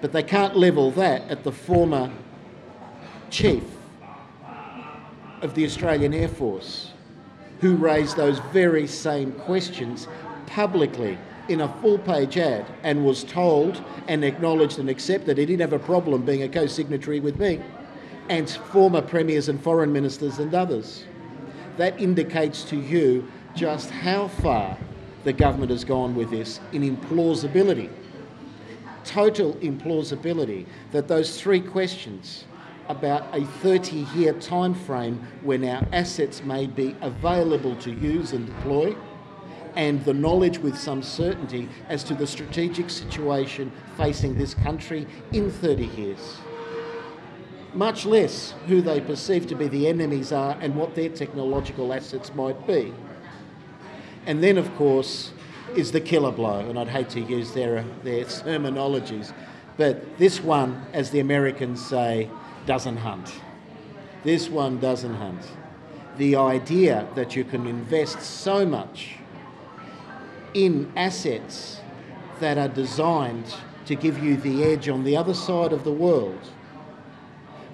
But 0.00 0.12
they 0.12 0.22
can't 0.22 0.56
level 0.56 0.90
that 0.92 1.30
at 1.30 1.44
the 1.44 1.52
former 1.52 2.10
chief 3.30 3.62
of 5.42 5.54
the 5.54 5.64
Australian 5.64 6.14
Air 6.14 6.28
Force 6.28 6.92
who 7.60 7.76
raised 7.76 8.16
those 8.16 8.38
very 8.52 8.86
same 8.86 9.32
questions 9.32 10.08
publicly 10.46 11.18
in 11.48 11.60
a 11.60 11.68
full 11.80 11.98
page 11.98 12.36
ad 12.38 12.66
and 12.82 13.04
was 13.04 13.24
told 13.24 13.82
and 14.08 14.24
acknowledged 14.24 14.78
and 14.78 14.88
accepted 14.88 15.36
he 15.38 15.46
didn't 15.46 15.60
have 15.60 15.72
a 15.72 15.78
problem 15.78 16.24
being 16.24 16.42
a 16.42 16.48
co 16.48 16.66
signatory 16.66 17.20
with 17.20 17.38
me 17.38 17.60
and 18.28 18.48
former 18.48 19.02
premiers 19.02 19.48
and 19.48 19.62
foreign 19.62 19.92
ministers 19.92 20.38
and 20.38 20.54
others. 20.54 21.04
That 21.76 22.00
indicates 22.00 22.64
to 22.64 22.76
you 22.76 23.30
just 23.54 23.90
how 23.90 24.28
far 24.28 24.78
the 25.24 25.32
government 25.32 25.70
has 25.70 25.84
gone 25.84 26.14
with 26.14 26.30
this 26.30 26.60
in 26.72 26.82
implausibility. 26.82 27.90
Total 29.04 29.54
implausibility 29.54 30.66
that 30.92 31.08
those 31.08 31.40
three 31.40 31.60
questions 31.60 32.44
about 32.88 33.26
a 33.34 33.44
30 33.44 34.06
year 34.14 34.32
time 34.34 34.74
frame 34.74 35.26
when 35.42 35.64
our 35.64 35.86
assets 35.92 36.42
may 36.42 36.66
be 36.66 36.94
available 37.00 37.74
to 37.76 37.90
use 37.90 38.32
and 38.32 38.46
deploy, 38.46 38.94
and 39.76 40.04
the 40.04 40.14
knowledge 40.14 40.58
with 40.58 40.78
some 40.78 41.02
certainty 41.02 41.68
as 41.88 42.04
to 42.04 42.14
the 42.14 42.26
strategic 42.26 42.90
situation 42.90 43.72
facing 43.96 44.36
this 44.36 44.54
country 44.54 45.06
in 45.32 45.50
30 45.50 45.86
years. 45.86 46.36
Much 47.74 48.06
less 48.06 48.54
who 48.68 48.80
they 48.80 49.00
perceive 49.00 49.48
to 49.48 49.56
be 49.56 49.66
the 49.66 49.88
enemies 49.88 50.30
are 50.30 50.56
and 50.60 50.76
what 50.76 50.94
their 50.94 51.08
technological 51.08 51.92
assets 51.92 52.32
might 52.34 52.66
be. 52.66 52.94
And 54.26 54.42
then, 54.42 54.56
of 54.56 54.72
course, 54.76 55.32
is 55.74 55.90
the 55.90 56.00
killer 56.00 56.30
blow, 56.30 56.60
and 56.60 56.78
I'd 56.78 56.88
hate 56.88 57.10
to 57.10 57.20
use 57.20 57.52
their, 57.52 57.84
their 58.04 58.24
terminologies, 58.24 59.32
but 59.76 60.18
this 60.18 60.40
one, 60.40 60.86
as 60.92 61.10
the 61.10 61.18
Americans 61.18 61.84
say, 61.84 62.30
doesn't 62.64 62.98
hunt. 62.98 63.34
This 64.22 64.48
one 64.48 64.78
doesn't 64.78 65.14
hunt. 65.14 65.42
The 66.16 66.36
idea 66.36 67.08
that 67.16 67.34
you 67.34 67.42
can 67.42 67.66
invest 67.66 68.22
so 68.22 68.64
much 68.64 69.16
in 70.54 70.92
assets 70.96 71.80
that 72.38 72.56
are 72.56 72.68
designed 72.68 73.52
to 73.86 73.96
give 73.96 74.22
you 74.22 74.36
the 74.36 74.62
edge 74.62 74.88
on 74.88 75.02
the 75.02 75.16
other 75.16 75.34
side 75.34 75.72
of 75.72 75.82
the 75.82 75.92
world 75.92 76.38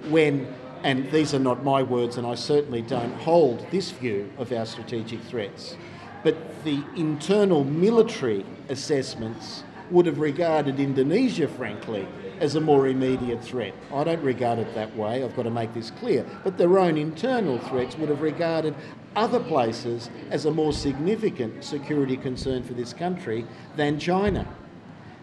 when 0.09 0.47
and 0.83 1.11
these 1.11 1.33
are 1.33 1.39
not 1.39 1.63
my 1.63 1.83
words, 1.83 2.17
and 2.17 2.25
I 2.25 2.35
certainly 2.35 2.81
don't 2.81 3.13
hold 3.13 3.69
this 3.69 3.91
view 3.91 4.31
of 4.37 4.51
our 4.51 4.65
strategic 4.65 5.21
threats, 5.21 5.75
but 6.23 6.35
the 6.63 6.83
internal 6.95 7.63
military 7.63 8.45
assessments 8.69 9.63
would 9.91 10.05
have 10.05 10.19
regarded 10.19 10.79
Indonesia, 10.79 11.47
frankly, 11.47 12.07
as 12.39 12.55
a 12.55 12.61
more 12.61 12.87
immediate 12.87 13.43
threat. 13.43 13.73
I 13.93 14.03
don't 14.03 14.23
regard 14.23 14.57
it 14.57 14.73
that 14.73 14.95
way, 14.95 15.23
I've 15.23 15.35
got 15.35 15.43
to 15.43 15.51
make 15.51 15.73
this 15.73 15.91
clear. 15.91 16.25
But 16.43 16.57
their 16.57 16.79
own 16.79 16.97
internal 16.97 17.59
threats 17.59 17.97
would 17.97 18.09
have 18.09 18.21
regarded 18.21 18.73
other 19.15 19.39
places 19.39 20.09
as 20.31 20.45
a 20.45 20.51
more 20.51 20.73
significant 20.73 21.63
security 21.63 22.17
concern 22.17 22.63
for 22.63 22.73
this 22.73 22.93
country 22.93 23.45
than 23.75 23.99
China. 23.99 24.47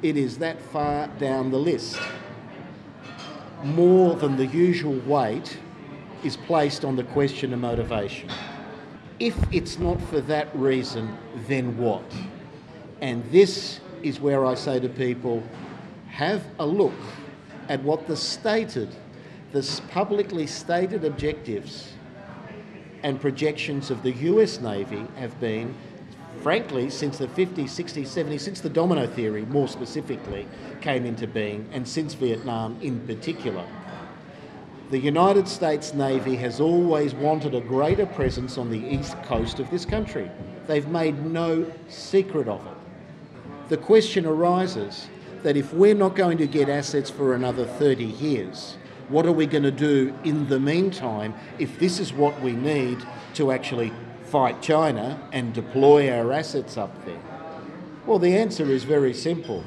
It 0.02 0.16
is 0.16 0.38
that 0.38 0.60
far 0.60 1.08
down 1.18 1.50
the 1.50 1.58
list. 1.58 1.98
More 3.64 4.14
than 4.14 4.36
the 4.36 4.46
usual 4.46 5.00
weight 5.00 5.58
is 6.22 6.36
placed 6.36 6.84
on 6.84 6.94
the 6.96 7.04
question 7.04 7.52
of 7.52 7.58
motivation. 7.58 8.30
If 9.18 9.36
it's 9.52 9.78
not 9.78 10.00
for 10.02 10.20
that 10.22 10.48
reason, 10.54 11.16
then 11.48 11.76
what? 11.76 12.04
And 13.00 13.24
this 13.32 13.80
is 14.02 14.20
where 14.20 14.46
I 14.46 14.54
say 14.54 14.78
to 14.78 14.88
people 14.88 15.42
have 16.08 16.44
a 16.58 16.66
look 16.66 16.94
at 17.68 17.82
what 17.82 18.06
the 18.06 18.16
stated, 18.16 18.94
the 19.52 19.80
publicly 19.90 20.46
stated 20.46 21.04
objectives 21.04 21.92
and 23.02 23.20
projections 23.20 23.90
of 23.90 24.02
the 24.02 24.12
US 24.12 24.60
Navy 24.60 25.04
have 25.16 25.38
been, 25.40 25.74
frankly, 26.42 26.90
since 26.90 27.18
the 27.18 27.26
50s, 27.26 27.64
60s, 27.64 28.06
70s, 28.06 28.40
since 28.40 28.60
the 28.60 28.68
domino 28.68 29.06
theory 29.06 29.44
more 29.46 29.68
specifically 29.68 30.46
came 30.80 31.04
into 31.04 31.26
being, 31.26 31.68
and 31.72 31.86
since 31.86 32.14
Vietnam 32.14 32.78
in 32.80 33.00
particular. 33.00 33.66
The 34.90 34.98
United 34.98 35.46
States 35.46 35.92
Navy 35.92 36.34
has 36.36 36.60
always 36.60 37.14
wanted 37.14 37.54
a 37.54 37.60
greater 37.60 38.06
presence 38.06 38.56
on 38.56 38.70
the 38.70 38.78
east 38.78 39.22
coast 39.24 39.58
of 39.58 39.70
this 39.70 39.84
country. 39.84 40.30
They've 40.66 40.88
made 40.88 41.26
no 41.26 41.70
secret 41.88 42.48
of 42.48 42.66
it. 42.66 43.68
The 43.68 43.76
question 43.76 44.24
arises 44.24 45.08
that 45.42 45.56
if 45.58 45.74
we're 45.74 45.94
not 45.94 46.16
going 46.16 46.38
to 46.38 46.46
get 46.46 46.70
assets 46.70 47.10
for 47.10 47.34
another 47.34 47.66
30 47.66 48.04
years, 48.04 48.78
what 49.08 49.26
are 49.26 49.32
we 49.32 49.46
going 49.46 49.62
to 49.64 49.70
do 49.70 50.14
in 50.24 50.48
the 50.48 50.58
meantime 50.58 51.34
if 51.58 51.78
this 51.78 52.00
is 52.00 52.12
what 52.12 52.40
we 52.40 52.52
need 52.52 52.98
to 53.34 53.52
actually 53.52 53.92
fight 54.30 54.62
China 54.62 55.20
and 55.32 55.52
deploy 55.52 56.10
our 56.10 56.32
assets 56.32 56.76
up 56.76 57.04
there? 57.04 57.20
Well, 58.06 58.18
the 58.18 58.36
answer 58.36 58.64
is 58.64 58.84
very 58.84 59.12
simple. 59.12 59.64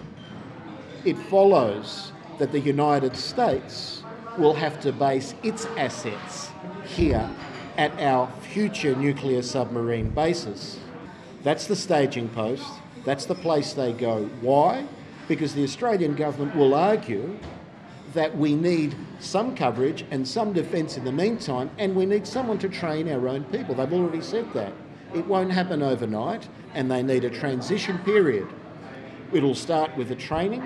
It 1.05 1.17
follows 1.17 2.11
that 2.39 2.51
the 2.51 2.59
United 2.59 3.15
States 3.15 4.03
will 4.37 4.53
have 4.53 4.79
to 4.81 4.91
base 4.91 5.35
its 5.43 5.65
assets 5.77 6.49
here 6.85 7.29
at 7.77 7.91
our 7.99 8.31
future 8.53 8.95
nuclear 8.95 9.41
submarine 9.41 10.09
bases. 10.09 10.79
That's 11.43 11.67
the 11.67 11.75
staging 11.75 12.29
post, 12.29 12.67
that's 13.03 13.25
the 13.25 13.35
place 13.35 13.73
they 13.73 13.93
go. 13.93 14.25
Why? 14.41 14.87
because 15.31 15.53
the 15.53 15.63
Australian 15.63 16.13
government 16.13 16.53
will 16.57 16.73
argue 16.73 17.37
that 18.13 18.37
we 18.37 18.55
need 18.55 18.95
some 19.19 19.55
coverage 19.55 20.05
and 20.11 20.27
some 20.27 20.53
defence 20.53 20.97
in 20.97 21.03
the 21.03 21.11
meantime, 21.11 21.69
and 21.77 21.95
we 21.95 22.05
need 22.05 22.27
someone 22.27 22.57
to 22.59 22.69
train 22.69 23.09
our 23.09 23.27
own 23.27 23.43
people. 23.45 23.75
They've 23.75 23.91
already 23.91 24.21
said 24.21 24.51
that. 24.53 24.73
It 25.13 25.25
won't 25.27 25.51
happen 25.51 25.81
overnight, 25.81 26.47
and 26.73 26.89
they 26.89 27.03
need 27.03 27.23
a 27.23 27.29
transition 27.29 27.97
period. 27.99 28.47
It'll 29.33 29.55
start 29.55 29.95
with 29.97 30.09
the 30.09 30.15
training, 30.15 30.63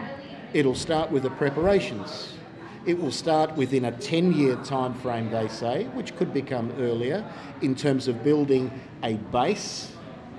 it'll 0.53 0.75
start 0.75 1.11
with 1.11 1.23
the 1.23 1.31
preparations. 1.31 2.33
It 2.85 2.99
will 2.99 3.11
start 3.11 3.55
within 3.55 3.85
a 3.85 3.91
10 3.91 4.33
year 4.33 4.55
time 4.57 4.93
frame, 4.93 5.31
they 5.31 5.47
say, 5.47 5.85
which 5.95 6.15
could 6.15 6.33
become 6.33 6.71
earlier, 6.79 7.25
in 7.61 7.73
terms 7.75 8.07
of 8.07 8.23
building 8.23 8.71
a 9.01 9.15
base 9.15 9.91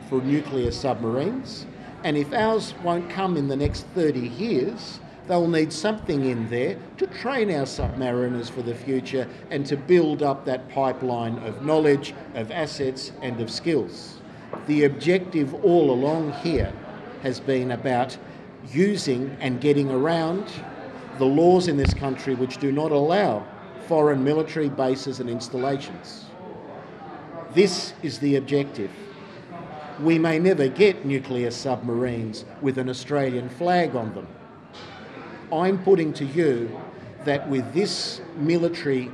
for 0.09 0.21
nuclear 0.23 0.71
submarines 0.71 1.67
and 2.07 2.17
if 2.17 2.33
ours 2.33 2.73
won't 2.85 3.11
come 3.11 3.37
in 3.37 3.49
the 3.49 3.57
next 3.57 3.85
30 3.97 4.21
years, 4.21 5.01
they'll 5.27 5.49
need 5.49 5.73
something 5.73 6.25
in 6.25 6.49
there 6.49 6.77
to 6.99 7.07
train 7.07 7.51
our 7.51 7.65
submariners 7.65 8.51
for 8.51 8.63
the 8.63 8.75
future 8.75 9.29
and 9.51 9.67
to 9.67 9.77
build 9.77 10.23
up 10.23 10.45
that 10.45 10.69
pipeline 10.69 11.39
of 11.39 11.65
knowledge, 11.65 12.15
of 12.35 12.51
assets, 12.51 13.13
and 13.23 13.41
of 13.41 13.51
skills. 13.51 14.19
The 14.67 14.85
objective 14.85 15.55
all 15.65 15.91
along 15.91 16.33
here 16.33 16.73
has 17.23 17.41
been 17.41 17.73
about 17.73 18.17
using 18.73 19.37
and 19.41 19.61
getting 19.61 19.91
around 19.91 20.51
the 21.19 21.25
laws 21.25 21.69
in 21.69 21.77
this 21.77 21.95
country 21.95 22.35
which 22.35 22.59
do 22.59 22.73
not 22.73 22.93
allow 22.93 23.47
foreign 23.87 24.23
military 24.23 24.69
bases 24.69 25.21
and 25.21 25.31
installations. 25.31 26.27
This 27.55 27.95
is 28.03 28.19
the 28.19 28.37
objective 28.37 28.91
we 30.01 30.19
may 30.19 30.39
never 30.39 30.69
get 30.69 31.05
nuclear 31.05 31.51
submarines 31.51 32.45
with 32.61 32.79
an 32.79 32.89
Australian 32.89 33.49
flag 33.49 33.97
on 33.97 34.15
them. 34.15 34.27
I'm 35.53 35.83
putting 35.83 36.13
to 36.15 36.25
you 36.25 36.81
that 37.25 37.49
with 37.49 37.73
this 37.73 38.21
military 38.37 39.11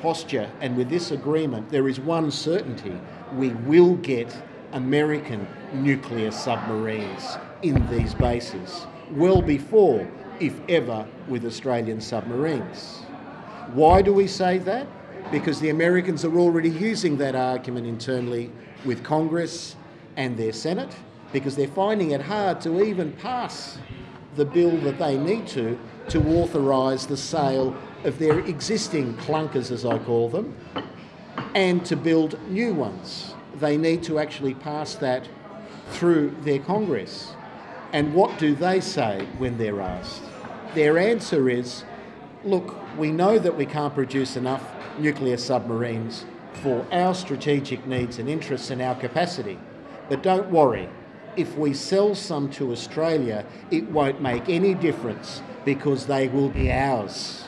posture 0.00 0.50
and 0.60 0.76
with 0.76 0.88
this 0.88 1.10
agreement, 1.10 1.70
there 1.70 1.88
is 1.88 2.00
one 2.00 2.30
certainty 2.30 2.98
we 3.34 3.50
will 3.50 3.96
get 3.96 4.34
American 4.72 5.46
nuclear 5.72 6.30
submarines 6.30 7.38
in 7.62 7.86
these 7.88 8.14
bases, 8.14 8.86
well 9.12 9.42
before, 9.42 10.08
if 10.40 10.58
ever, 10.68 11.06
with 11.28 11.44
Australian 11.44 12.00
submarines. 12.00 12.98
Why 13.72 14.02
do 14.02 14.12
we 14.12 14.26
say 14.26 14.58
that? 14.58 14.86
Because 15.30 15.60
the 15.60 15.70
Americans 15.70 16.24
are 16.24 16.38
already 16.38 16.70
using 16.70 17.16
that 17.18 17.34
argument 17.34 17.86
internally 17.86 18.50
with 18.84 19.02
Congress 19.02 19.76
and 20.16 20.36
their 20.36 20.52
Senate, 20.52 20.94
because 21.32 21.56
they're 21.56 21.68
finding 21.68 22.12
it 22.12 22.20
hard 22.22 22.60
to 22.62 22.82
even 22.82 23.12
pass 23.12 23.78
the 24.36 24.44
bill 24.44 24.76
that 24.78 24.98
they 24.98 25.16
need 25.16 25.46
to 25.48 25.78
to 26.08 26.20
authorise 26.38 27.06
the 27.06 27.16
sale 27.16 27.76
of 28.04 28.18
their 28.18 28.38
existing 28.40 29.14
clunkers, 29.16 29.70
as 29.70 29.84
I 29.84 29.98
call 29.98 30.28
them, 30.28 30.54
and 31.54 31.84
to 31.86 31.96
build 31.96 32.38
new 32.48 32.72
ones. 32.72 33.34
They 33.56 33.76
need 33.76 34.02
to 34.04 34.18
actually 34.18 34.54
pass 34.54 34.94
that 34.96 35.28
through 35.90 36.36
their 36.42 36.58
Congress. 36.60 37.32
And 37.92 38.14
what 38.14 38.38
do 38.38 38.54
they 38.54 38.80
say 38.80 39.26
when 39.38 39.56
they're 39.58 39.80
asked? 39.80 40.22
Their 40.74 40.98
answer 40.98 41.48
is 41.48 41.84
look, 42.44 42.76
we 42.96 43.10
know 43.10 43.38
that 43.38 43.56
we 43.56 43.66
can't 43.66 43.94
produce 43.94 44.36
enough 44.36 44.62
nuclear 44.98 45.36
submarines 45.36 46.24
for 46.62 46.86
our 46.92 47.14
strategic 47.14 47.86
needs 47.86 48.18
and 48.18 48.28
interests 48.28 48.70
and 48.70 48.80
our 48.80 48.94
capacity. 48.94 49.58
But 50.08 50.22
don't 50.22 50.50
worry, 50.50 50.88
if 51.36 51.56
we 51.56 51.74
sell 51.74 52.14
some 52.14 52.50
to 52.50 52.72
Australia, 52.72 53.44
it 53.70 53.90
won't 53.90 54.20
make 54.20 54.48
any 54.48 54.74
difference 54.74 55.42
because 55.64 56.06
they 56.06 56.28
will 56.28 56.48
be 56.48 56.72
ours. 56.72 57.44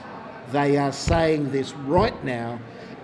They 0.50 0.76
are 0.76 0.92
saying 0.92 1.52
this 1.52 1.72
right 1.74 2.22
now 2.24 2.58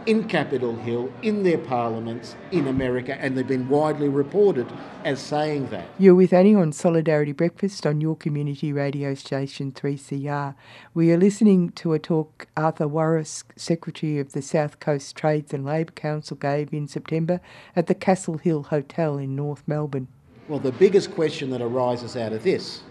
in 0.06 0.28
Capitol 0.28 0.77
Hill, 0.77 1.11
in 1.23 1.44
their 1.44 1.56
parliaments 1.56 2.36
in 2.51 2.66
America, 2.66 3.16
and 3.19 3.36
they've 3.36 3.47
been 3.47 3.69
widely 3.69 4.09
reported 4.09 4.66
as 5.02 5.19
saying 5.20 5.69
that. 5.69 5.86
You're 5.98 6.15
with 6.15 6.32
Annie 6.32 6.55
on 6.55 6.73
Solidarity 6.73 7.32
Breakfast 7.32 7.86
on 7.86 8.02
your 8.02 8.15
community 8.15 8.73
radio 8.73 9.15
station 9.15 9.73
3CR. 9.73 10.55
We 10.93 11.11
are 11.12 11.16
listening 11.16 11.70
to 11.70 11.94
a 11.94 11.98
talk 11.98 12.47
Arthur 12.56 12.86
Rorris, 12.86 13.44
Secretary 13.56 14.19
of 14.19 14.32
the 14.32 14.43
South 14.43 14.78
Coast 14.78 15.16
Trades 15.16 15.55
and 15.55 15.65
Labour 15.65 15.93
Council, 15.93 16.36
gave 16.36 16.74
in 16.74 16.86
September 16.86 17.40
at 17.74 17.86
the 17.86 17.94
Castle 17.94 18.36
Hill 18.36 18.65
Hotel 18.65 19.16
in 19.16 19.35
North 19.35 19.62
Melbourne. 19.66 20.09
Well, 20.47 20.59
the 20.59 20.73
biggest 20.73 21.15
question 21.15 21.49
that 21.51 21.62
arises 21.62 22.16
out 22.16 22.35
of 22.35 22.43
this 22.43 22.83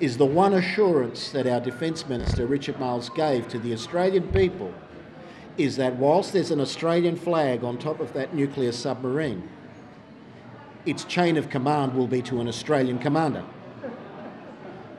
is 0.00 0.16
the 0.16 0.24
one 0.24 0.54
assurance 0.54 1.30
that 1.32 1.46
our 1.46 1.60
Defence 1.60 2.08
Minister, 2.08 2.46
Richard 2.46 2.80
Marles, 2.80 3.10
gave 3.10 3.48
to 3.48 3.58
the 3.58 3.74
Australian 3.74 4.28
people 4.28 4.72
is 5.58 5.76
that 5.76 5.96
whilst 5.96 6.32
there's 6.32 6.50
an 6.50 6.60
Australian 6.60 7.16
flag 7.16 7.64
on 7.64 7.76
top 7.76 8.00
of 8.00 8.14
that 8.14 8.34
nuclear 8.34 8.72
submarine, 8.72 9.46
its 10.86 11.04
chain 11.04 11.36
of 11.36 11.50
command 11.50 11.92
will 11.94 12.06
be 12.06 12.22
to 12.22 12.40
an 12.40 12.48
Australian 12.48 12.98
commander. 12.98 13.44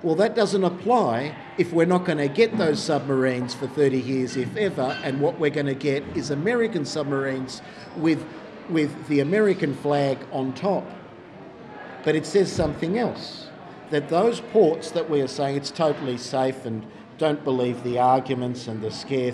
Well, 0.03 0.16
that 0.16 0.36
doesn't 0.36 0.64
apply 0.64 1.36
if 1.58 1.74
we're 1.74 1.86
not 1.86 2.06
going 2.06 2.20
to 2.20 2.28
get 2.28 2.60
those 2.60 2.82
submarines 2.82 3.56
for 3.56 3.66
30 3.66 3.99
years, 3.99 4.38
if 4.38 4.56
ever, 4.56 4.95
and 5.03 5.20
what 5.20 5.40
we're 5.40 5.49
going 5.49 5.66
to 5.66 5.74
get 5.74 6.03
is 6.16 6.30
American 6.30 6.86
submarines 6.86 7.64
with, 7.98 8.24
with 8.70 9.08
the 9.08 9.20
American 9.22 9.76
flag 9.76 10.20
on 10.32 10.53
top. 10.53 10.86
But 12.03 12.15
it 12.15 12.26
says 12.26 12.52
something 12.52 12.98
else 12.98 13.48
that 13.91 14.10
those 14.10 14.40
ports 14.40 14.91
that 14.91 15.10
we 15.10 15.22
are 15.22 15.28
saying 15.28 15.57
it's 15.57 15.72
totally 15.72 16.18
safe 16.18 16.65
and 16.65 16.86
don't 17.18 17.44
believe 17.44 17.84
the 17.84 17.99
arguments 17.99 18.68
and 18.68 18.82
the 18.82 18.90
scare, 18.90 19.34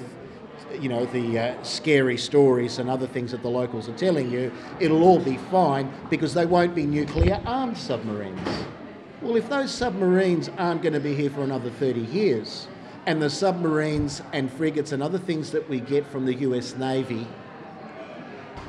you 0.80 0.90
know, 0.90 1.06
the 1.06 1.40
uh, 1.40 1.64
scary 1.64 2.18
stories 2.18 2.80
and 2.80 2.90
other 2.90 3.08
things 3.08 3.32
that 3.32 3.42
the 3.42 3.50
locals 3.50 3.88
are 3.88 3.96
telling 3.96 4.30
you, 4.30 4.52
it'll 4.80 5.04
all 5.04 5.20
be 5.20 5.38
fine 5.52 5.92
because 6.10 6.34
they 6.34 6.46
won't 6.46 6.76
be 6.76 6.86
nuclear 6.86 7.42
armed 7.46 7.78
submarines. 7.78 8.66
Well, 9.22 9.36
if 9.36 9.48
those 9.50 9.72
submarines 9.72 10.50
aren't 10.58 10.82
going 10.82 10.94
to 10.94 11.00
be 11.00 11.16
here 11.16 11.30
for 11.30 11.44
another 11.44 11.70
30 11.70 12.02
years, 12.02 12.68
and 13.06 13.22
the 13.22 13.30
submarines 13.30 14.22
and 14.34 14.52
frigates 14.52 14.92
and 14.92 15.02
other 15.02 15.18
things 15.18 15.52
that 15.52 15.68
we 15.70 15.80
get 15.80 16.06
from 16.06 16.26
the 16.26 16.34
US 16.34 16.76
Navy 16.76 17.26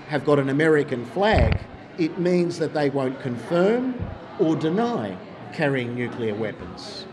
have 0.07 0.25
got 0.25 0.39
an 0.39 0.49
American 0.49 1.05
flag, 1.07 1.61
it 1.99 2.19
means 2.19 2.59
that 2.59 2.75
they 2.75 2.91
won't 2.91 3.21
confirm 3.21 3.95
or 4.39 4.55
deny 4.55 5.17
carrying 5.53 5.95
nuclear 5.95 6.35
weapons. 6.35 7.07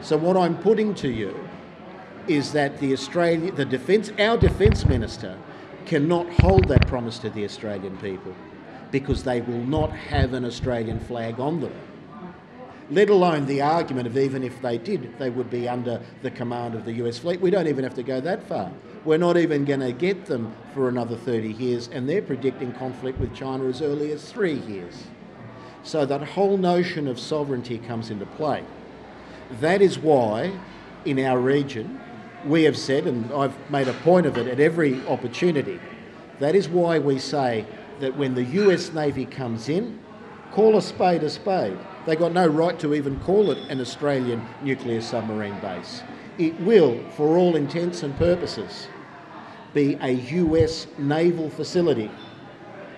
So 0.00 0.16
what 0.16 0.36
I'm 0.36 0.56
putting 0.58 0.94
to 0.96 1.08
you 1.08 1.48
is 2.26 2.52
that 2.52 2.78
the 2.78 2.92
Australia, 2.92 3.52
the 3.52 3.64
defence, 3.64 4.10
our 4.18 4.36
defence 4.36 4.84
minister, 4.84 5.38
cannot 5.86 6.28
hold 6.40 6.68
that 6.68 6.86
promise 6.86 7.18
to 7.20 7.30
the 7.30 7.44
Australian 7.44 7.96
people 7.98 8.34
because 8.90 9.22
they 9.24 9.40
will 9.40 9.64
not 9.64 9.90
have 9.90 10.32
an 10.34 10.44
Australian 10.44 11.00
flag 11.00 11.40
on 11.40 11.60
them. 11.60 11.72
Let 12.90 13.10
alone 13.10 13.46
the 13.46 13.60
argument 13.60 14.06
of 14.06 14.16
even 14.16 14.42
if 14.42 14.60
they 14.62 14.78
did, 14.78 15.18
they 15.18 15.30
would 15.30 15.50
be 15.50 15.68
under 15.68 16.00
the 16.22 16.30
command 16.30 16.74
of 16.74 16.84
the 16.84 16.92
US 17.04 17.18
fleet. 17.18 17.40
We 17.40 17.50
don't 17.50 17.66
even 17.66 17.84
have 17.84 17.94
to 17.94 18.02
go 18.02 18.20
that 18.20 18.42
far. 18.48 18.72
We're 19.08 19.16
not 19.16 19.38
even 19.38 19.64
going 19.64 19.80
to 19.80 19.92
get 19.92 20.26
them 20.26 20.54
for 20.74 20.90
another 20.90 21.16
30 21.16 21.54
years, 21.54 21.88
and 21.90 22.06
they're 22.06 22.20
predicting 22.20 22.74
conflict 22.74 23.18
with 23.18 23.34
China 23.34 23.64
as 23.64 23.80
early 23.80 24.12
as 24.12 24.30
three 24.30 24.58
years. 24.58 25.04
So 25.82 26.04
that 26.04 26.22
whole 26.22 26.58
notion 26.58 27.08
of 27.08 27.18
sovereignty 27.18 27.78
comes 27.78 28.10
into 28.10 28.26
play. 28.26 28.64
That 29.62 29.80
is 29.80 29.98
why, 29.98 30.52
in 31.06 31.18
our 31.20 31.38
region, 31.38 31.98
we 32.44 32.64
have 32.64 32.76
said, 32.76 33.06
and 33.06 33.32
I've 33.32 33.56
made 33.70 33.88
a 33.88 33.94
point 33.94 34.26
of 34.26 34.36
it 34.36 34.46
at 34.46 34.60
every 34.60 35.02
opportunity, 35.06 35.80
that 36.38 36.54
is 36.54 36.68
why 36.68 36.98
we 36.98 37.18
say 37.18 37.64
that 38.00 38.14
when 38.14 38.34
the 38.34 38.44
US 38.44 38.92
Navy 38.92 39.24
comes 39.24 39.70
in, 39.70 39.98
call 40.52 40.76
a 40.76 40.82
spade 40.82 41.22
a 41.22 41.30
spade. 41.30 41.78
They 42.04 42.14
got 42.14 42.32
no 42.32 42.46
right 42.46 42.78
to 42.80 42.92
even 42.92 43.18
call 43.20 43.52
it 43.52 43.70
an 43.70 43.80
Australian 43.80 44.46
nuclear 44.60 45.00
submarine 45.00 45.58
base. 45.60 46.02
It 46.36 46.60
will, 46.60 47.02
for 47.16 47.38
all 47.38 47.56
intents 47.56 48.02
and 48.02 48.14
purposes, 48.18 48.86
be 49.74 49.98
a 50.00 50.10
US 50.10 50.86
naval 50.98 51.50
facility 51.50 52.10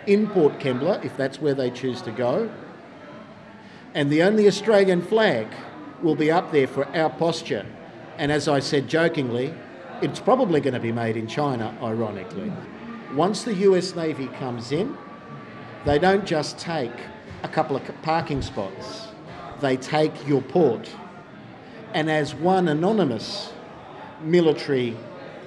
in 0.06 0.26
Port 0.28 0.58
Kembla, 0.58 1.04
if 1.04 1.16
that's 1.16 1.40
where 1.40 1.54
they 1.54 1.70
choose 1.70 2.00
to 2.02 2.10
go. 2.10 2.50
And 3.94 4.10
the 4.10 4.22
only 4.22 4.46
Australian 4.46 5.02
flag 5.02 5.46
will 6.02 6.14
be 6.14 6.30
up 6.30 6.52
there 6.52 6.66
for 6.66 6.86
our 6.96 7.10
posture. 7.10 7.66
And 8.18 8.30
as 8.30 8.48
I 8.48 8.60
said 8.60 8.88
jokingly, 8.88 9.54
it's 10.02 10.20
probably 10.20 10.60
going 10.60 10.74
to 10.74 10.80
be 10.80 10.92
made 10.92 11.16
in 11.16 11.26
China, 11.26 11.76
ironically. 11.82 12.52
Once 13.14 13.42
the 13.42 13.54
US 13.54 13.94
Navy 13.94 14.28
comes 14.38 14.72
in, 14.72 14.96
they 15.84 15.98
don't 15.98 16.24
just 16.24 16.58
take 16.58 16.92
a 17.42 17.48
couple 17.48 17.76
of 17.76 17.82
parking 18.02 18.42
spots, 18.42 19.08
they 19.60 19.76
take 19.76 20.26
your 20.26 20.42
port. 20.42 20.88
And 21.92 22.10
as 22.10 22.34
one 22.34 22.68
anonymous 22.68 23.52
military 24.22 24.96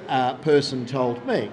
uh, 0.08 0.36
person 0.36 0.86
told 0.86 1.26
me, 1.26 1.52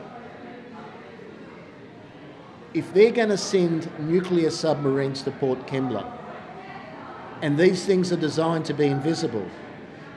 if 2.73 2.93
they're 2.95 3.11
going 3.11 3.31
to 3.31 3.37
send 3.37 3.91
nuclear 3.99 4.51
submarines 4.51 5.23
to 5.23 5.31
Port 5.33 5.67
Kembla, 5.67 6.11
and 7.43 7.59
these 7.59 7.85
things 7.85 8.13
are 8.13 8.17
designed 8.17 8.65
to 8.67 8.75
be 8.75 8.87
invisible, 8.87 9.49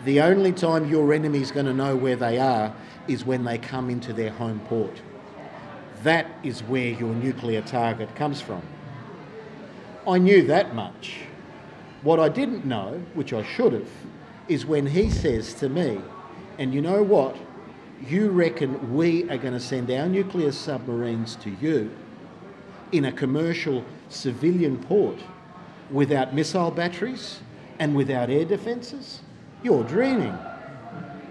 the 0.06 0.22
only 0.22 0.52
time 0.52 0.90
your 0.90 1.14
enemy 1.14 1.42
is 1.42 1.52
going 1.52 1.66
to 1.66 1.74
know 1.74 1.96
where 1.96 2.16
they 2.16 2.38
are 2.38 2.76
is 3.08 3.26
when 3.26 3.44
they 3.44 3.58
come 3.58 3.90
into 3.90 4.14
their 4.14 4.32
home 4.32 4.60
port. 4.62 5.02
That 6.04 6.28
is 6.44 6.62
where 6.62 6.90
your 6.90 7.14
nuclear 7.14 7.62
target 7.62 8.14
comes 8.16 8.42
from. 8.42 8.62
I 10.06 10.18
knew 10.18 10.46
that 10.48 10.76
much. 10.76 11.22
What 12.02 12.20
I 12.20 12.28
didn't 12.28 12.66
know, 12.66 13.02
which 13.14 13.32
I 13.32 13.44
should 13.44 13.72
have, 13.72 13.90
is 14.50 14.66
when 14.66 14.88
he 14.88 15.10
says 15.10 15.54
to 15.56 15.70
me, 15.70 16.02
and 16.60 16.74
you 16.74 16.82
know 16.82 17.02
what? 17.02 17.38
You 18.08 18.30
reckon 18.30 18.94
we 18.94 19.30
are 19.30 19.38
going 19.38 19.54
to 19.54 19.60
send 19.60 19.90
our 19.92 20.08
nuclear 20.08 20.52
submarines 20.52 21.36
to 21.38 21.50
you 21.50 21.92
in 22.92 23.06
a 23.06 23.12
commercial 23.12 23.84
civilian 24.10 24.78
port 24.78 25.20
without 25.90 26.34
missile 26.34 26.72
batteries 26.72 27.40
and 27.80 27.96
without 27.96 28.30
air 28.30 28.46
defences? 28.46 29.22
You're 29.64 29.84
dreaming. 29.84 30.38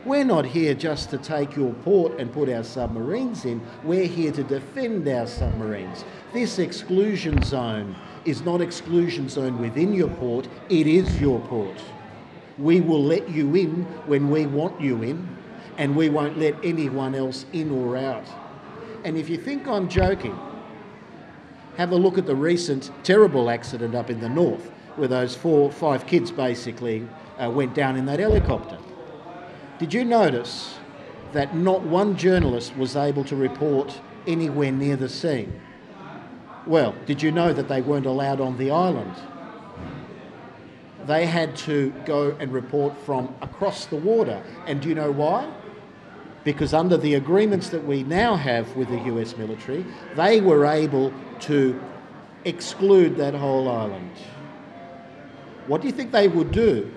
We're 0.05 0.25
not 0.25 0.45
here 0.45 0.75
just 0.75 1.11
to 1.11 1.19
take 1.19 1.55
your 1.55 1.73
port 1.75 2.19
and 2.19 2.33
put 2.33 2.49
our 2.49 2.65
submarines 2.65 3.45
in. 3.45 3.61
We're 3.85 4.07
here 4.07 4.33
to 4.33 4.43
defend 4.43 5.07
our 5.07 5.29
submarines. 5.29 6.05
This 6.33 6.59
exclusion 6.59 7.41
zone 7.43 7.95
is 8.25 8.43
not 8.43 8.61
exclusion 8.61 9.29
zone 9.29 9.61
within 9.61 9.93
your 9.93 10.09
port, 10.09 10.49
it 10.69 10.87
is 10.87 11.21
your 11.21 11.39
port. 11.41 11.77
We 12.59 12.81
will 12.81 13.03
let 13.03 13.29
you 13.29 13.55
in 13.55 13.85
when 14.07 14.31
we 14.31 14.47
want 14.47 14.81
you 14.81 15.03
in, 15.03 15.37
and 15.79 15.97
we 15.97 16.09
won't 16.09 16.39
let 16.39 16.55
anyone 16.63 17.15
else 17.15 17.47
in 17.53 17.71
or 17.71 17.97
out. 17.97 18.27
And 19.05 19.17
if 19.17 19.29
you 19.29 19.37
think 19.37 19.67
I'm 19.67 19.89
joking, 19.89 20.39
have 21.77 21.93
a 21.93 21.97
look 21.97 22.19
at 22.19 22.27
the 22.27 22.37
recent 22.37 22.91
terrible 23.03 23.51
accident 23.51 23.95
up 23.95 24.11
in 24.11 24.21
the 24.21 24.29
north 24.29 24.71
where 24.97 25.09
those 25.09 25.35
four, 25.35 25.73
five 25.73 26.07
kids 26.07 26.31
basically 26.31 27.09
uh, 27.43 27.51
went 27.51 27.75
down 27.75 27.97
in 27.97 28.05
that 28.07 28.19
helicopter. 28.19 28.79
Did 29.79 29.95
you 29.95 30.05
notice 30.05 30.75
that 31.33 31.57
not 31.57 31.83
one 31.83 32.17
journalist 32.17 32.77
was 32.77 32.95
able 32.95 33.25
to 33.25 33.35
report 33.35 34.01
anywhere 34.27 34.71
near 34.71 34.97
the 34.97 35.09
scene? 35.09 35.61
Well, 36.67 36.95
did 37.07 37.23
you 37.23 37.33
know 37.33 37.53
that 37.53 37.69
they 37.69 37.81
weren't 37.81 38.07
allowed 38.07 38.41
on 38.41 38.59
the 38.59 38.71
island? 38.71 39.17
they 41.07 41.27
had 41.27 41.57
to 41.57 41.91
go 42.05 42.37
and 42.39 42.53
report 42.53 42.97
from 43.05 43.35
across 43.43 43.87
the 43.87 43.97
water. 43.97 44.43
And 44.67 44.81
do 44.81 44.89
you 44.89 44.95
know 44.95 45.11
why? 45.11 45.51
Because 46.45 46.75
under 46.75 46.97
the 46.97 47.15
agreements 47.15 47.69
that 47.69 47.85
we 47.85 48.03
now 48.03 48.35
have 48.35 48.75
with 48.77 48.89
the 48.89 48.99
US 49.15 49.37
military, 49.37 49.85
they 50.17 50.41
were 50.41 50.65
able 50.67 51.13
to 51.41 51.81
exclude 52.45 53.17
that 53.17 53.35
whole 53.35 53.69
island. 53.69 54.11
What 55.67 55.81
do 55.81 55.87
you 55.87 55.93
think 55.93 56.11
they 56.11 56.29
would 56.29 56.51
do 56.51 56.93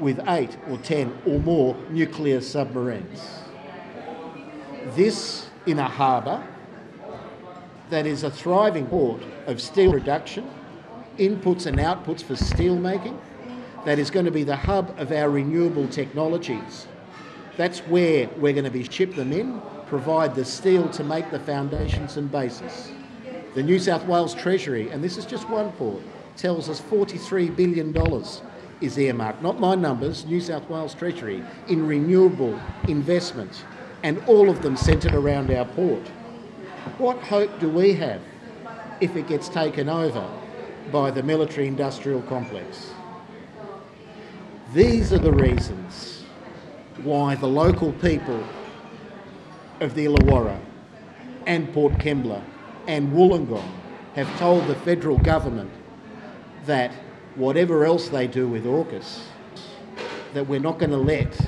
with 0.00 0.20
eight 0.28 0.56
or 0.70 0.78
ten 0.78 1.16
or 1.26 1.38
more 1.40 1.76
nuclear 1.90 2.40
submarines? 2.40 3.22
This 4.94 5.48
in 5.66 5.78
a 5.78 5.88
harbour 5.88 6.46
that 7.90 8.06
is 8.06 8.22
a 8.22 8.30
thriving 8.30 8.86
port 8.86 9.22
of 9.46 9.60
steel 9.60 9.92
production, 9.92 10.48
inputs 11.18 11.66
and 11.66 11.78
outputs 11.78 12.22
for 12.22 12.36
steel 12.36 12.76
making, 12.76 13.18
that 13.84 13.98
is 13.98 14.10
going 14.10 14.24
to 14.24 14.32
be 14.32 14.42
the 14.42 14.56
hub 14.56 14.94
of 14.98 15.12
our 15.12 15.30
renewable 15.30 15.86
technologies. 15.88 16.86
That's 17.56 17.80
where 17.80 18.28
we're 18.36 18.52
going 18.52 18.64
to 18.64 18.70
be 18.70 18.84
ship 18.84 19.14
them 19.14 19.32
in, 19.32 19.62
provide 19.86 20.34
the 20.34 20.44
steel 20.44 20.88
to 20.90 21.02
make 21.02 21.30
the 21.30 21.40
foundations 21.40 22.16
and 22.18 22.30
bases. 22.30 22.92
The 23.54 23.62
New 23.62 23.78
South 23.78 24.04
Wales 24.04 24.34
Treasury, 24.34 24.90
and 24.90 25.02
this 25.02 25.16
is 25.16 25.24
just 25.24 25.48
one 25.48 25.72
port, 25.72 26.02
tells 26.36 26.68
us 26.68 26.80
$43 26.80 27.56
billion 27.56 27.96
is 28.82 28.98
earmarked, 28.98 29.40
not 29.42 29.58
my 29.58 29.74
numbers, 29.74 30.26
New 30.26 30.40
South 30.40 30.68
Wales 30.68 30.94
Treasury, 30.94 31.42
in 31.68 31.86
renewable 31.86 32.60
investments, 32.88 33.64
and 34.02 34.22
all 34.26 34.50
of 34.50 34.60
them 34.60 34.76
centred 34.76 35.14
around 35.14 35.50
our 35.50 35.64
port. 35.64 36.06
What 36.98 37.18
hope 37.18 37.58
do 37.58 37.70
we 37.70 37.94
have 37.94 38.20
if 39.00 39.16
it 39.16 39.28
gets 39.28 39.48
taken 39.48 39.88
over 39.88 40.28
by 40.92 41.10
the 41.10 41.22
military 41.22 41.68
industrial 41.68 42.20
complex? 42.22 42.90
These 44.74 45.14
are 45.14 45.18
the 45.18 45.32
reasons 45.32 46.15
why 47.02 47.34
the 47.34 47.46
local 47.46 47.92
people 47.92 48.42
of 49.80 49.94
the 49.94 50.06
Illawarra 50.06 50.58
and 51.46 51.72
Port 51.72 51.94
Kembla 51.94 52.42
and 52.86 53.12
Wollongong 53.12 53.68
have 54.14 54.38
told 54.38 54.66
the 54.66 54.74
federal 54.74 55.18
government 55.18 55.70
that 56.64 56.92
whatever 57.34 57.84
else 57.84 58.08
they 58.08 58.26
do 58.26 58.48
with 58.48 58.64
AUKUS, 58.64 59.20
that 60.32 60.46
we're 60.46 60.60
not 60.60 60.78
going 60.78 60.90
to 60.90 60.96
let 60.96 61.38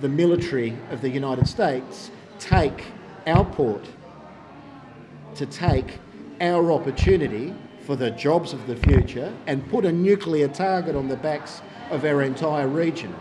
the 0.00 0.08
military 0.08 0.76
of 0.90 1.00
the 1.00 1.10
United 1.10 1.46
States 1.46 2.10
take 2.38 2.86
our 3.26 3.44
port, 3.44 3.84
to 5.34 5.46
take 5.46 5.98
our 6.40 6.72
opportunity 6.72 7.54
for 7.84 7.96
the 7.96 8.10
jobs 8.12 8.52
of 8.52 8.66
the 8.66 8.76
future 8.76 9.32
and 9.46 9.68
put 9.68 9.84
a 9.84 9.92
nuclear 9.92 10.48
target 10.48 10.94
on 10.94 11.08
the 11.08 11.16
backs 11.16 11.60
of 11.90 12.04
our 12.04 12.22
entire 12.22 12.68
region. 12.68 13.14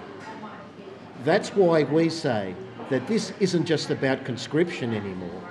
That's 1.23 1.49
why 1.49 1.83
we 1.83 2.09
say 2.09 2.55
that 2.89 3.07
this 3.07 3.33
isn't 3.39 3.65
just 3.65 3.89
about 3.89 4.25
conscription 4.25 4.93
anymore. 4.93 5.41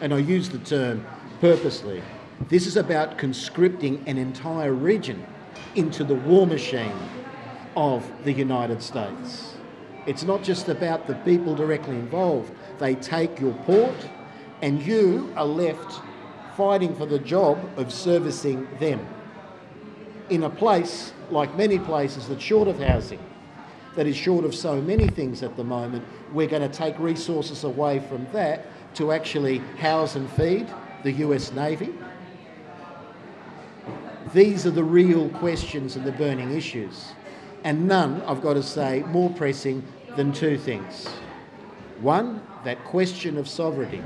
And 0.00 0.14
I 0.14 0.18
use 0.18 0.48
the 0.48 0.58
term 0.58 1.04
purposely. 1.40 2.02
This 2.48 2.66
is 2.66 2.76
about 2.76 3.18
conscripting 3.18 4.02
an 4.06 4.18
entire 4.18 4.72
region 4.72 5.26
into 5.74 6.04
the 6.04 6.14
war 6.14 6.46
machine 6.46 6.96
of 7.76 8.08
the 8.24 8.32
United 8.32 8.82
States. 8.82 9.54
It's 10.06 10.22
not 10.22 10.42
just 10.42 10.68
about 10.68 11.06
the 11.06 11.14
people 11.16 11.54
directly 11.54 11.96
involved. 11.96 12.52
They 12.78 12.94
take 12.94 13.40
your 13.40 13.54
port, 13.64 14.08
and 14.62 14.80
you 14.82 15.32
are 15.36 15.46
left 15.46 16.00
fighting 16.56 16.94
for 16.94 17.06
the 17.06 17.18
job 17.18 17.58
of 17.76 17.92
servicing 17.92 18.68
them 18.78 19.04
in 20.30 20.44
a 20.44 20.50
place 20.50 21.12
like 21.30 21.56
many 21.56 21.78
places 21.78 22.28
that's 22.28 22.42
short 22.42 22.68
of 22.68 22.78
housing, 22.78 23.18
that 23.96 24.06
is 24.06 24.16
short 24.16 24.44
of 24.44 24.54
so 24.54 24.80
many 24.80 25.08
things 25.08 25.42
at 25.42 25.56
the 25.56 25.64
moment, 25.64 26.04
we're 26.32 26.48
going 26.48 26.68
to 26.68 26.76
take 26.76 26.98
resources 26.98 27.64
away 27.64 28.00
from 28.00 28.26
that 28.32 28.66
to 28.96 29.12
actually 29.12 29.58
house 29.78 30.16
and 30.16 30.28
feed 30.30 30.66
the 31.02 31.12
US 31.12 31.52
Navy. 31.52 31.92
These 34.32 34.66
are 34.66 34.70
the 34.70 34.84
real 34.84 35.28
questions 35.28 35.96
and 35.96 36.04
the 36.04 36.12
burning 36.12 36.52
issues. 36.52 37.12
And 37.62 37.86
none, 37.86 38.20
I've 38.22 38.42
got 38.42 38.54
to 38.54 38.62
say, 38.62 39.02
more 39.06 39.30
pressing 39.30 39.82
than 40.16 40.32
two 40.32 40.58
things. 40.58 41.06
One, 42.00 42.42
that 42.64 42.84
question 42.84 43.38
of 43.38 43.48
sovereignty. 43.48 44.02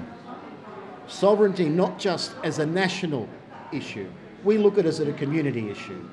Sovereignty 1.07 1.69
not 1.69 1.99
just 1.99 2.33
as 2.45 2.59
a 2.59 2.67
national 2.67 3.29
issue, 3.73 4.11
we 4.45 4.59
look 4.59 4.75
at 4.79 4.85
it 4.85 4.89
as 4.89 5.01
a 5.01 5.13
community 5.15 5.71
issue. 5.71 6.09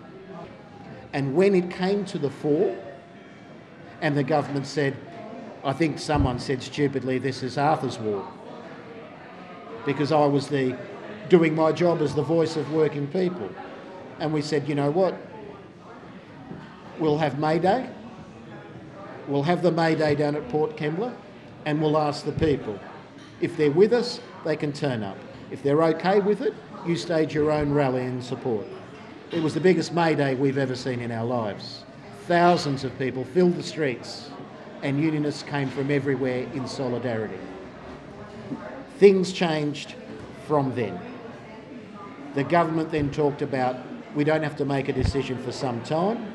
And 1.13 1.35
when 1.35 1.53
it 1.53 1.69
came 1.69 2.05
to 2.05 2.17
the 2.17 2.29
fore, 2.29 2.75
and 4.01 4.17
the 4.17 4.23
government 4.23 4.67
said, 4.67 4.95
I 5.63 5.73
think 5.73 5.99
someone 5.99 6.39
said 6.39 6.61
stupidly, 6.61 7.17
this 7.17 7.41
is 7.41 7.57
Arthur's 7.57 7.97
War, 7.97 8.27
because 9.85 10.11
I 10.11 10.25
was 10.25 10.47
the 10.47 10.77
doing 11.29 11.55
my 11.55 11.71
job 11.71 12.01
as 12.01 12.13
the 12.13 12.21
voice 12.21 12.55
of 12.55 12.71
working 12.71 13.07
people. 13.07 13.49
And 14.19 14.31
we 14.33 14.41
said, 14.41 14.67
you 14.69 14.75
know 14.75 14.91
what? 14.91 15.15
We'll 16.99 17.17
have 17.17 17.39
May 17.39 17.59
Day. 17.59 17.89
We'll 19.27 19.43
have 19.43 19.61
the 19.61 19.71
May 19.71 19.95
Day 19.95 20.15
down 20.15 20.35
at 20.35 20.47
Port 20.49 20.77
Kembla, 20.77 21.15
and 21.65 21.81
we'll 21.81 21.97
ask 21.97 22.25
the 22.25 22.31
people. 22.31 22.79
If 23.41 23.57
they're 23.57 23.71
with 23.71 23.91
us, 23.91 24.21
they 24.45 24.55
can 24.55 24.71
turn 24.71 25.03
up. 25.03 25.17
If 25.51 25.63
they're 25.63 25.83
okay 25.83 26.19
with 26.19 26.41
it, 26.41 26.53
you 26.85 26.95
stage 26.95 27.33
your 27.33 27.51
own 27.51 27.73
rally 27.73 28.03
in 28.03 28.21
support. 28.21 28.67
It 29.31 29.41
was 29.41 29.53
the 29.55 29.59
biggest 29.59 29.93
May 29.93 30.13
Day 30.13 30.35
we've 30.35 30.59
ever 30.59 30.75
seen 30.75 31.01
in 31.01 31.11
our 31.11 31.25
lives. 31.25 31.84
Thousands 32.27 32.83
of 32.83 32.97
people 32.97 33.23
filled 33.23 33.55
the 33.55 33.61
streets, 33.61 34.31
and 34.81 34.99
unionists 34.99 35.43
came 35.43 35.69
from 35.69 35.91
everywhere 35.91 36.47
in 36.53 36.67
solidarity. 36.67 37.37
Things 38.97 39.31
changed 39.31 39.93
from 40.47 40.73
then. 40.73 40.99
The 42.33 42.43
government 42.43 42.91
then 42.91 43.11
talked 43.11 43.43
about 43.43 43.77
we 44.15 44.23
don't 44.23 44.41
have 44.41 44.55
to 44.57 44.65
make 44.65 44.89
a 44.89 44.93
decision 44.93 45.37
for 45.43 45.51
some 45.51 45.83
time, 45.83 46.33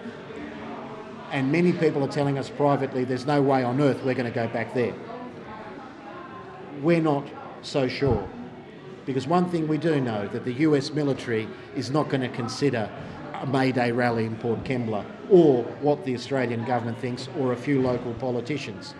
and 1.32 1.50
many 1.50 1.72
people 1.72 2.04
are 2.04 2.08
telling 2.08 2.38
us 2.38 2.48
privately 2.48 3.02
there's 3.02 3.26
no 3.26 3.42
way 3.42 3.64
on 3.64 3.80
earth 3.80 4.04
we're 4.04 4.14
going 4.14 4.30
to 4.30 4.34
go 4.34 4.46
back 4.46 4.72
there. 4.74 4.94
We're 6.82 7.02
not 7.02 7.26
so 7.62 7.88
sure. 7.88 8.28
Because 9.06 9.26
one 9.26 9.50
thing 9.50 9.66
we 9.66 9.76
do 9.76 10.00
know 10.00 10.28
that 10.28 10.44
the 10.44 10.52
US 10.52 10.92
military 10.92 11.48
is 11.74 11.90
not 11.90 12.08
going 12.08 12.20
to 12.20 12.28
consider 12.28 12.88
a 13.40 13.46
May 13.46 13.72
Day 13.72 13.90
rally 13.90 14.26
in 14.26 14.36
Port 14.36 14.64
Kembla 14.64 15.04
or 15.30 15.62
what 15.80 16.04
the 16.04 16.14
Australian 16.14 16.64
government 16.64 16.98
thinks 16.98 17.28
or 17.38 17.52
a 17.52 17.56
few 17.56 17.80
local 17.80 18.12
politicians 18.14 18.94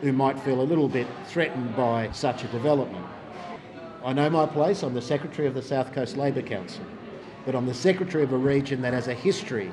who 0.00 0.12
might 0.12 0.38
feel 0.40 0.60
a 0.60 0.62
little 0.62 0.88
bit 0.88 1.06
threatened 1.26 1.76
by 1.76 2.10
such 2.12 2.44
a 2.44 2.48
development. 2.48 3.04
I 4.02 4.14
know 4.14 4.30
my 4.30 4.46
place, 4.46 4.82
I'm 4.82 4.94
the 4.94 5.02
Secretary 5.02 5.46
of 5.46 5.54
the 5.54 5.62
South 5.62 5.92
Coast 5.92 6.16
Labor 6.16 6.42
Council, 6.42 6.84
but 7.44 7.54
I'm 7.54 7.66
the 7.66 7.74
Secretary 7.74 8.24
of 8.24 8.32
a 8.32 8.38
region 8.38 8.80
that 8.82 8.94
has 8.94 9.08
a 9.08 9.14
history 9.14 9.70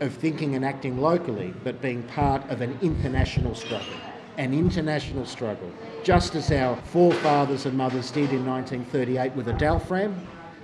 of 0.00 0.14
thinking 0.14 0.54
and 0.54 0.64
acting 0.64 0.98
locally 1.00 1.54
but 1.64 1.82
being 1.82 2.02
part 2.04 2.48
of 2.50 2.60
an 2.60 2.78
international 2.82 3.54
struggle. 3.54 3.94
An 4.36 4.52
international 4.52 5.26
struggle, 5.26 5.70
just 6.02 6.34
as 6.34 6.50
our 6.50 6.76
forefathers 6.86 7.66
and 7.66 7.76
mothers 7.76 8.10
did 8.10 8.32
in 8.32 8.44
1938 8.44 9.32
with 9.34 9.46
the 9.46 9.52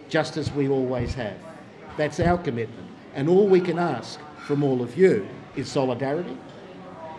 just 0.08 0.36
as 0.36 0.50
we 0.52 0.68
always 0.68 1.14
have. 1.14 1.49
That's 2.00 2.18
our 2.18 2.38
commitment. 2.38 2.88
And 3.14 3.28
all 3.28 3.46
we 3.46 3.60
can 3.60 3.78
ask 3.78 4.18
from 4.46 4.64
all 4.64 4.80
of 4.80 4.96
you 4.96 5.28
is 5.54 5.70
solidarity 5.70 6.34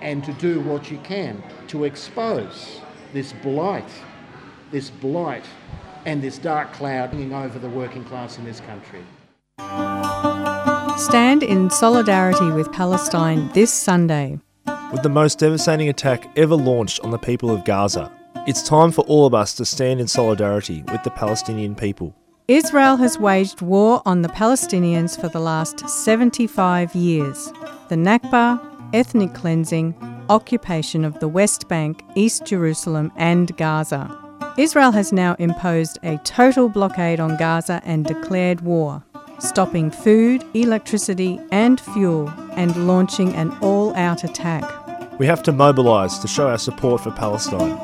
and 0.02 0.24
to 0.24 0.34
do 0.34 0.60
what 0.62 0.90
you 0.90 0.98
can 1.04 1.44
to 1.68 1.84
expose 1.84 2.82
this 3.14 3.32
blight, 3.44 3.88
this 4.72 4.90
blight, 4.90 5.46
and 6.08 6.20
this 6.20 6.40
dark 6.40 6.74
cloud 6.74 7.12
hanging 7.12 7.32
over 7.32 7.60
the 7.60 7.70
working 7.70 8.04
class 8.06 8.40
in 8.40 8.44
this 8.44 8.60
country. 8.62 9.04
Stand 10.98 11.44
in 11.44 11.70
solidarity 11.70 12.50
with 12.50 12.72
Palestine 12.72 13.52
this 13.54 13.72
Sunday. 13.72 14.40
With 14.92 15.04
the 15.04 15.10
most 15.10 15.38
devastating 15.38 15.90
attack 15.90 16.28
ever 16.36 16.56
launched 16.56 17.02
on 17.02 17.12
the 17.12 17.20
people 17.20 17.52
of 17.52 17.66
Gaza, 17.66 18.12
it's 18.48 18.68
time 18.68 18.92
for 18.92 19.02
all 19.02 19.28
of 19.28 19.36
us 19.36 19.54
to 19.58 19.64
stand 19.64 20.02
in 20.02 20.08
solidarity 20.08 20.84
with 20.92 21.04
the 21.04 21.12
Palestinian 21.12 21.76
people. 21.76 22.16
Israel 22.52 22.98
has 22.98 23.18
waged 23.18 23.62
war 23.62 24.02
on 24.06 24.24
the 24.24 24.28
Palestinians 24.28 25.18
for 25.18 25.30
the 25.30 25.40
last 25.40 25.88
75 25.88 26.94
years. 26.94 27.46
The 27.88 27.96
Nakba, 27.96 28.60
ethnic 28.94 29.34
cleansing, 29.34 29.96
occupation 30.30 31.06
of 31.06 31.18
the 31.22 31.30
West 31.30 31.70
Bank, 31.70 32.04
East 32.16 32.46
Jerusalem, 32.46 33.10
and 33.16 33.56
Gaza. 33.56 34.14
Israel 34.58 34.92
has 34.92 35.14
now 35.14 35.38
imposed 35.40 35.98
a 36.04 36.18
total 36.26 36.68
blockade 36.68 37.22
on 37.22 37.38
Gaza 37.38 37.82
and 37.86 38.06
declared 38.06 38.60
war, 38.60 39.02
stopping 39.40 39.90
food, 39.90 40.44
electricity, 40.54 41.40
and 41.54 41.80
fuel, 41.80 42.28
and 42.58 42.86
launching 42.86 43.34
an 43.34 43.58
all 43.62 43.96
out 43.96 44.26
attack. 44.26 44.70
We 45.20 45.26
have 45.26 45.42
to 45.44 45.54
mobilise 45.54 46.18
to 46.18 46.28
show 46.28 46.50
our 46.50 46.58
support 46.58 47.00
for 47.00 47.12
Palestine. 47.12 47.78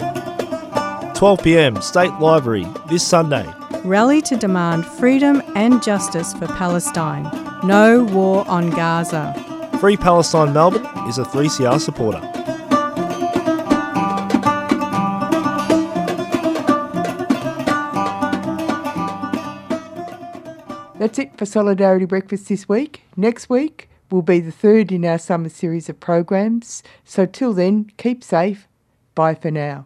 12 1.13 1.41
pm, 1.41 1.81
State 1.81 2.13
Library, 2.19 2.67
this 2.89 3.07
Sunday. 3.07 3.49
Rally 3.87 4.21
to 4.23 4.35
demand 4.35 4.85
freedom 4.85 5.41
and 5.55 5.81
justice 5.81 6.33
for 6.33 6.45
Palestine. 6.47 7.23
No 7.63 8.03
war 8.03 8.45
on 8.49 8.69
Gaza. 8.71 9.33
Free 9.79 9.95
Palestine 9.95 10.51
Melbourne 10.51 10.85
is 11.07 11.17
a 11.17 11.23
3CR 11.23 11.79
supporter. 11.79 12.19
That's 20.99 21.17
it 21.17 21.37
for 21.37 21.45
Solidarity 21.45 22.05
Breakfast 22.05 22.49
this 22.49 22.67
week. 22.67 23.03
Next 23.15 23.49
week 23.49 23.89
will 24.11 24.21
be 24.21 24.41
the 24.41 24.51
third 24.51 24.91
in 24.91 25.05
our 25.05 25.17
summer 25.17 25.47
series 25.47 25.87
of 25.87 26.01
programs. 26.01 26.83
So 27.05 27.25
till 27.25 27.53
then, 27.53 27.89
keep 27.95 28.21
safe. 28.21 28.67
Bye 29.15 29.35
for 29.35 29.51
now. 29.51 29.85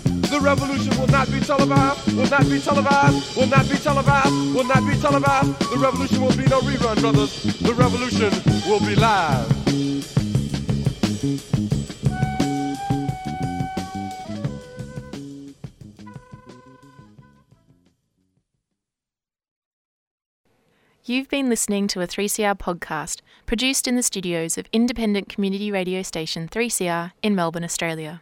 The 0.31 0.39
revolution 0.39 0.97
will 0.97 1.07
not 1.07 1.29
be 1.29 1.41
televised, 1.41 2.15
will 2.15 2.29
not 2.29 2.49
be 2.49 2.57
televised, 2.57 3.35
will 3.35 3.47
not 3.47 3.69
be 3.69 3.75
televised, 3.75 4.55
will 4.55 4.63
not 4.63 4.87
be 4.87 4.95
televised. 4.97 5.59
The 5.59 5.77
revolution 5.77 6.21
will 6.21 6.37
be 6.37 6.45
no 6.45 6.61
rerun, 6.61 7.01
brothers. 7.01 7.43
The 7.59 7.73
revolution 7.73 8.31
will 8.65 8.79
be 8.79 8.95
live. 8.95 9.51
You've 21.03 21.27
been 21.27 21.49
listening 21.49 21.87
to 21.89 21.99
a 21.99 22.07
3CR 22.07 22.57
podcast 22.57 23.19
produced 23.45 23.85
in 23.85 23.97
the 23.97 24.03
studios 24.03 24.57
of 24.57 24.67
independent 24.71 25.27
community 25.27 25.71
radio 25.71 26.01
station 26.03 26.47
3CR 26.47 27.11
in 27.21 27.35
Melbourne, 27.35 27.65
Australia. 27.65 28.21